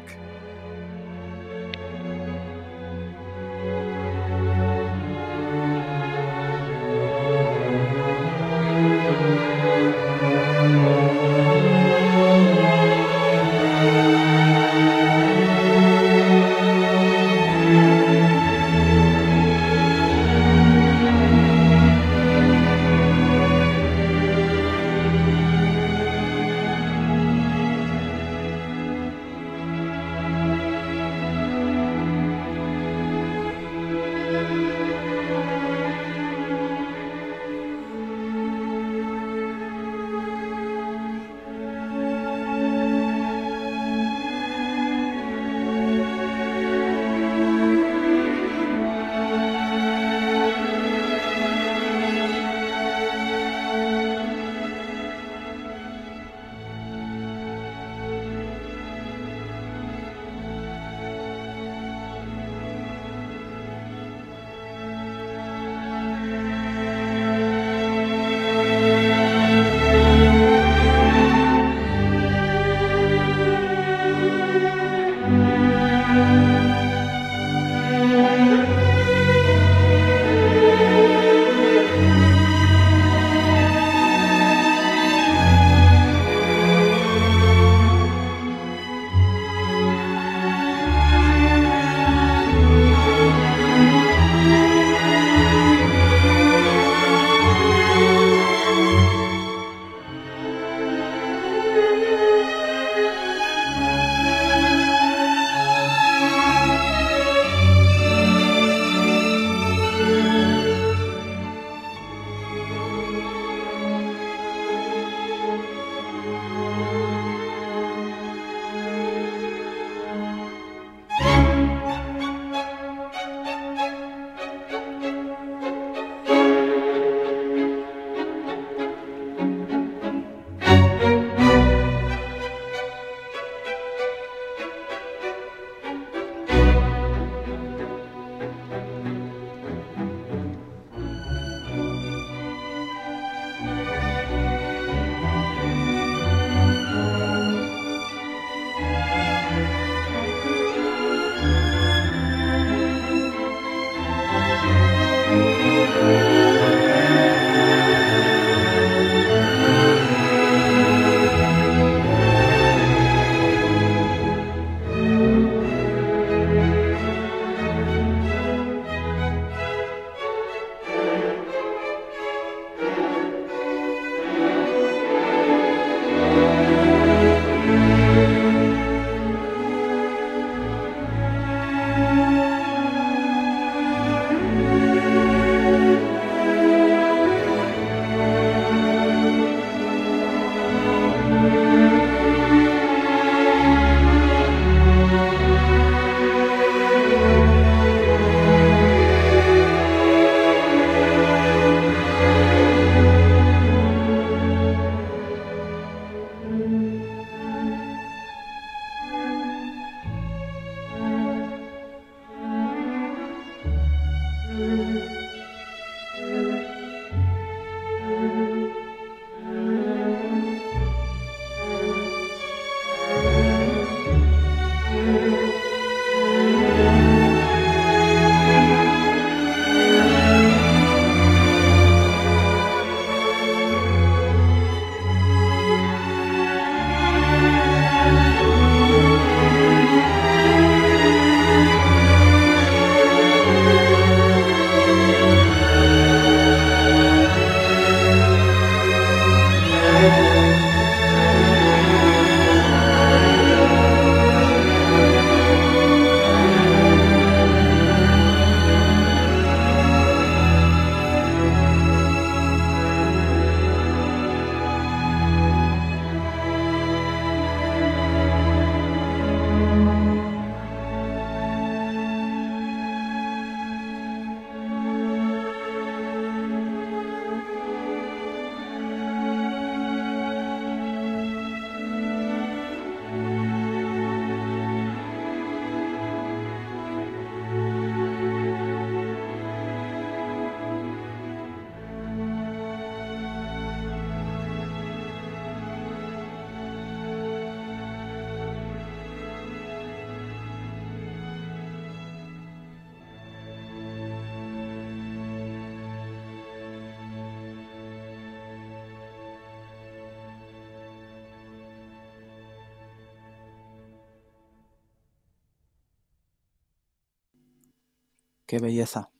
Qué 318.49 318.57
belleza. 318.57 319.11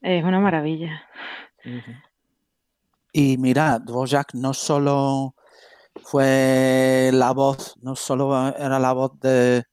Es 0.00 0.24
una 0.24 0.40
maravilla. 0.40 1.02
Y 3.12 3.36
mira, 3.36 3.78
Dvorak 3.78 4.32
no 4.32 4.54
solo 4.54 5.34
fue 6.04 7.10
la 7.12 7.32
voz, 7.32 7.74
no 7.82 7.94
solo 7.96 8.48
era 8.56 8.78
la 8.78 8.94
voz 8.94 9.20
de, 9.20 9.64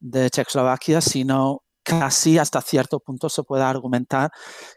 de 0.00 0.30
Checoslovaquia, 0.30 1.02
sino 1.02 1.62
casi 1.82 2.38
hasta 2.38 2.62
cierto 2.62 3.00
punto 3.00 3.28
se 3.28 3.42
puede 3.42 3.64
argumentar 3.64 4.30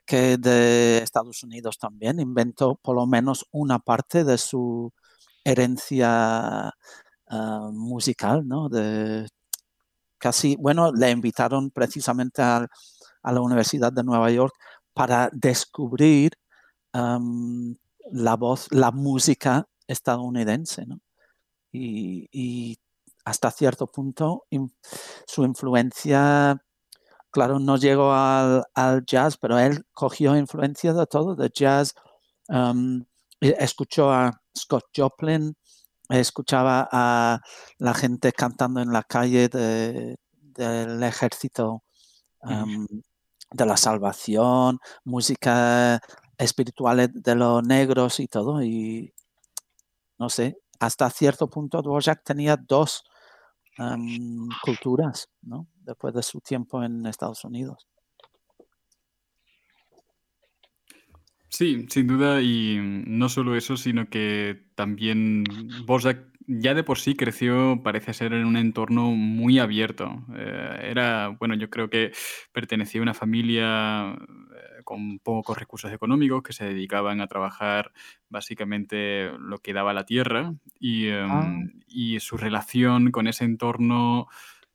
que 0.05 0.37
de 0.37 0.97
Estados 0.97 1.43
Unidos 1.43 1.77
también 1.77 2.19
inventó 2.19 2.75
por 2.75 2.97
lo 2.97 3.05
menos 3.05 3.45
una 3.51 3.79
parte 3.79 4.25
de 4.25 4.37
su 4.37 4.91
herencia 5.45 6.73
ah, 7.27 7.69
musical, 7.71 8.45
¿no? 8.45 8.67
De 8.67 9.27
casi, 10.21 10.55
bueno, 10.57 10.93
le 10.93 11.09
invitaron 11.09 11.71
precisamente 11.71 12.41
a, 12.41 12.67
la 13.23 13.41
Universidad 13.41 13.91
de 13.91 14.03
Nueva 14.03 14.31
York 14.31 14.53
para 14.93 15.29
descubrir 15.33 16.31
la 16.93 18.35
voz, 18.35 18.67
la 18.71 18.91
música 18.91 19.67
estadounidense, 19.87 20.85
¿no? 20.85 20.99
Y, 21.71 22.77
hasta 23.23 23.51
cierto 23.51 23.85
punto 23.85 24.47
su 25.27 25.43
influencia, 25.43 26.59
claro, 27.29 27.59
no 27.59 27.77
llegó 27.77 28.11
al, 28.13 28.65
jazz, 29.05 29.37
pero 29.37 29.59
él 29.59 29.85
cogió 29.93 30.35
influencia 30.35 30.93
de 30.93 31.05
todo, 31.05 31.35
de 31.35 31.51
jazz, 31.53 31.93
escuchó 33.39 34.11
a 34.11 34.41
Scott 34.57 34.85
Joplin, 34.95 35.55
escuchaba 36.19 36.87
a 36.91 37.39
la 37.77 37.93
gente 37.93 38.33
cantando 38.33 38.81
en 38.81 38.91
la 38.91 39.03
calle 39.03 39.49
del 39.49 41.03
ejército 41.03 41.83
de 42.43 43.65
la 43.65 43.77
salvación, 43.77 44.79
música 45.03 45.99
espiritual 46.37 47.11
de 47.13 47.35
los 47.35 47.63
negros 47.63 48.19
y 48.19 48.27
todo. 48.27 48.63
Y 48.63 49.13
no 50.17 50.29
sé, 50.29 50.57
hasta 50.79 51.09
cierto 51.09 51.49
punto 51.49 51.81
Dvorak 51.81 52.23
tenía 52.23 52.57
dos 52.57 53.03
culturas, 54.63 55.29
¿no? 55.41 55.67
Después 55.75 56.13
de 56.13 56.23
su 56.23 56.41
tiempo 56.41 56.83
en 56.83 57.05
Estados 57.05 57.43
Unidos. 57.43 57.87
Sí, 61.53 61.85
sin 61.89 62.07
duda, 62.07 62.41
y 62.41 62.79
no 62.81 63.27
solo 63.27 63.57
eso, 63.57 63.75
sino 63.75 64.09
que 64.09 64.63
también 64.75 65.43
Borzak 65.85 66.31
ya 66.47 66.73
de 66.73 66.83
por 66.83 66.97
sí 66.97 67.15
creció, 67.15 67.81
parece 67.83 68.13
ser, 68.13 68.31
en 68.31 68.45
un 68.45 68.55
entorno 68.55 69.11
muy 69.11 69.59
abierto. 69.59 70.25
Eh, 70.33 70.79
era, 70.91 71.27
bueno, 71.27 71.55
yo 71.55 71.69
creo 71.69 71.89
que 71.89 72.13
pertenecía 72.53 73.01
a 73.01 73.03
una 73.03 73.13
familia 73.13 74.13
eh, 74.13 74.81
con 74.85 75.19
pocos 75.19 75.57
recursos 75.57 75.91
económicos 75.91 76.41
que 76.41 76.53
se 76.53 76.65
dedicaban 76.65 77.19
a 77.19 77.27
trabajar 77.27 77.91
básicamente 78.29 79.29
lo 79.37 79.59
que 79.59 79.73
daba 79.73 79.93
la 79.93 80.05
tierra 80.05 80.53
y, 80.79 81.07
em, 81.07 81.29
ah. 81.29 81.53
y 81.85 82.21
su 82.21 82.37
relación 82.37 83.11
con 83.11 83.27
ese 83.27 83.43
entorno 83.43 84.27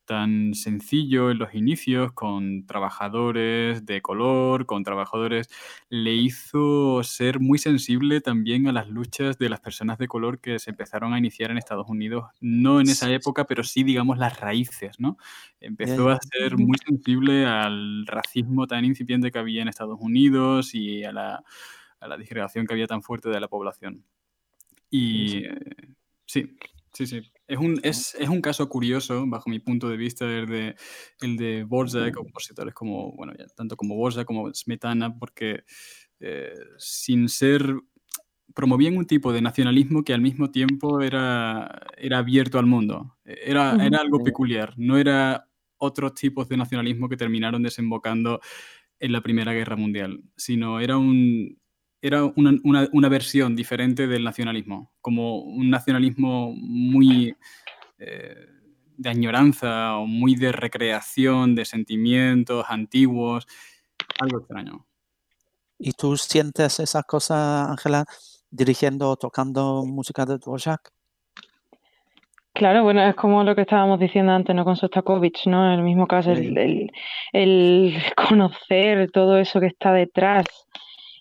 tan 0.07 0.55
sencillo 0.55 1.31
en 1.31 1.39
los 1.39 1.55
inicios, 1.55 2.13
con 2.13 2.65
trabajadores 2.67 3.85
de 3.85 4.01
color, 4.01 4.65
con 4.65 4.85
trabajadores, 4.85 5.49
le 5.91 6.15
hizo 6.15 7.03
ser 7.03 7.41
muy 7.41 7.59
sensible 7.59 8.21
también 8.21 8.69
a 8.69 8.73
las 8.73 8.89
luchas 8.89 9.39
de 9.39 9.49
las 9.51 9.61
personas 9.61 9.99
de 9.99 10.09
color 10.09 10.41
que 10.41 10.59
se 10.59 10.71
empezaron 10.71 11.13
a 11.13 11.19
iniciar 11.19 11.51
en 11.51 11.59
Estados 11.59 11.89
Unidos, 11.89 12.25
no 12.41 12.81
en 12.81 12.89
esa 12.89 13.13
época, 13.13 13.45
pero 13.45 13.63
sí, 13.65 13.83
digamos, 13.83 14.17
las 14.19 14.41
raíces, 14.41 14.99
¿no? 14.99 15.19
Empezó 15.61 16.09
a 16.09 16.19
ser 16.21 16.57
muy 16.57 16.79
sensible 16.79 17.45
al 17.45 18.07
racismo 18.07 18.67
tan 18.67 18.85
incipiente 18.85 19.31
que 19.31 19.39
había 19.39 19.63
en 19.63 19.69
Estados 19.69 19.99
Unidos 20.01 20.75
y 20.75 21.05
a 21.05 21.13
la, 21.13 21.45
a 22.01 22.09
la 22.09 22.17
disgregación 22.17 22.67
que 22.67 22.75
había 22.75 22.87
tan 22.87 23.03
fuerte 23.03 23.29
de 23.29 23.41
la 23.41 23.49
población. 23.49 24.05
Y 24.91 25.29
sí, 26.27 26.41
eh, 26.41 26.59
sí, 26.93 27.07
sí. 27.07 27.33
Es 27.49 27.59
un, 27.59 27.79
es, 27.83 28.17
es 28.19 28.29
un 28.29 28.41
caso 28.41 28.69
curioso, 28.69 29.25
bajo 29.27 29.49
mi 29.49 29.61
punto 29.61 29.89
de 29.89 29.97
vista, 29.97 30.25
el 30.27 30.47
de, 30.47 30.77
el 31.21 31.37
de 31.37 31.65
Borza, 31.65 32.11
compositores 32.11 32.75
como, 32.75 33.13
bueno, 33.13 33.33
tanto 33.55 33.77
como 33.77 33.95
Borza 33.95 34.25
como 34.25 34.53
Smetana, 34.53 35.17
porque 35.17 35.65
eh, 36.21 36.55
sin 36.79 37.29
ser 37.29 37.75
promovían 38.55 38.97
un 38.97 39.07
tipo 39.07 39.33
de 39.33 39.43
nacionalismo 39.43 40.03
que 40.03 40.15
al 40.15 40.23
mismo 40.23 40.51
tiempo 40.51 41.03
era, 41.03 41.83
era 41.99 42.19
abierto 42.19 42.59
al 42.59 42.67
mundo. 42.67 43.17
Era, 43.25 43.77
era 43.85 44.01
algo 44.01 44.23
peculiar, 44.23 44.73
no 44.77 44.97
era 44.97 45.49
otros 45.77 46.15
tipos 46.15 46.49
de 46.49 46.57
nacionalismo 46.57 47.09
que 47.09 47.19
terminaron 47.19 47.63
desembocando 47.63 48.41
en 48.99 49.13
la 49.13 49.21
Primera 49.21 49.53
Guerra 49.53 49.77
Mundial, 49.77 50.23
sino 50.37 50.81
era 50.81 50.97
un, 50.97 51.59
era 52.03 52.25
una, 52.25 53.09
versión 53.09 53.57
diferente 53.57 54.07
del 54.07 54.25
nacionalismo, 54.25 54.93
como 55.01 55.39
un 55.41 55.71
nacionalismo 55.71 56.53
muy 56.53 57.37
eh, 57.99 58.47
de 58.97 59.11
añoranza 59.11 59.97
o 59.97 60.07
muy 60.07 60.35
de 60.37 60.53
recreación 60.53 61.55
de 61.55 61.65
sentimientos 61.65 62.65
antiguos, 62.69 63.47
algo 64.21 64.39
extraño. 64.39 64.87
¿Y 65.79 65.93
tú 65.93 66.17
sientes 66.17 66.81
esa 66.81 67.03
cosa, 67.03 67.71
Ángela, 67.71 68.05
dirigiendo 68.51 69.11
o 69.11 69.17
tocando 69.17 69.85
música 69.85 70.25
de 70.25 70.39
Dvorak? 70.39 70.93
Claro, 72.55 72.85
bueno, 72.85 73.07
es 73.07 73.15
como 73.17 73.45
lo 73.45 73.55
que 73.55 73.61
estábamos 73.63 74.01
diciendo 74.01 74.33
antes, 74.33 74.57
¿no? 74.57 74.65
Con 74.65 74.77
Sostakovich, 74.77 75.47
¿no? 75.47 75.67
En 75.67 75.79
el 75.79 75.85
mismo 75.85 76.07
caso, 76.07 76.33
el, 76.33 76.91
el, 77.33 78.03
conocer 78.29 79.11
todo 79.11 79.37
eso 79.37 79.61
que 79.61 79.67
está 79.67 79.93
detrás 79.93 80.47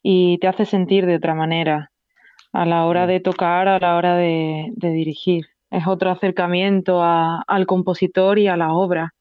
y 0.07 0.37
te 0.37 0.47
hace 0.47 0.67
sentir 0.67 1.07
de 1.07 1.15
otra 1.15 1.33
manera 1.33 1.91
a 2.53 2.63
la 2.67 2.85
hora 2.85 3.07
de 3.07 3.19
tocar, 3.19 3.67
a 3.67 3.79
la 3.79 3.95
hora 3.95 4.15
de, 4.15 4.71
dirigir. 4.77 5.47
Es 5.71 5.87
otro 5.87 6.11
acercamiento 6.11 7.01
al 7.03 7.65
compositor 7.65 8.37
y 8.37 8.47
a 8.47 8.55
la 8.55 8.71
obra. 8.71 9.15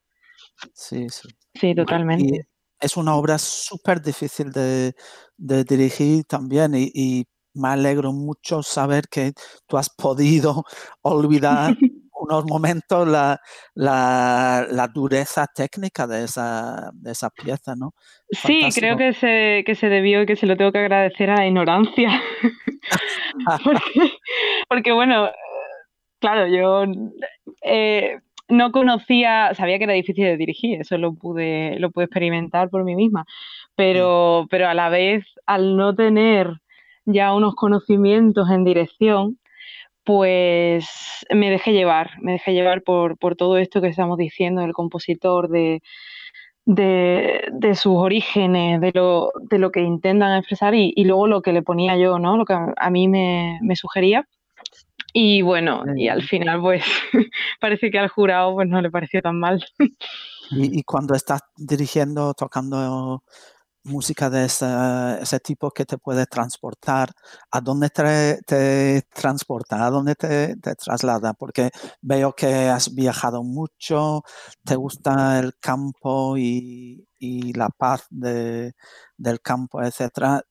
Sí, 0.75 1.09
sí. 1.09 1.31
Sí, 1.55 1.75
totalmente. 1.75 2.47
es 2.79 2.97
una 2.99 3.15
obra 3.15 3.39
súper 3.39 4.03
difícil 4.03 4.53
de, 4.53 4.93
dirigir 5.39 6.25
también 6.25 6.75
y, 6.75 7.25
me 7.57 7.69
alegro 7.69 8.13
mucho 8.13 8.65
saber 8.65 9.05
que 9.09 9.33
tú 9.69 9.79
has 9.79 9.89
podido 9.89 10.65
olvidar 11.03 11.77
unos 12.29 12.45
momentos 12.47 13.07
la, 13.07 13.41
la, 13.75 14.89
dureza 14.93 15.47
técnica 15.55 16.07
de 16.07 16.25
esa, 16.25 16.91
de 16.93 17.13
esa 17.13 17.31
pieza, 17.31 17.75
¿no? 17.77 17.93
Sí, 18.31 18.69
creo 18.75 18.97
que 18.97 19.13
se, 19.13 19.63
que 19.65 19.75
se 19.75 19.89
debió 19.89 20.23
y 20.23 20.27
que 20.27 20.37
se 20.37 20.47
lo 20.47 20.57
tengo 20.57 20.73
que 20.73 20.79
agradecer 20.79 21.31
a 21.31 21.37
la 21.37 21.47
ignorancia. 21.47 22.11
porque, 24.69 24.93
bueno, 24.93 25.31
claro, 26.21 26.47
yo 26.47 26.85
eh, 27.63 28.19
no 28.49 28.73
conocía, 28.73 29.55
sabía 29.55 29.79
que 29.79 29.85
era 29.85 29.95
difícil 29.95 30.25
de 30.25 30.37
dirigir, 30.37 30.81
eso 30.81 30.99
lo 30.99 31.15
pude, 31.15 31.79
lo 31.79 31.91
pude 31.91 32.07
experimentar 32.07 32.69
por 32.71 32.85
mí 32.85 32.95
misma, 32.95 33.25
pero, 33.75 34.47
pero 34.51 34.69
a 34.69 34.75
la 34.75 34.89
vez, 34.89 35.25
al 35.47 35.77
no 35.77 35.95
tener 35.95 36.61
ya 37.07 37.35
unos 37.35 37.55
conocimientos 37.55 38.51
en 38.51 38.65
dirección, 38.65 39.39
pues 40.05 40.87
me 41.31 41.51
dejé 41.51 41.73
llevar, 41.73 42.11
me 42.21 42.33
dejé 42.33 42.53
llevar 42.53 42.83
por, 42.83 43.17
todo 43.37 43.57
esto 43.57 43.81
que 43.81 43.89
estamos 43.89 44.19
diciendo 44.19 44.61
del 44.61 44.75
compositor, 44.75 45.49
de, 45.49 45.83
de, 46.67 47.75
sus 47.75 47.95
orígenes, 47.97 48.81
de 48.81 48.93
lo, 48.95 49.33
de 49.51 49.59
lo 49.59 49.71
que 49.71 49.81
intentan 49.81 50.37
expresar 50.39 50.75
y, 50.75 50.93
luego 51.05 51.27
lo 51.27 51.43
que 51.43 51.53
le 51.53 51.63
ponía 51.63 51.97
yo, 51.97 52.19
¿no? 52.19 52.37
Lo 52.37 52.45
que 52.45 52.55
a, 52.55 52.91
mí 52.91 53.09
me, 53.09 53.59
sugería. 53.75 54.29
Y 55.13 55.43
bueno, 55.43 55.85
y 55.97 56.09
al 56.09 56.23
final 56.23 56.61
pues 56.61 56.85
parece 57.61 57.91
que 57.91 57.99
al 57.99 58.09
jurado 58.09 58.55
pues 58.55 58.69
no 58.69 58.83
le 58.83 58.91
pareció 58.91 59.23
tan 59.23 59.39
mal. 59.39 59.65
Y, 60.51 60.81
y 60.81 60.83
cuando 60.83 61.15
estás 61.15 61.41
dirigiendo, 61.57 62.35
tocando 62.35 63.23
música 63.85 64.31
de 64.31 64.47
ese, 64.47 65.41
tipo 65.41 65.71
que 65.71 65.85
te 65.85 65.99
puede 65.99 66.27
transportar, 66.27 67.13
a 67.51 67.61
dónde 67.61 67.91
te, 67.91 69.03
transporta, 69.15 69.87
a 69.87 69.91
dónde 69.91 70.15
te, 70.15 70.57
traslada, 70.77 71.35
porque 71.35 71.71
veo 72.03 72.35
que 72.35 72.69
has 72.69 72.95
viajado 72.95 73.43
mucho, 73.43 74.23
te 74.65 74.77
gusta 74.77 75.39
el 75.39 75.55
campo 75.61 76.37
y, 76.39 77.07
la 77.55 77.71
paz 77.71 78.07
del 78.11 79.41
campo, 79.43 79.83
etcétera. 79.83 80.43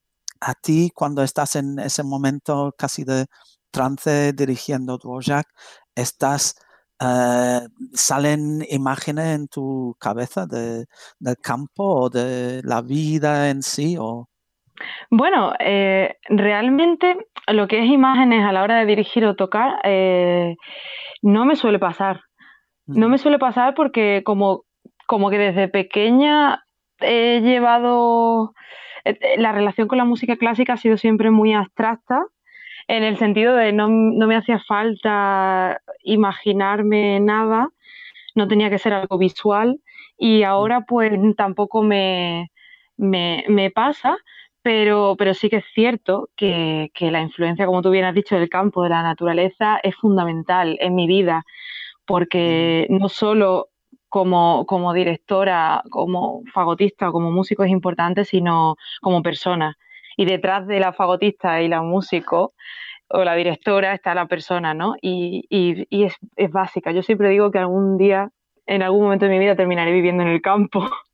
A 0.42 0.54
ti, 0.56 0.92
cuando 0.94 1.24
estás 1.24 1.56
en 1.56 1.80
ese 1.80 2.04
momento 2.04 2.74
casi 2.78 3.04
de 3.04 3.28
trance 3.72 4.34
dirigiendo 4.34 4.98
Dvorak, 4.98 5.48
estás 5.96 6.56
eh, 7.04 7.60
¿salen 7.94 8.64
imágenes 8.70 9.36
en 9.36 9.48
tu 9.48 9.96
cabeza 10.00 10.46
de, 10.46 10.86
del 11.20 11.38
campo 11.38 11.84
o 11.84 12.10
de 12.10 12.62
la 12.64 12.82
vida 12.82 13.50
en 13.50 13.62
sí? 13.62 13.96
O... 14.00 14.28
Bueno, 15.10 15.54
eh, 15.60 16.16
realmente 16.30 17.18
lo 17.48 17.68
que 17.68 17.80
es 17.80 17.86
imágenes 17.86 18.46
a 18.46 18.52
la 18.52 18.64
hora 18.64 18.80
de 18.80 18.86
dirigir 18.86 19.26
o 19.26 19.36
tocar 19.36 19.80
eh, 19.84 20.56
no 21.22 21.46
me 21.46 21.56
suele 21.56 21.80
pasar. 21.80 22.22
No 22.86 23.08
me 23.08 23.18
suele 23.18 23.40
pasar 23.40 23.76
porque 23.76 24.24
como, 24.26 24.64
como 25.08 25.30
que 25.30 25.38
desde 25.38 25.70
pequeña 25.70 26.66
he 27.00 27.40
llevado, 27.40 28.54
la 29.38 29.54
relación 29.54 29.88
con 29.88 29.98
la 29.98 30.06
música 30.06 30.36
clásica 30.36 30.74
ha 30.74 30.78
sido 30.78 30.98
siempre 30.98 31.32
muy 31.32 31.54
abstracta, 31.54 32.26
en 32.88 33.04
el 33.04 33.18
sentido 33.18 33.56
de 33.56 33.72
no, 33.74 33.88
no 33.88 34.28
me 34.28 34.36
hacía 34.36 34.60
falta 34.60 35.82
imaginarme 36.04 37.20
nada, 37.20 37.70
no 38.36 38.48
tenía 38.48 38.70
que 38.70 38.80
ser 38.80 38.94
algo 38.94 39.18
visual 39.18 39.80
y 40.18 40.44
ahora 40.44 40.82
pues 40.82 41.12
tampoco 41.36 41.84
me, 41.84 42.52
me, 42.98 43.72
pasa, 43.72 44.18
pero, 44.62 45.16
pero 45.18 45.34
sí 45.34 45.50
que 45.50 45.58
es 45.58 45.66
cierto 45.74 46.30
que, 46.36 46.92
la 47.00 47.22
influencia, 47.22 47.66
como 47.66 47.82
tú 47.82 47.90
bien 47.92 48.06
has 48.06 48.16
dicho, 48.16 48.36
del 48.36 48.50
campo, 48.50 48.84
de 48.84 48.90
la 48.90 49.04
naturaleza, 49.04 49.80
es 49.84 49.96
fundamental 49.96 50.78
en 50.82 50.96
mi 50.96 51.08
vida, 51.08 51.44
porque 52.06 52.88
no 52.90 53.10
solo 53.10 53.70
como, 54.10 54.66
como 54.68 54.94
directora, 54.94 55.84
como 55.90 56.44
fagotista 56.54 57.10
o 57.10 57.12
como 57.12 57.32
músico 57.32 57.64
es 57.64 57.72
importante, 57.72 58.26
sino 58.26 58.76
como 59.02 59.24
persona. 59.24 59.78
Y 60.18 60.26
detrás 60.26 60.68
de 60.68 60.80
la 60.80 60.94
fagotista 60.94 61.62
y 61.62 61.68
la 61.68 61.82
músico 61.82 62.54
o 63.10 63.24
la 63.24 63.36
directora 63.36 63.94
está 63.94 64.16
la 64.16 64.28
persona, 64.28 64.74
¿no? 64.74 64.96
Y, 65.02 65.46
y, 65.50 66.04
es, 66.04 66.16
es, 66.36 66.52
básica. 66.52 66.92
Yo 66.92 67.04
siempre 67.04 67.30
digo 67.30 67.52
que 67.52 67.60
algún 67.60 67.98
día, 67.98 68.30
en 68.66 68.82
algún 68.82 69.04
momento 69.04 69.26
de 69.26 69.32
mi 69.32 69.40
vida, 69.40 69.56
terminaré 69.56 69.92
viviendo 69.92 70.24
en 70.24 70.30
el 70.30 70.42
campo. 70.42 70.86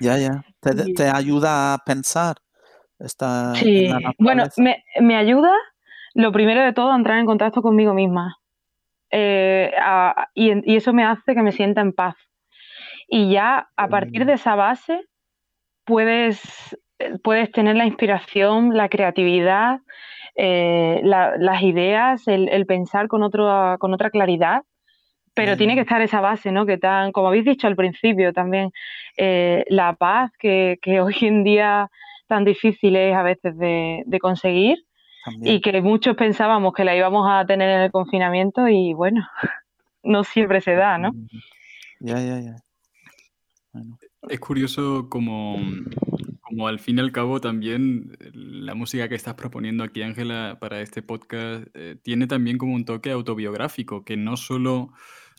Ya, 0.00 0.16
ya. 0.16 0.44
Te, 0.60 1.08
ayuda 1.12 1.74
a 1.74 1.78
pensar. 1.78 2.36
sí, 3.56 3.90
bueno, 4.20 4.44
me, 4.56 4.84
me, 5.00 5.16
ayuda, 5.16 5.50
lo 6.14 6.30
primero 6.30 6.62
de 6.62 6.72
todo, 6.72 6.92
a 6.92 6.94
entrar 6.94 7.18
en 7.18 7.26
contacto 7.26 7.62
conmigo 7.62 7.94
misma. 7.94 8.36
Eh, 9.10 9.72
y, 10.34 10.72
y, 10.72 10.76
eso 10.76 10.92
me 10.92 11.04
hace 11.04 11.34
que 11.34 11.42
me 11.42 11.50
sienta 11.50 11.80
en 11.80 11.92
paz. 11.92 12.14
Y 13.08 13.32
ya 13.32 13.70
a 13.74 13.88
partir 13.88 14.24
de 14.24 14.34
esa 14.34 14.54
base 14.54 15.08
puedes, 15.84 16.78
puedes 17.22 17.50
tener 17.52 17.76
la 17.76 17.86
inspiración, 17.86 18.76
la 18.76 18.88
creatividad, 18.88 19.80
eh, 20.34 21.00
las 21.02 21.62
ideas, 21.62 22.26
el, 22.28 22.64
pensar 22.66 23.08
con, 23.08 23.22
otro, 23.22 23.76
con 23.78 23.92
otra 23.92 24.10
claridad, 24.10 24.62
pero 25.34 25.56
tiene 25.56 25.74
que 25.74 25.82
estar 25.82 26.00
esa 26.02 26.20
base, 26.20 26.50
¿no? 26.50 26.66
Que 26.66 26.78
tan, 26.78 27.12
como 27.12 27.28
habéis 27.28 27.44
dicho 27.44 27.66
al 27.66 27.76
principio 27.76 28.32
también, 28.32 28.72
eh, 29.16 29.64
la 29.68 29.94
paz 29.94 30.32
que, 30.38 30.78
hoy 31.02 31.16
en 31.22 31.44
día 31.44 31.90
tan 32.26 32.44
difícil 32.44 32.96
es 32.96 33.14
a 33.14 33.22
veces 33.22 33.56
de, 33.56 34.18
conseguir 34.20 34.78
y 35.42 35.60
que 35.60 35.80
muchos 35.82 36.16
pensábamos 36.16 36.72
que 36.72 36.84
la 36.84 36.96
íbamos 36.96 37.26
a 37.28 37.44
tener 37.44 37.68
en 37.68 37.80
el 37.82 37.90
confinamiento 37.90 38.66
y 38.68 38.94
bueno, 38.94 39.26
no 40.02 40.24
siempre 40.24 40.60
se 40.60 40.74
da, 40.74 40.98
¿no? 40.98 41.12
Ya, 42.00 42.20
ya, 42.20 42.40
ya. 42.40 42.56
Es 44.28 44.40
curioso 44.40 45.08
como 45.08 45.56
como 46.48 46.66
al 46.66 46.78
fin 46.78 46.96
y 46.96 47.00
al 47.02 47.12
cabo 47.12 47.42
también 47.42 48.16
eh, 48.20 48.30
la 48.32 48.74
música 48.74 49.06
que 49.06 49.14
estás 49.14 49.34
proponiendo 49.34 49.84
aquí, 49.84 50.00
Ángela, 50.00 50.56
para 50.58 50.80
este 50.80 51.02
podcast, 51.02 51.66
eh, 51.74 51.96
tiene 52.02 52.26
también 52.26 52.56
como 52.56 52.74
un 52.74 52.86
toque 52.86 53.10
autobiográfico, 53.10 54.02
que 54.02 54.16
no 54.16 54.38
solo, 54.38 54.94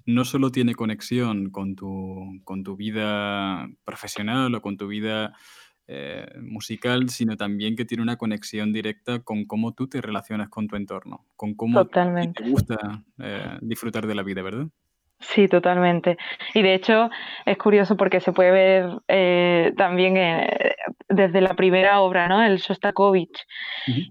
no 0.06 0.24
solo 0.24 0.52
tiene 0.52 0.76
conexión 0.76 1.50
con 1.50 1.76
tu, 1.76 2.40
con 2.44 2.62
tu 2.64 2.76
vida 2.76 3.68
profesional 3.86 4.54
o 4.54 4.62
con 4.62 4.78
tu 4.78 4.88
vida 4.88 5.34
eh, 5.88 6.28
musical, 6.44 7.10
sino 7.10 7.38
también 7.38 7.76
que 7.76 7.86
tiene 7.86 8.04
una 8.04 8.18
conexión 8.18 8.72
directa 8.72 9.22
con 9.24 9.46
cómo 9.46 9.74
tú 9.74 9.88
te 9.88 10.02
relacionas 10.02 10.50
con 10.50 10.68
tu 10.68 10.76
entorno, 10.76 11.26
con 11.36 11.56
cómo 11.56 11.88
te 11.88 12.50
gusta 12.52 13.04
disfrutar 13.62 14.06
de 14.06 14.14
la 14.14 14.22
vida, 14.22 14.44
¿verdad? 14.44 14.68
Sí, 15.22 15.48
totalmente. 15.50 16.18
Y 16.54 16.62
de 16.62 16.74
hecho 16.74 17.10
es 17.46 17.58
curioso 17.58 17.98
porque 17.98 18.22
se 18.22 18.32
puede 18.32 18.52
ver 18.52 18.90
eh, 19.08 19.74
también 19.76 20.16
eh, 20.16 20.76
desde 21.10 21.42
la 21.42 21.56
primera 21.56 22.02
obra, 22.02 22.28
¿no? 22.28 22.42
El 22.44 22.58
Shostakovich, 22.58 23.46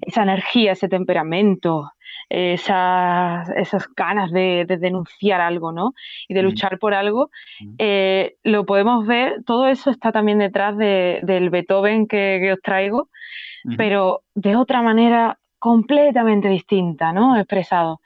esa 0.02 0.22
energía, 0.22 0.72
ese 0.72 0.88
temperamento, 0.88 1.92
esas, 2.28 3.48
esas 3.50 3.88
ganas 3.94 4.30
de, 4.30 4.66
denunciar 4.80 5.40
algo, 5.40 5.72
¿no? 5.72 5.94
Y 6.28 6.34
de 6.34 6.42
luchar 6.42 6.78
por 6.78 6.92
algo. 6.92 7.30
Eh, 7.78 8.36
lo 8.42 8.66
podemos 8.66 9.06
ver, 9.06 9.42
todo 9.44 9.66
eso 9.68 9.90
está 9.90 10.12
también 10.12 10.38
detrás 10.38 10.76
del 10.76 11.50
Beethoven 11.50 12.06
que, 12.06 12.52
os 12.52 12.60
traigo, 12.60 13.08
pero 13.76 14.22
de 14.34 14.56
otra 14.56 14.82
manera 14.82 15.38
completamente 15.58 16.48
distinta, 16.48 17.12
¿no? 17.12 17.36
Expresado. 17.36 18.00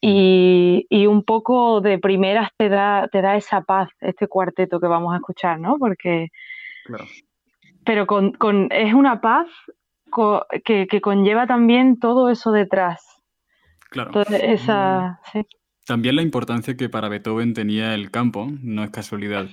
Y, 0.00 0.86
un 1.06 1.24
poco 1.24 1.80
de 1.80 1.98
primeras 1.98 2.50
te 2.56 2.68
da, 2.68 3.08
te 3.10 3.20
da 3.22 3.36
esa 3.36 3.62
paz 3.62 3.88
este 4.00 4.28
cuarteto 4.28 4.78
que 4.78 4.86
vamos 4.86 5.12
a 5.14 5.16
escuchar, 5.16 5.58
¿no? 5.58 5.76
Porque... 5.78 6.28
Pero 7.88 8.06
con, 8.06 8.68
es 8.70 8.92
una 8.92 9.22
paz 9.22 9.48
que, 10.62 11.00
conlleva 11.00 11.46
también 11.46 11.98
todo 11.98 12.28
eso 12.28 12.52
detrás. 12.52 13.02
Claro. 13.88 14.10
esa, 14.28 15.18
mm. 15.32 15.40
También 15.86 16.16
la 16.16 16.20
importancia 16.20 16.76
que 16.76 16.90
para 16.90 17.08
Beethoven 17.08 17.54
tenía 17.54 17.94
el 17.94 18.10
campo, 18.10 18.46
no 18.60 18.84
es 18.84 18.90
casualidad. 18.90 19.46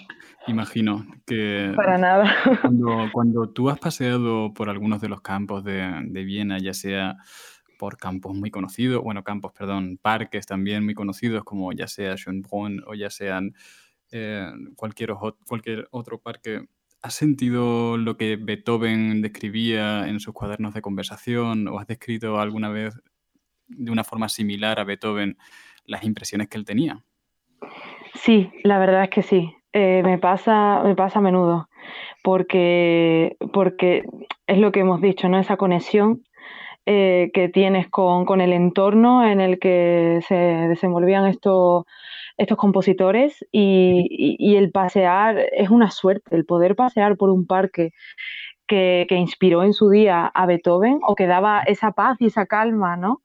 Imagino 0.47 1.05
que... 1.25 1.71
Para 1.77 1.97
nada. 1.97 2.35
Cuando, 2.59 3.09
cuando 3.13 3.49
tú 3.51 3.69
has 3.69 3.79
paseado 3.79 4.53
por 4.53 4.69
algunos 4.69 4.99
de 4.99 5.07
los 5.07 5.21
campos 5.21 5.63
de, 5.63 6.01
de 6.03 6.23
Viena, 6.25 6.57
ya 6.57 6.73
sea 6.73 7.15
por 7.79 7.95
campos 7.95 8.35
muy 8.35 8.51
conocidos, 8.51 9.01
bueno, 9.01 9.23
campos, 9.23 9.53
perdón, 9.57 9.97
parques 10.01 10.45
también 10.45 10.83
muy 10.83 10.93
conocidos, 10.93 11.45
como 11.45 11.71
ya 11.71 11.87
sea 11.87 12.17
Schönbrunn 12.17 12.83
o 12.85 12.95
ya 12.95 13.09
sean 13.09 13.53
eh, 14.11 14.51
cualquier, 14.75 15.13
cualquier 15.47 15.87
otro 15.91 16.19
parque. 16.19 16.65
¿Has 17.05 17.13
sentido 17.13 17.97
lo 17.97 18.17
que 18.17 18.35
Beethoven 18.35 19.21
describía 19.21 20.07
en 20.07 20.19
sus 20.19 20.33
cuadernos 20.33 20.73
de 20.73 20.81
conversación 20.81 21.67
o 21.67 21.77
has 21.77 21.85
descrito 21.85 22.39
alguna 22.39 22.69
vez 22.69 22.99
de 23.67 23.91
una 23.91 24.03
forma 24.03 24.27
similar 24.27 24.79
a 24.79 24.85
Beethoven 24.85 25.37
las 25.85 26.03
impresiones 26.03 26.47
que 26.47 26.57
él 26.57 26.65
tenía? 26.65 27.03
Sí, 28.15 28.49
la 28.63 28.79
verdad 28.79 29.03
es 29.03 29.09
que 29.11 29.21
sí. 29.21 29.53
Eh, 29.71 30.01
me, 30.03 30.17
pasa, 30.17 30.81
me 30.83 30.95
pasa 30.95 31.19
a 31.19 31.21
menudo 31.21 31.69
porque, 32.23 33.37
porque 33.53 34.01
es 34.47 34.57
lo 34.57 34.71
que 34.71 34.79
hemos 34.79 34.99
dicho, 34.99 35.29
¿no? 35.29 35.37
Esa 35.37 35.57
conexión 35.57 36.23
eh, 36.87 37.31
que 37.33 37.49
tienes 37.49 37.89
con, 37.89 38.41
el 38.41 38.53
entorno 38.53 39.25
en 39.25 39.41
el 39.41 39.57
que 39.57 40.19
se 40.27 40.35
desenvolvían 40.35 41.25
estos, 41.25 41.85
estos 42.37 42.57
compositores 42.57 43.43
y, 43.51 44.55
el 44.55 44.71
pasear 44.71 45.37
es 45.51 45.69
una 45.69 45.89
suerte, 45.89 46.35
el 46.35 46.45
poder 46.45 46.75
pasear 46.75 47.17
por 47.17 47.29
un 47.31 47.47
parque 47.47 47.91
que, 48.67 49.07
inspiró 49.09 49.63
en 49.63 49.73
su 49.73 49.89
día 49.89 50.27
a 50.27 50.45
Beethoven 50.45 50.99
o 51.07 51.15
que 51.15 51.25
daba 51.25 51.61
esa 51.61 51.91
paz 51.91 52.17
y 52.19 52.27
esa 52.27 52.45
calma, 52.45 52.97
¿no? 52.97 53.21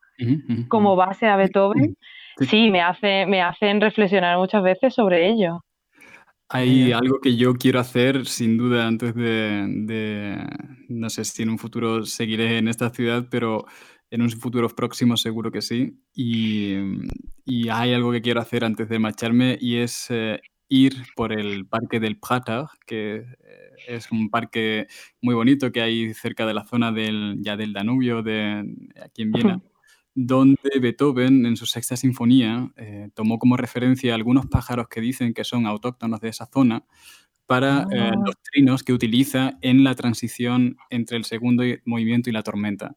Como 0.68 0.96
base 0.96 1.26
a 1.26 1.36
Beethoven, 1.36 1.96
sí, 2.38 2.70
me, 2.70 2.80
hace, 2.80 3.26
me 3.26 3.42
hacen 3.42 3.80
reflexionar 3.80 4.38
muchas 4.38 4.62
veces 4.62 4.94
sobre 4.94 5.28
ello. 5.28 5.64
Hay 6.52 6.90
algo 6.90 7.20
que 7.20 7.36
yo 7.36 7.54
quiero 7.54 7.78
hacer, 7.78 8.26
sin 8.26 8.58
duda, 8.58 8.88
antes 8.88 9.14
de, 9.14 10.44
no 10.88 11.08
sé 11.08 11.24
si 11.24 11.44
en 11.44 11.50
un 11.50 11.58
futuro 11.58 12.04
seguiré 12.04 12.58
en 12.58 12.66
esta 12.66 12.90
ciudad, 12.90 13.28
pero 13.30 13.66
en 14.10 14.22
un 14.22 14.30
futuro 14.30 14.68
próximo 14.68 15.16
seguro 15.16 15.52
que 15.52 15.62
sí. 15.62 15.96
Y, 16.12 16.74
hay 17.70 17.94
algo 17.94 18.10
que 18.10 18.20
quiero 18.20 18.40
hacer 18.40 18.64
antes 18.64 18.88
de 18.88 18.98
marcharme 18.98 19.58
y 19.60 19.76
es 19.76 20.06
eh, 20.10 20.40
ir 20.68 20.94
por 21.14 21.32
el 21.32 21.66
parque 21.66 22.00
del 22.00 22.18
Prater, 22.18 22.64
que 22.84 23.16
eh, 23.16 23.24
es 23.86 24.10
un 24.10 24.28
parque 24.28 24.88
muy 25.20 25.36
bonito 25.36 25.70
que 25.70 25.82
hay 25.82 26.14
cerca 26.14 26.46
de 26.46 26.54
la 26.54 26.64
zona 26.64 26.90
del, 26.90 27.38
ya 27.40 27.56
del 27.56 27.72
Danubio, 27.72 28.22
de, 28.22 28.64
aquí 29.00 29.22
en 29.22 29.32
Viena 29.32 29.62
donde 30.26 30.78
Beethoven, 30.80 31.46
en 31.46 31.56
su 31.56 31.64
sexta 31.64 31.96
sinfonía, 31.96 32.70
eh, 32.76 33.08
tomó 33.14 33.38
como 33.38 33.56
referencia 33.56 34.14
algunos 34.14 34.46
pájaros 34.46 34.88
que 34.88 35.00
dicen 35.00 35.32
que 35.32 35.44
son 35.44 35.66
autóctonos 35.66 36.20
de 36.20 36.28
esa 36.28 36.46
zona 36.46 36.84
para 37.46 37.86
eh, 37.90 38.10
ah. 38.12 38.22
los 38.24 38.36
trinos 38.42 38.82
que 38.82 38.92
utiliza 38.92 39.58
en 39.62 39.82
la 39.82 39.94
transición 39.94 40.76
entre 40.90 41.16
el 41.16 41.24
segundo 41.24 41.64
movimiento 41.86 42.28
y 42.28 42.32
la 42.34 42.42
tormenta. 42.42 42.96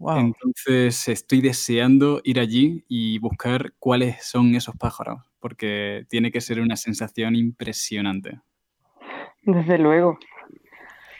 Entonces 0.00 1.08
estoy 1.08 1.40
deseando 1.40 2.20
ir 2.24 2.40
allí 2.40 2.84
y 2.88 3.18
buscar 3.20 3.74
cuáles 3.78 4.26
son 4.26 4.56
esos 4.56 4.76
pájaros, 4.76 5.22
porque 5.38 6.06
tiene 6.10 6.32
que 6.32 6.40
ser 6.40 6.60
una 6.60 6.76
sensación 6.76 7.36
impresionante. 7.36 8.40
Desde 9.42 9.78
luego. 9.78 10.18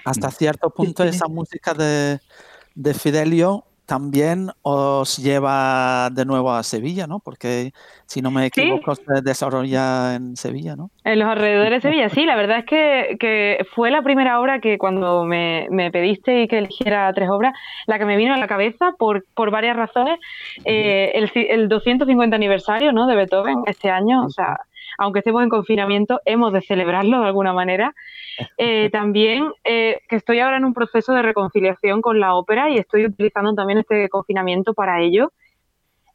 Hasta 0.04 0.30
cierto 0.32 0.68
punto 0.70 1.04
esa 1.04 1.28
música 1.28 1.72
de, 1.72 2.18
de 2.74 2.94
Fidelio 2.94 3.64
también 3.86 4.50
os 4.62 5.18
lleva 5.18 6.08
de 6.10 6.24
nuevo 6.24 6.52
a 6.52 6.62
Sevilla, 6.62 7.06
¿no? 7.06 7.20
Porque 7.20 7.72
si 8.06 8.22
no 8.22 8.30
me 8.30 8.46
equivoco, 8.46 8.94
se 8.94 9.22
desarrolla 9.22 10.14
en 10.14 10.36
Sevilla, 10.36 10.74
¿no? 10.76 10.90
En 11.04 11.18
los 11.18 11.28
alrededores 11.28 11.82
de 11.82 11.88
Sevilla, 11.88 12.08
sí. 12.08 12.24
La 12.24 12.36
verdad 12.36 12.58
es 12.58 12.66
que, 12.66 13.66
fue 13.74 13.90
la 13.90 14.02
primera 14.02 14.40
obra 14.40 14.60
que 14.60 14.78
cuando 14.78 15.24
me, 15.24 15.68
pediste 15.92 16.42
y 16.42 16.48
que 16.48 16.58
eligiera 16.58 17.12
tres 17.12 17.28
obras, 17.28 17.54
la 17.86 17.98
que 17.98 18.04
me 18.04 18.16
vino 18.16 18.34
a 18.34 18.38
la 18.38 18.48
cabeza 18.48 18.92
por, 18.98 19.24
por 19.34 19.50
varias 19.50 19.76
razones. 19.76 20.18
Eh, 20.64 21.12
el, 21.14 21.30
el 21.34 21.68
250 21.68 22.34
aniversario 22.34 22.92
¿no? 22.92 23.06
de 23.06 23.16
Beethoven 23.16 23.62
este 23.66 23.90
año, 23.90 24.24
o 24.24 24.30
sea, 24.30 24.58
aunque 24.98 25.20
estemos 25.20 25.42
en 25.42 25.48
confinamiento, 25.48 26.20
hemos 26.24 26.52
de 26.52 26.62
celebrarlo 26.62 27.20
de 27.20 27.26
alguna 27.26 27.52
manera. 27.52 27.94
Eh, 28.58 28.88
también 28.92 29.50
que 29.64 30.00
estoy 30.10 30.40
ahora 30.40 30.56
en 30.56 30.64
un 30.64 30.74
proceso 30.74 31.12
de 31.12 31.22
reconciliación 31.22 32.02
con 32.02 32.20
la 32.20 32.34
ópera 32.34 32.70
y 32.70 32.78
estoy 32.78 33.06
utilizando 33.06 33.54
también 33.54 33.80
este 33.80 34.08
confinamiento 34.08 34.74
para 34.74 35.00
ello. 35.00 35.32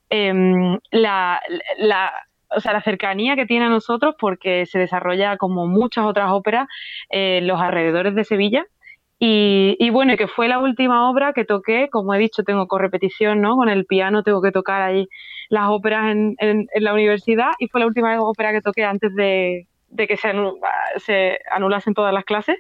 Em, 0.09 0.79
la, 0.91 1.39
la, 1.77 2.11
o 2.49 2.59
sea, 2.59 2.73
la 2.73 2.81
cercanía 2.81 3.35
que 3.35 3.45
tiene 3.45 3.65
a 3.65 3.69
nosotros 3.69 4.15
porque 4.19 4.65
se 4.65 4.79
desarrolla 4.79 5.37
como 5.37 5.67
muchas 5.67 6.05
otras 6.05 6.31
óperas 6.31 6.67
en 7.09 7.47
los 7.47 7.59
alrededores 7.61 8.15
de 8.15 8.23
Sevilla. 8.23 8.65
Y, 9.21 9.75
y, 9.79 9.89
bueno, 9.89 10.15
que 10.15 10.27
fue 10.27 10.47
la 10.47 10.59
última 10.59 11.09
obra 11.09 11.33
que 11.33 11.43
toqué, 11.43 11.89
como 11.91 12.13
he 12.13 12.19
dicho, 12.19 12.43
tengo 12.43 12.67
correpetición, 12.67 13.41
¿no? 13.41 13.57
Con 13.57 13.67
el 13.67 13.85
piano 13.85 14.23
tengo 14.23 14.41
que 14.41 14.53
tocar 14.53 14.81
ahí 14.81 15.09
las 15.49 15.69
óperas 15.69 16.11
en, 16.11 16.35
en, 16.39 16.67
la 16.75 16.93
universidad 16.93 17.51
y 17.59 17.67
fue 17.67 17.81
la 17.81 17.87
última 17.87 18.17
ópera 18.21 18.53
que 18.53 18.61
toqué 18.61 18.85
antes 18.85 19.13
de, 19.15 19.67
de 19.89 20.07
que 20.07 20.17
se, 20.17 20.31
se, 20.97 21.39
anulasen 21.51 21.93
todas 21.93 22.13
las 22.13 22.23
clases. 22.23 22.57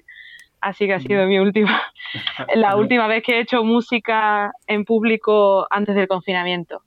Así 0.61 0.87
que 0.87 0.93
ha 0.93 0.99
sido 0.99 1.25
mi 1.25 1.39
última, 1.39 1.81
la 2.55 2.75
última 2.75 3.07
vez 3.07 3.23
que 3.23 3.37
he 3.37 3.39
hecho 3.39 3.63
música 3.63 4.51
en 4.67 4.83
público 4.83 5.65
antes 5.69 5.95
del 5.95 6.07
confinamiento. 6.07 6.83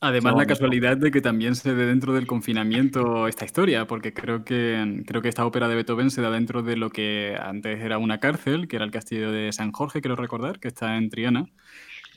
Además, 0.00 0.34
la 0.36 0.46
casualidad 0.46 0.98
de 0.98 1.10
que 1.10 1.22
también 1.22 1.54
se 1.54 1.74
dé 1.74 1.86
dentro 1.86 2.12
del 2.12 2.26
confinamiento 2.26 3.26
esta 3.28 3.46
historia, 3.46 3.86
porque 3.86 4.12
creo 4.12 4.44
que, 4.44 5.02
creo 5.06 5.22
que 5.22 5.28
esta 5.28 5.46
ópera 5.46 5.68
de 5.68 5.74
Beethoven 5.74 6.10
se 6.10 6.20
da 6.20 6.30
dentro 6.30 6.62
de 6.62 6.76
lo 6.76 6.90
que 6.90 7.34
antes 7.40 7.80
era 7.80 7.96
una 7.96 8.20
cárcel, 8.20 8.68
que 8.68 8.76
era 8.76 8.84
el 8.84 8.90
castillo 8.90 9.32
de 9.32 9.52
San 9.52 9.72
Jorge, 9.72 10.02
quiero 10.02 10.14
recordar, 10.14 10.60
que 10.60 10.68
está 10.68 10.96
en 10.96 11.08
Triana. 11.08 11.46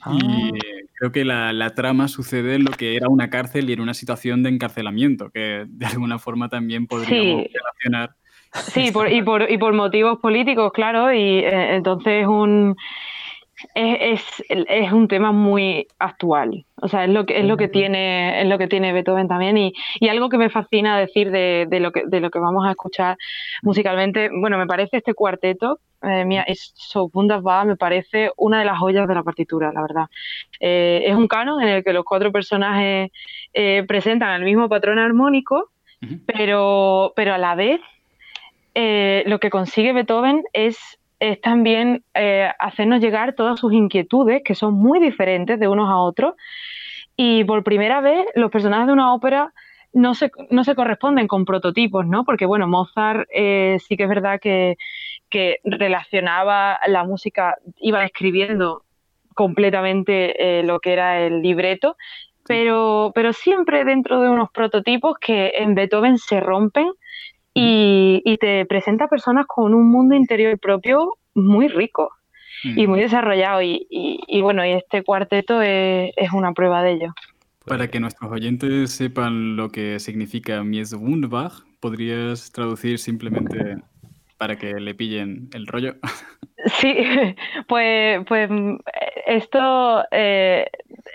Y 0.05 0.49
ah. 0.55 0.85
creo 0.97 1.11
que 1.11 1.25
la, 1.25 1.51
la, 1.51 1.71
trama 1.71 2.07
sucede 2.07 2.55
en 2.55 2.63
lo 2.63 2.71
que 2.71 2.95
era 2.95 3.09
una 3.09 3.29
cárcel 3.29 3.69
y 3.69 3.73
en 3.73 3.81
una 3.81 3.93
situación 3.93 4.43
de 4.43 4.49
encarcelamiento, 4.49 5.29
que 5.29 5.65
de 5.67 5.85
alguna 5.85 6.19
forma 6.19 6.49
también 6.49 6.87
podríamos 6.87 7.45
relacionar. 7.53 8.15
Sí, 8.53 8.91
por, 8.91 9.11
y, 9.11 9.21
por, 9.21 9.49
y 9.49 9.57
por 9.57 9.73
motivos 9.73 10.19
políticos, 10.19 10.71
claro, 10.73 11.13
y 11.13 11.39
eh, 11.39 11.75
entonces 11.75 12.25
un 12.25 12.75
es, 13.73 14.21
es, 14.47 14.91
un 14.91 15.07
tema 15.07 15.31
muy 15.31 15.87
actual. 15.99 16.65
O 16.81 16.87
sea, 16.87 17.03
es 17.05 17.09
lo 17.09 17.25
que, 17.25 17.39
es 17.39 17.45
lo 17.45 17.57
que, 17.57 17.67
tiene, 17.67 18.41
es 18.41 18.47
lo 18.47 18.57
que 18.57 18.67
tiene 18.67 18.93
Beethoven 18.93 19.27
también. 19.27 19.57
Y, 19.57 19.73
y 19.99 20.07
algo 20.07 20.29
que 20.29 20.37
me 20.37 20.49
fascina 20.49 20.97
decir 20.97 21.31
de, 21.31 21.67
de, 21.69 21.79
lo 21.79 21.91
que, 21.91 22.03
de 22.05 22.19
lo 22.19 22.29
que 22.31 22.39
vamos 22.39 22.65
a 22.65 22.71
escuchar 22.71 23.17
musicalmente, 23.61 24.29
bueno, 24.31 24.57
me 24.57 24.67
parece 24.67 24.97
este 24.97 25.13
cuarteto, 25.13 25.79
eh, 26.01 26.23
mía, 26.25 26.43
es 26.43 26.71
So 26.75 27.11
va, 27.13 27.65
me 27.65 27.75
parece 27.75 28.31
una 28.37 28.59
de 28.59 28.65
las 28.65 28.79
joyas 28.79 29.07
de 29.07 29.15
la 29.15 29.23
partitura, 29.23 29.71
la 29.73 29.81
verdad. 29.81 30.05
Eh, 30.59 31.03
es 31.05 31.15
un 31.15 31.27
canon 31.27 31.61
en 31.61 31.67
el 31.69 31.83
que 31.83 31.93
los 31.93 32.05
cuatro 32.05 32.31
personajes 32.31 33.11
eh, 33.53 33.83
presentan 33.87 34.35
el 34.35 34.45
mismo 34.45 34.69
patrón 34.69 34.99
armónico, 34.99 35.71
pero, 36.25 37.11
pero 37.15 37.33
a 37.33 37.37
la 37.37 37.55
vez 37.55 37.81
eh, 38.75 39.23
lo 39.25 39.39
que 39.39 39.49
consigue 39.49 39.93
Beethoven 39.93 40.43
es 40.53 40.98
es 41.19 41.41
también 41.41 42.03
eh, 42.13 42.49
hacernos 42.59 43.01
llegar 43.01 43.33
todas 43.33 43.59
sus 43.59 43.73
inquietudes, 43.73 44.41
que 44.43 44.55
son 44.55 44.73
muy 44.73 44.99
diferentes 44.99 45.59
de 45.59 45.67
unos 45.67 45.89
a 45.89 45.97
otros. 45.97 46.35
Y 47.15 47.43
por 47.43 47.63
primera 47.63 48.01
vez, 48.01 48.25
los 48.35 48.49
personajes 48.49 48.87
de 48.87 48.93
una 48.93 49.13
ópera 49.13 49.53
no 49.91 50.13
se, 50.13 50.31
no 50.49 50.63
se 50.63 50.75
corresponden 50.75 51.27
con 51.27 51.45
prototipos, 51.45 52.05
¿no? 52.05 52.23
Porque, 52.23 52.45
bueno, 52.45 52.67
Mozart 52.67 53.27
eh, 53.33 53.77
sí 53.85 53.97
que 53.97 54.03
es 54.03 54.09
verdad 54.09 54.39
que, 54.39 54.77
que, 55.29 55.57
relacionaba 55.63 56.79
la 56.87 57.03
música, 57.03 57.57
iba 57.77 58.03
escribiendo 58.05 58.83
completamente 59.35 60.59
eh, 60.59 60.63
lo 60.63 60.79
que 60.79 60.93
era 60.93 61.21
el 61.21 61.41
libreto, 61.41 61.97
pero, 62.45 63.11
pero 63.13 63.33
siempre 63.33 63.83
dentro 63.83 64.21
de 64.21 64.29
unos 64.29 64.49
prototipos 64.51 65.17
que 65.19 65.53
en 65.55 65.75
Beethoven 65.75 66.17
se 66.17 66.39
rompen 66.39 66.91
y, 67.59 68.37
te 68.37 68.65
presenta 68.65 69.07
personas 69.07 69.45
con 69.47 69.73
un 69.73 69.89
mundo 69.89 70.15
interior 70.15 70.57
propio 70.59 71.15
muy 71.33 71.67
rico 71.67 72.09
y 72.63 72.87
muy 72.87 73.01
desarrollado. 73.01 73.61
Y, 73.61 74.41
bueno, 74.41 74.65
y 74.65 74.71
este 74.71 75.03
cuarteto 75.03 75.61
es, 75.61 76.11
una 76.33 76.53
prueba 76.53 76.83
de 76.83 76.93
ello. 76.93 77.13
Para 77.65 77.87
que 77.87 77.99
nuestros 77.99 78.31
oyentes 78.31 78.91
sepan 78.91 79.55
lo 79.55 79.69
que 79.69 79.99
significa 79.99 80.63
Mies 80.63 80.93
Wunderbar, 80.93 81.51
¿podrías 81.79 82.51
traducir 82.51 82.97
simplemente 82.97 83.77
para 84.37 84.57
que 84.57 84.73
le 84.79 84.95
pillen 84.95 85.49
el 85.53 85.67
rollo? 85.67 85.95
Sí, 86.81 86.93
pues, 87.69 88.21
pues 88.27 88.49
esto, 89.25 90.03
eh, 90.11 90.67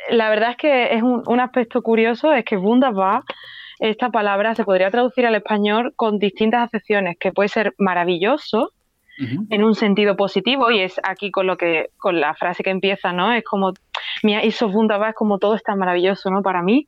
la 0.09 0.31
verdad 0.31 0.53
es 0.53 0.57
que 0.57 0.95
es 0.95 1.03
un, 1.03 1.23
un 1.27 1.39
aspecto 1.39 1.83
curioso, 1.83 2.33
es 2.33 2.47
que 2.47 2.57
Wunderbar 2.57 3.23
esta 3.79 4.11
palabra 4.11 4.55
se 4.55 4.65
podría 4.65 4.91
traducir 4.91 5.27
al 5.27 5.35
español 5.35 5.93
con 5.97 6.19
distintas 6.19 6.63
acepciones, 6.63 7.17
que 7.19 7.33
puede 7.33 7.49
ser 7.49 7.75
maravilloso 7.79 8.73
en 9.17 9.63
un 9.63 9.77
sentido 9.77 10.17
positivo, 10.17 10.73
y 10.73 10.81
es 10.81 11.01
aquí 11.05 11.31
con 11.31 11.47
lo 11.47 11.57
que, 11.57 11.91
con 11.99 12.21
la 12.21 12.35
frase 12.35 12.65
que 12.65 12.71
empieza, 12.71 13.13
¿no? 13.13 13.33
Es 13.33 13.45
como 13.45 13.73
mi 14.25 14.35
hizo 14.43 14.69
va 14.89 15.11
es 15.11 15.15
como 15.15 15.39
todo 15.39 15.55
está 15.55 15.77
maravilloso, 15.77 16.31
¿no? 16.31 16.43
Para 16.43 16.63
mí, 16.63 16.87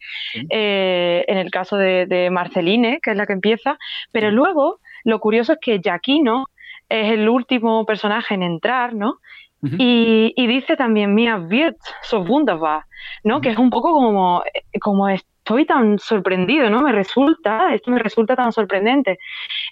eh, 0.51 1.25
en 1.29 1.39
el 1.39 1.51
caso 1.51 1.77
de, 1.77 2.29
Marceline, 2.33 2.99
que 3.01 3.13
es 3.13 3.17
la 3.17 3.27
que 3.27 3.33
empieza, 3.33 3.79
pero 4.11 4.31
luego 4.31 4.81
lo 5.05 5.21
curioso 5.21 5.53
es 5.53 5.59
que 5.61 5.81
Jaquino 5.83 6.47
es 6.89 7.13
el 7.13 7.29
último 7.29 7.85
personaje 7.87 8.35
en 8.35 8.43
entrar, 8.43 8.95
¿no? 8.95 9.19
y, 9.63 10.47
dice 10.47 10.77
también 10.77 11.15
Mia 11.15 11.39
wird 11.39 11.75
so 12.03 12.21
wunderbar, 12.21 12.85
¿no? 13.25 13.41
Que 13.41 13.51
es 13.51 13.59
un 13.59 13.71
poco 13.71 13.93
como, 13.93 14.43
como 14.81 15.09
estoy 15.47 15.65
tan 15.65 16.01
sorprendido, 16.01 16.69
¿no? 16.71 16.83
Me 16.83 16.91
resulta, 16.91 17.73
esto 17.73 17.93
me 17.93 18.01
resulta 18.01 18.35
tan 18.35 18.51
sorprendente. 18.51 19.19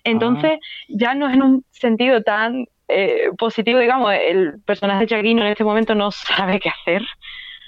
Entonces, 0.05 0.53
ah. 0.55 0.85
ya 0.89 1.15
no 1.15 1.29
es 1.29 1.35
en 1.35 1.43
un 1.43 1.65
sentido 1.73 2.23
tan 2.23 2.67
eh, 2.87 3.31
positivo, 3.37 3.81
digamos, 3.81 4.13
el 4.15 4.61
personaje 4.65 5.01
de 5.01 5.07
Chagrino 5.09 5.43
en 5.43 5.49
este 5.49 5.65
momento 5.65 5.97
no 5.97 6.13
sabe 6.13 6.61
qué 6.61 6.69
hacer, 6.69 7.03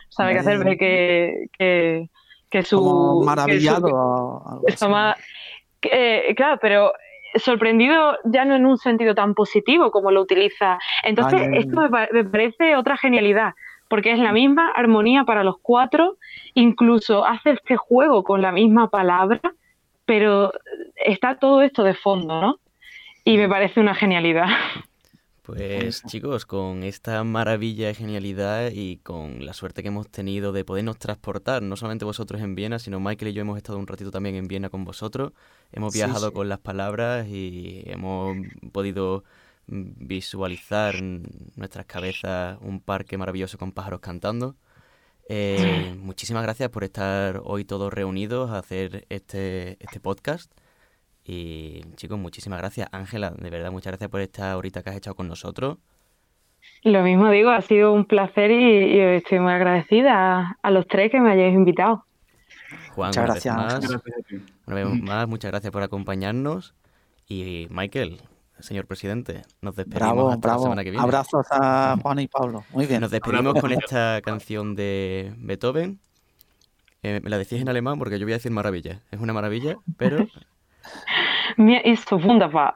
sabe 0.08 0.34
qué 0.34 0.38
hacer, 0.38 0.64
ve 0.64 0.78
que, 0.78 1.46
que, 1.58 2.08
que 2.48 2.62
su... 2.62 2.78
Como 2.78 3.24
maravillado. 3.24 4.62
Que 5.80 6.34
claro, 6.36 6.58
pero 6.62 6.92
sorprendido 7.34 8.16
ya 8.24 8.44
no 8.44 8.54
en 8.54 8.66
un 8.66 8.78
sentido 8.78 9.16
tan 9.16 9.34
positivo 9.34 9.90
como 9.90 10.12
lo 10.12 10.22
utiliza. 10.22 10.78
Entonces, 11.02 11.48
esto 11.54 11.88
me, 11.90 12.24
parece 12.24 12.76
otra 12.76 12.96
genialidad 12.96 13.52
porque 13.88 14.12
es 14.12 14.18
la 14.18 14.32
misma 14.32 14.70
armonía 14.70 15.24
para 15.24 15.44
los 15.44 15.56
cuatro, 15.60 16.16
incluso 16.54 17.24
hace 17.24 17.50
este 17.50 17.76
juego 17.76 18.24
con 18.24 18.42
la 18.42 18.52
misma 18.52 18.90
palabra, 18.90 19.40
pero 20.04 20.52
está 20.96 21.38
todo 21.38 21.62
esto 21.62 21.82
de 21.82 21.94
fondo, 21.94 22.40
¿no? 22.40 22.60
Y 23.24 23.36
me 23.38 23.48
parece 23.48 23.80
una 23.80 23.94
genialidad. 23.94 24.46
Pues 25.46 26.02
chicos, 26.02 26.44
con 26.44 26.82
esta 26.82 27.22
maravilla 27.22 27.86
de 27.86 27.94
genialidad 27.94 28.72
y 28.72 28.96
con 28.96 29.46
la 29.46 29.52
suerte 29.52 29.82
que 29.82 29.88
hemos 29.88 30.08
tenido 30.08 30.50
de 30.50 30.64
podernos 30.64 30.98
transportar, 30.98 31.62
no 31.62 31.76
solamente 31.76 32.04
vosotros 32.04 32.40
en 32.42 32.56
Viena, 32.56 32.80
sino 32.80 32.98
Michael 32.98 33.30
y 33.30 33.32
yo 33.32 33.42
hemos 33.42 33.56
estado 33.56 33.78
un 33.78 33.86
ratito 33.86 34.10
también 34.10 34.34
en 34.34 34.48
Viena 34.48 34.70
con 34.70 34.84
vosotros, 34.84 35.32
hemos 35.70 35.94
viajado 35.94 36.32
con 36.32 36.48
las 36.48 36.58
palabras 36.58 37.28
y 37.28 37.84
hemos 37.86 38.36
podido 38.72 39.22
visualizar 39.66 40.94
en 40.96 41.24
nuestras 41.56 41.86
cabezas 41.86 42.58
un 42.60 42.80
parque 42.80 43.18
maravilloso 43.18 43.58
con 43.58 43.72
pájaros 43.72 44.00
cantando. 44.00 44.56
Eh, 45.28 45.94
muchísimas 45.98 46.42
gracias 46.44 46.68
por 46.70 46.84
estar 46.84 47.40
hoy 47.44 47.64
todos 47.64 47.92
reunidos 47.92 48.50
a 48.50 48.58
hacer 48.58 49.06
este, 49.08 49.76
este 49.80 50.00
podcast. 50.00 50.52
Y 51.24 51.80
chicos, 51.96 52.18
muchísimas 52.18 52.60
gracias. 52.60 52.88
Ángela, 52.92 53.30
de 53.30 53.50
verdad, 53.50 53.72
muchas 53.72 53.90
gracias 53.90 54.08
por 54.08 54.20
esta 54.20 54.56
horita 54.56 54.82
que 54.82 54.90
has 54.90 54.96
echado 54.96 55.16
con 55.16 55.26
nosotros. 55.26 55.78
Lo 56.82 57.02
mismo 57.02 57.30
digo, 57.30 57.50
ha 57.50 57.62
sido 57.62 57.92
un 57.92 58.04
placer 58.04 58.50
y, 58.50 59.00
estoy 59.00 59.40
muy 59.40 59.52
agradecida 59.52 60.56
a, 60.62 60.70
los 60.70 60.86
tres 60.86 61.10
que 61.10 61.20
me 61.20 61.32
hayáis 61.32 61.54
invitado. 61.54 62.04
Juan, 62.94 63.08
muchas 63.08 63.24
gracias. 63.24 63.56
Una 64.66 64.76
vez 64.76 64.86
más, 65.02 65.28
muchas 65.28 65.50
gracias 65.50 65.72
por 65.72 65.82
acompañarnos. 65.82 66.74
Y 67.28 67.66
Michael, 67.70 68.20
señor 68.60 68.86
presidente. 68.86 69.42
Nos 69.60 69.76
despedimos 69.76 70.34
hasta 70.34 70.48
la 70.48 70.58
semana 70.58 70.84
que 70.84 70.90
viene. 70.90 71.02
Abrazos 71.02 71.46
a 71.50 71.96
Juan 72.02 72.18
y 72.20 72.28
Pablo. 72.28 72.64
Muy 72.72 72.86
bien. 72.86 73.00
Nos 73.00 73.10
despedimos 73.10 73.60
con 73.60 73.72
esta 73.72 74.20
canción 74.22 74.74
de 74.74 75.32
Beethoven. 75.38 76.00
Eh, 77.02 77.20
me 77.22 77.30
la 77.30 77.38
decís 77.38 77.60
en 77.60 77.68
alemán 77.68 77.98
porque 77.98 78.18
yo 78.18 78.26
voy 78.26 78.32
a 78.32 78.36
decir 78.36 78.50
maravilla. 78.50 79.02
Es 79.10 79.20
una 79.20 79.32
maravilla, 79.32 79.76
pero. 79.96 80.26
Mir 81.56 81.80
ist 81.84 82.08
so 82.08 82.16
wunderbar. 82.16 82.74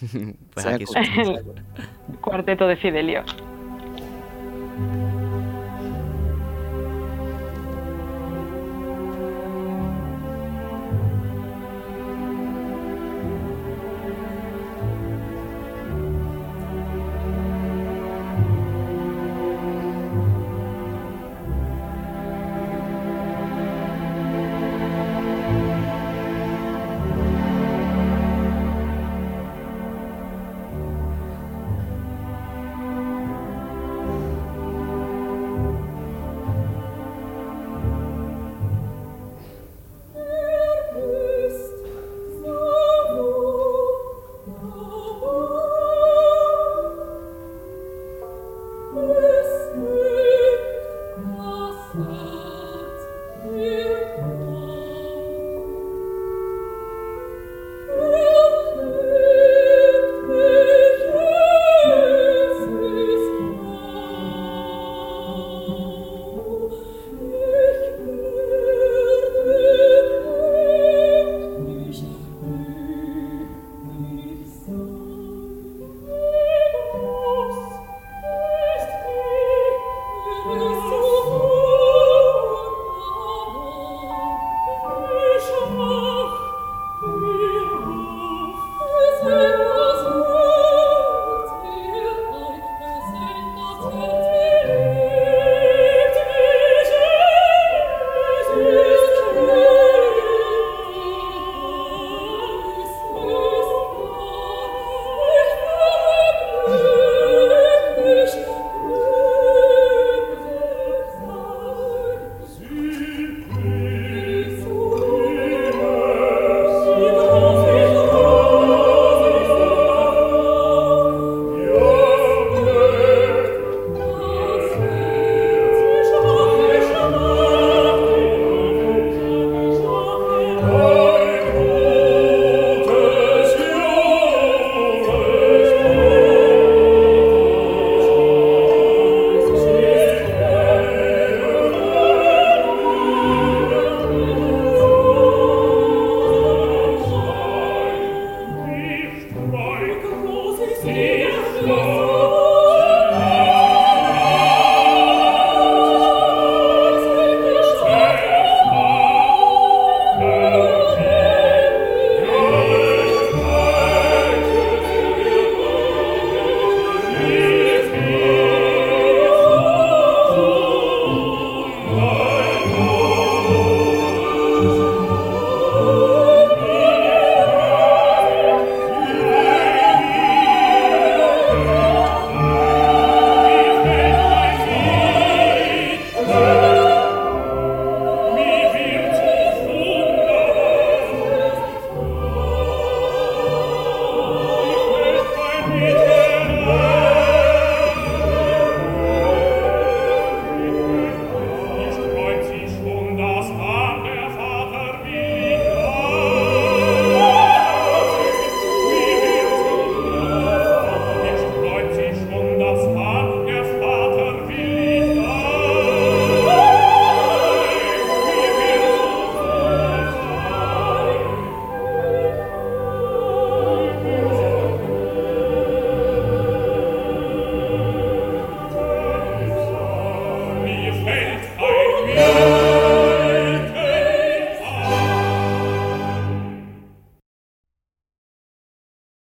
pues 0.54 0.66
aquí 0.66 0.84
El 0.96 2.18
cuarteto 2.20 2.66
de 2.66 2.76
Fidelio. 2.76 3.24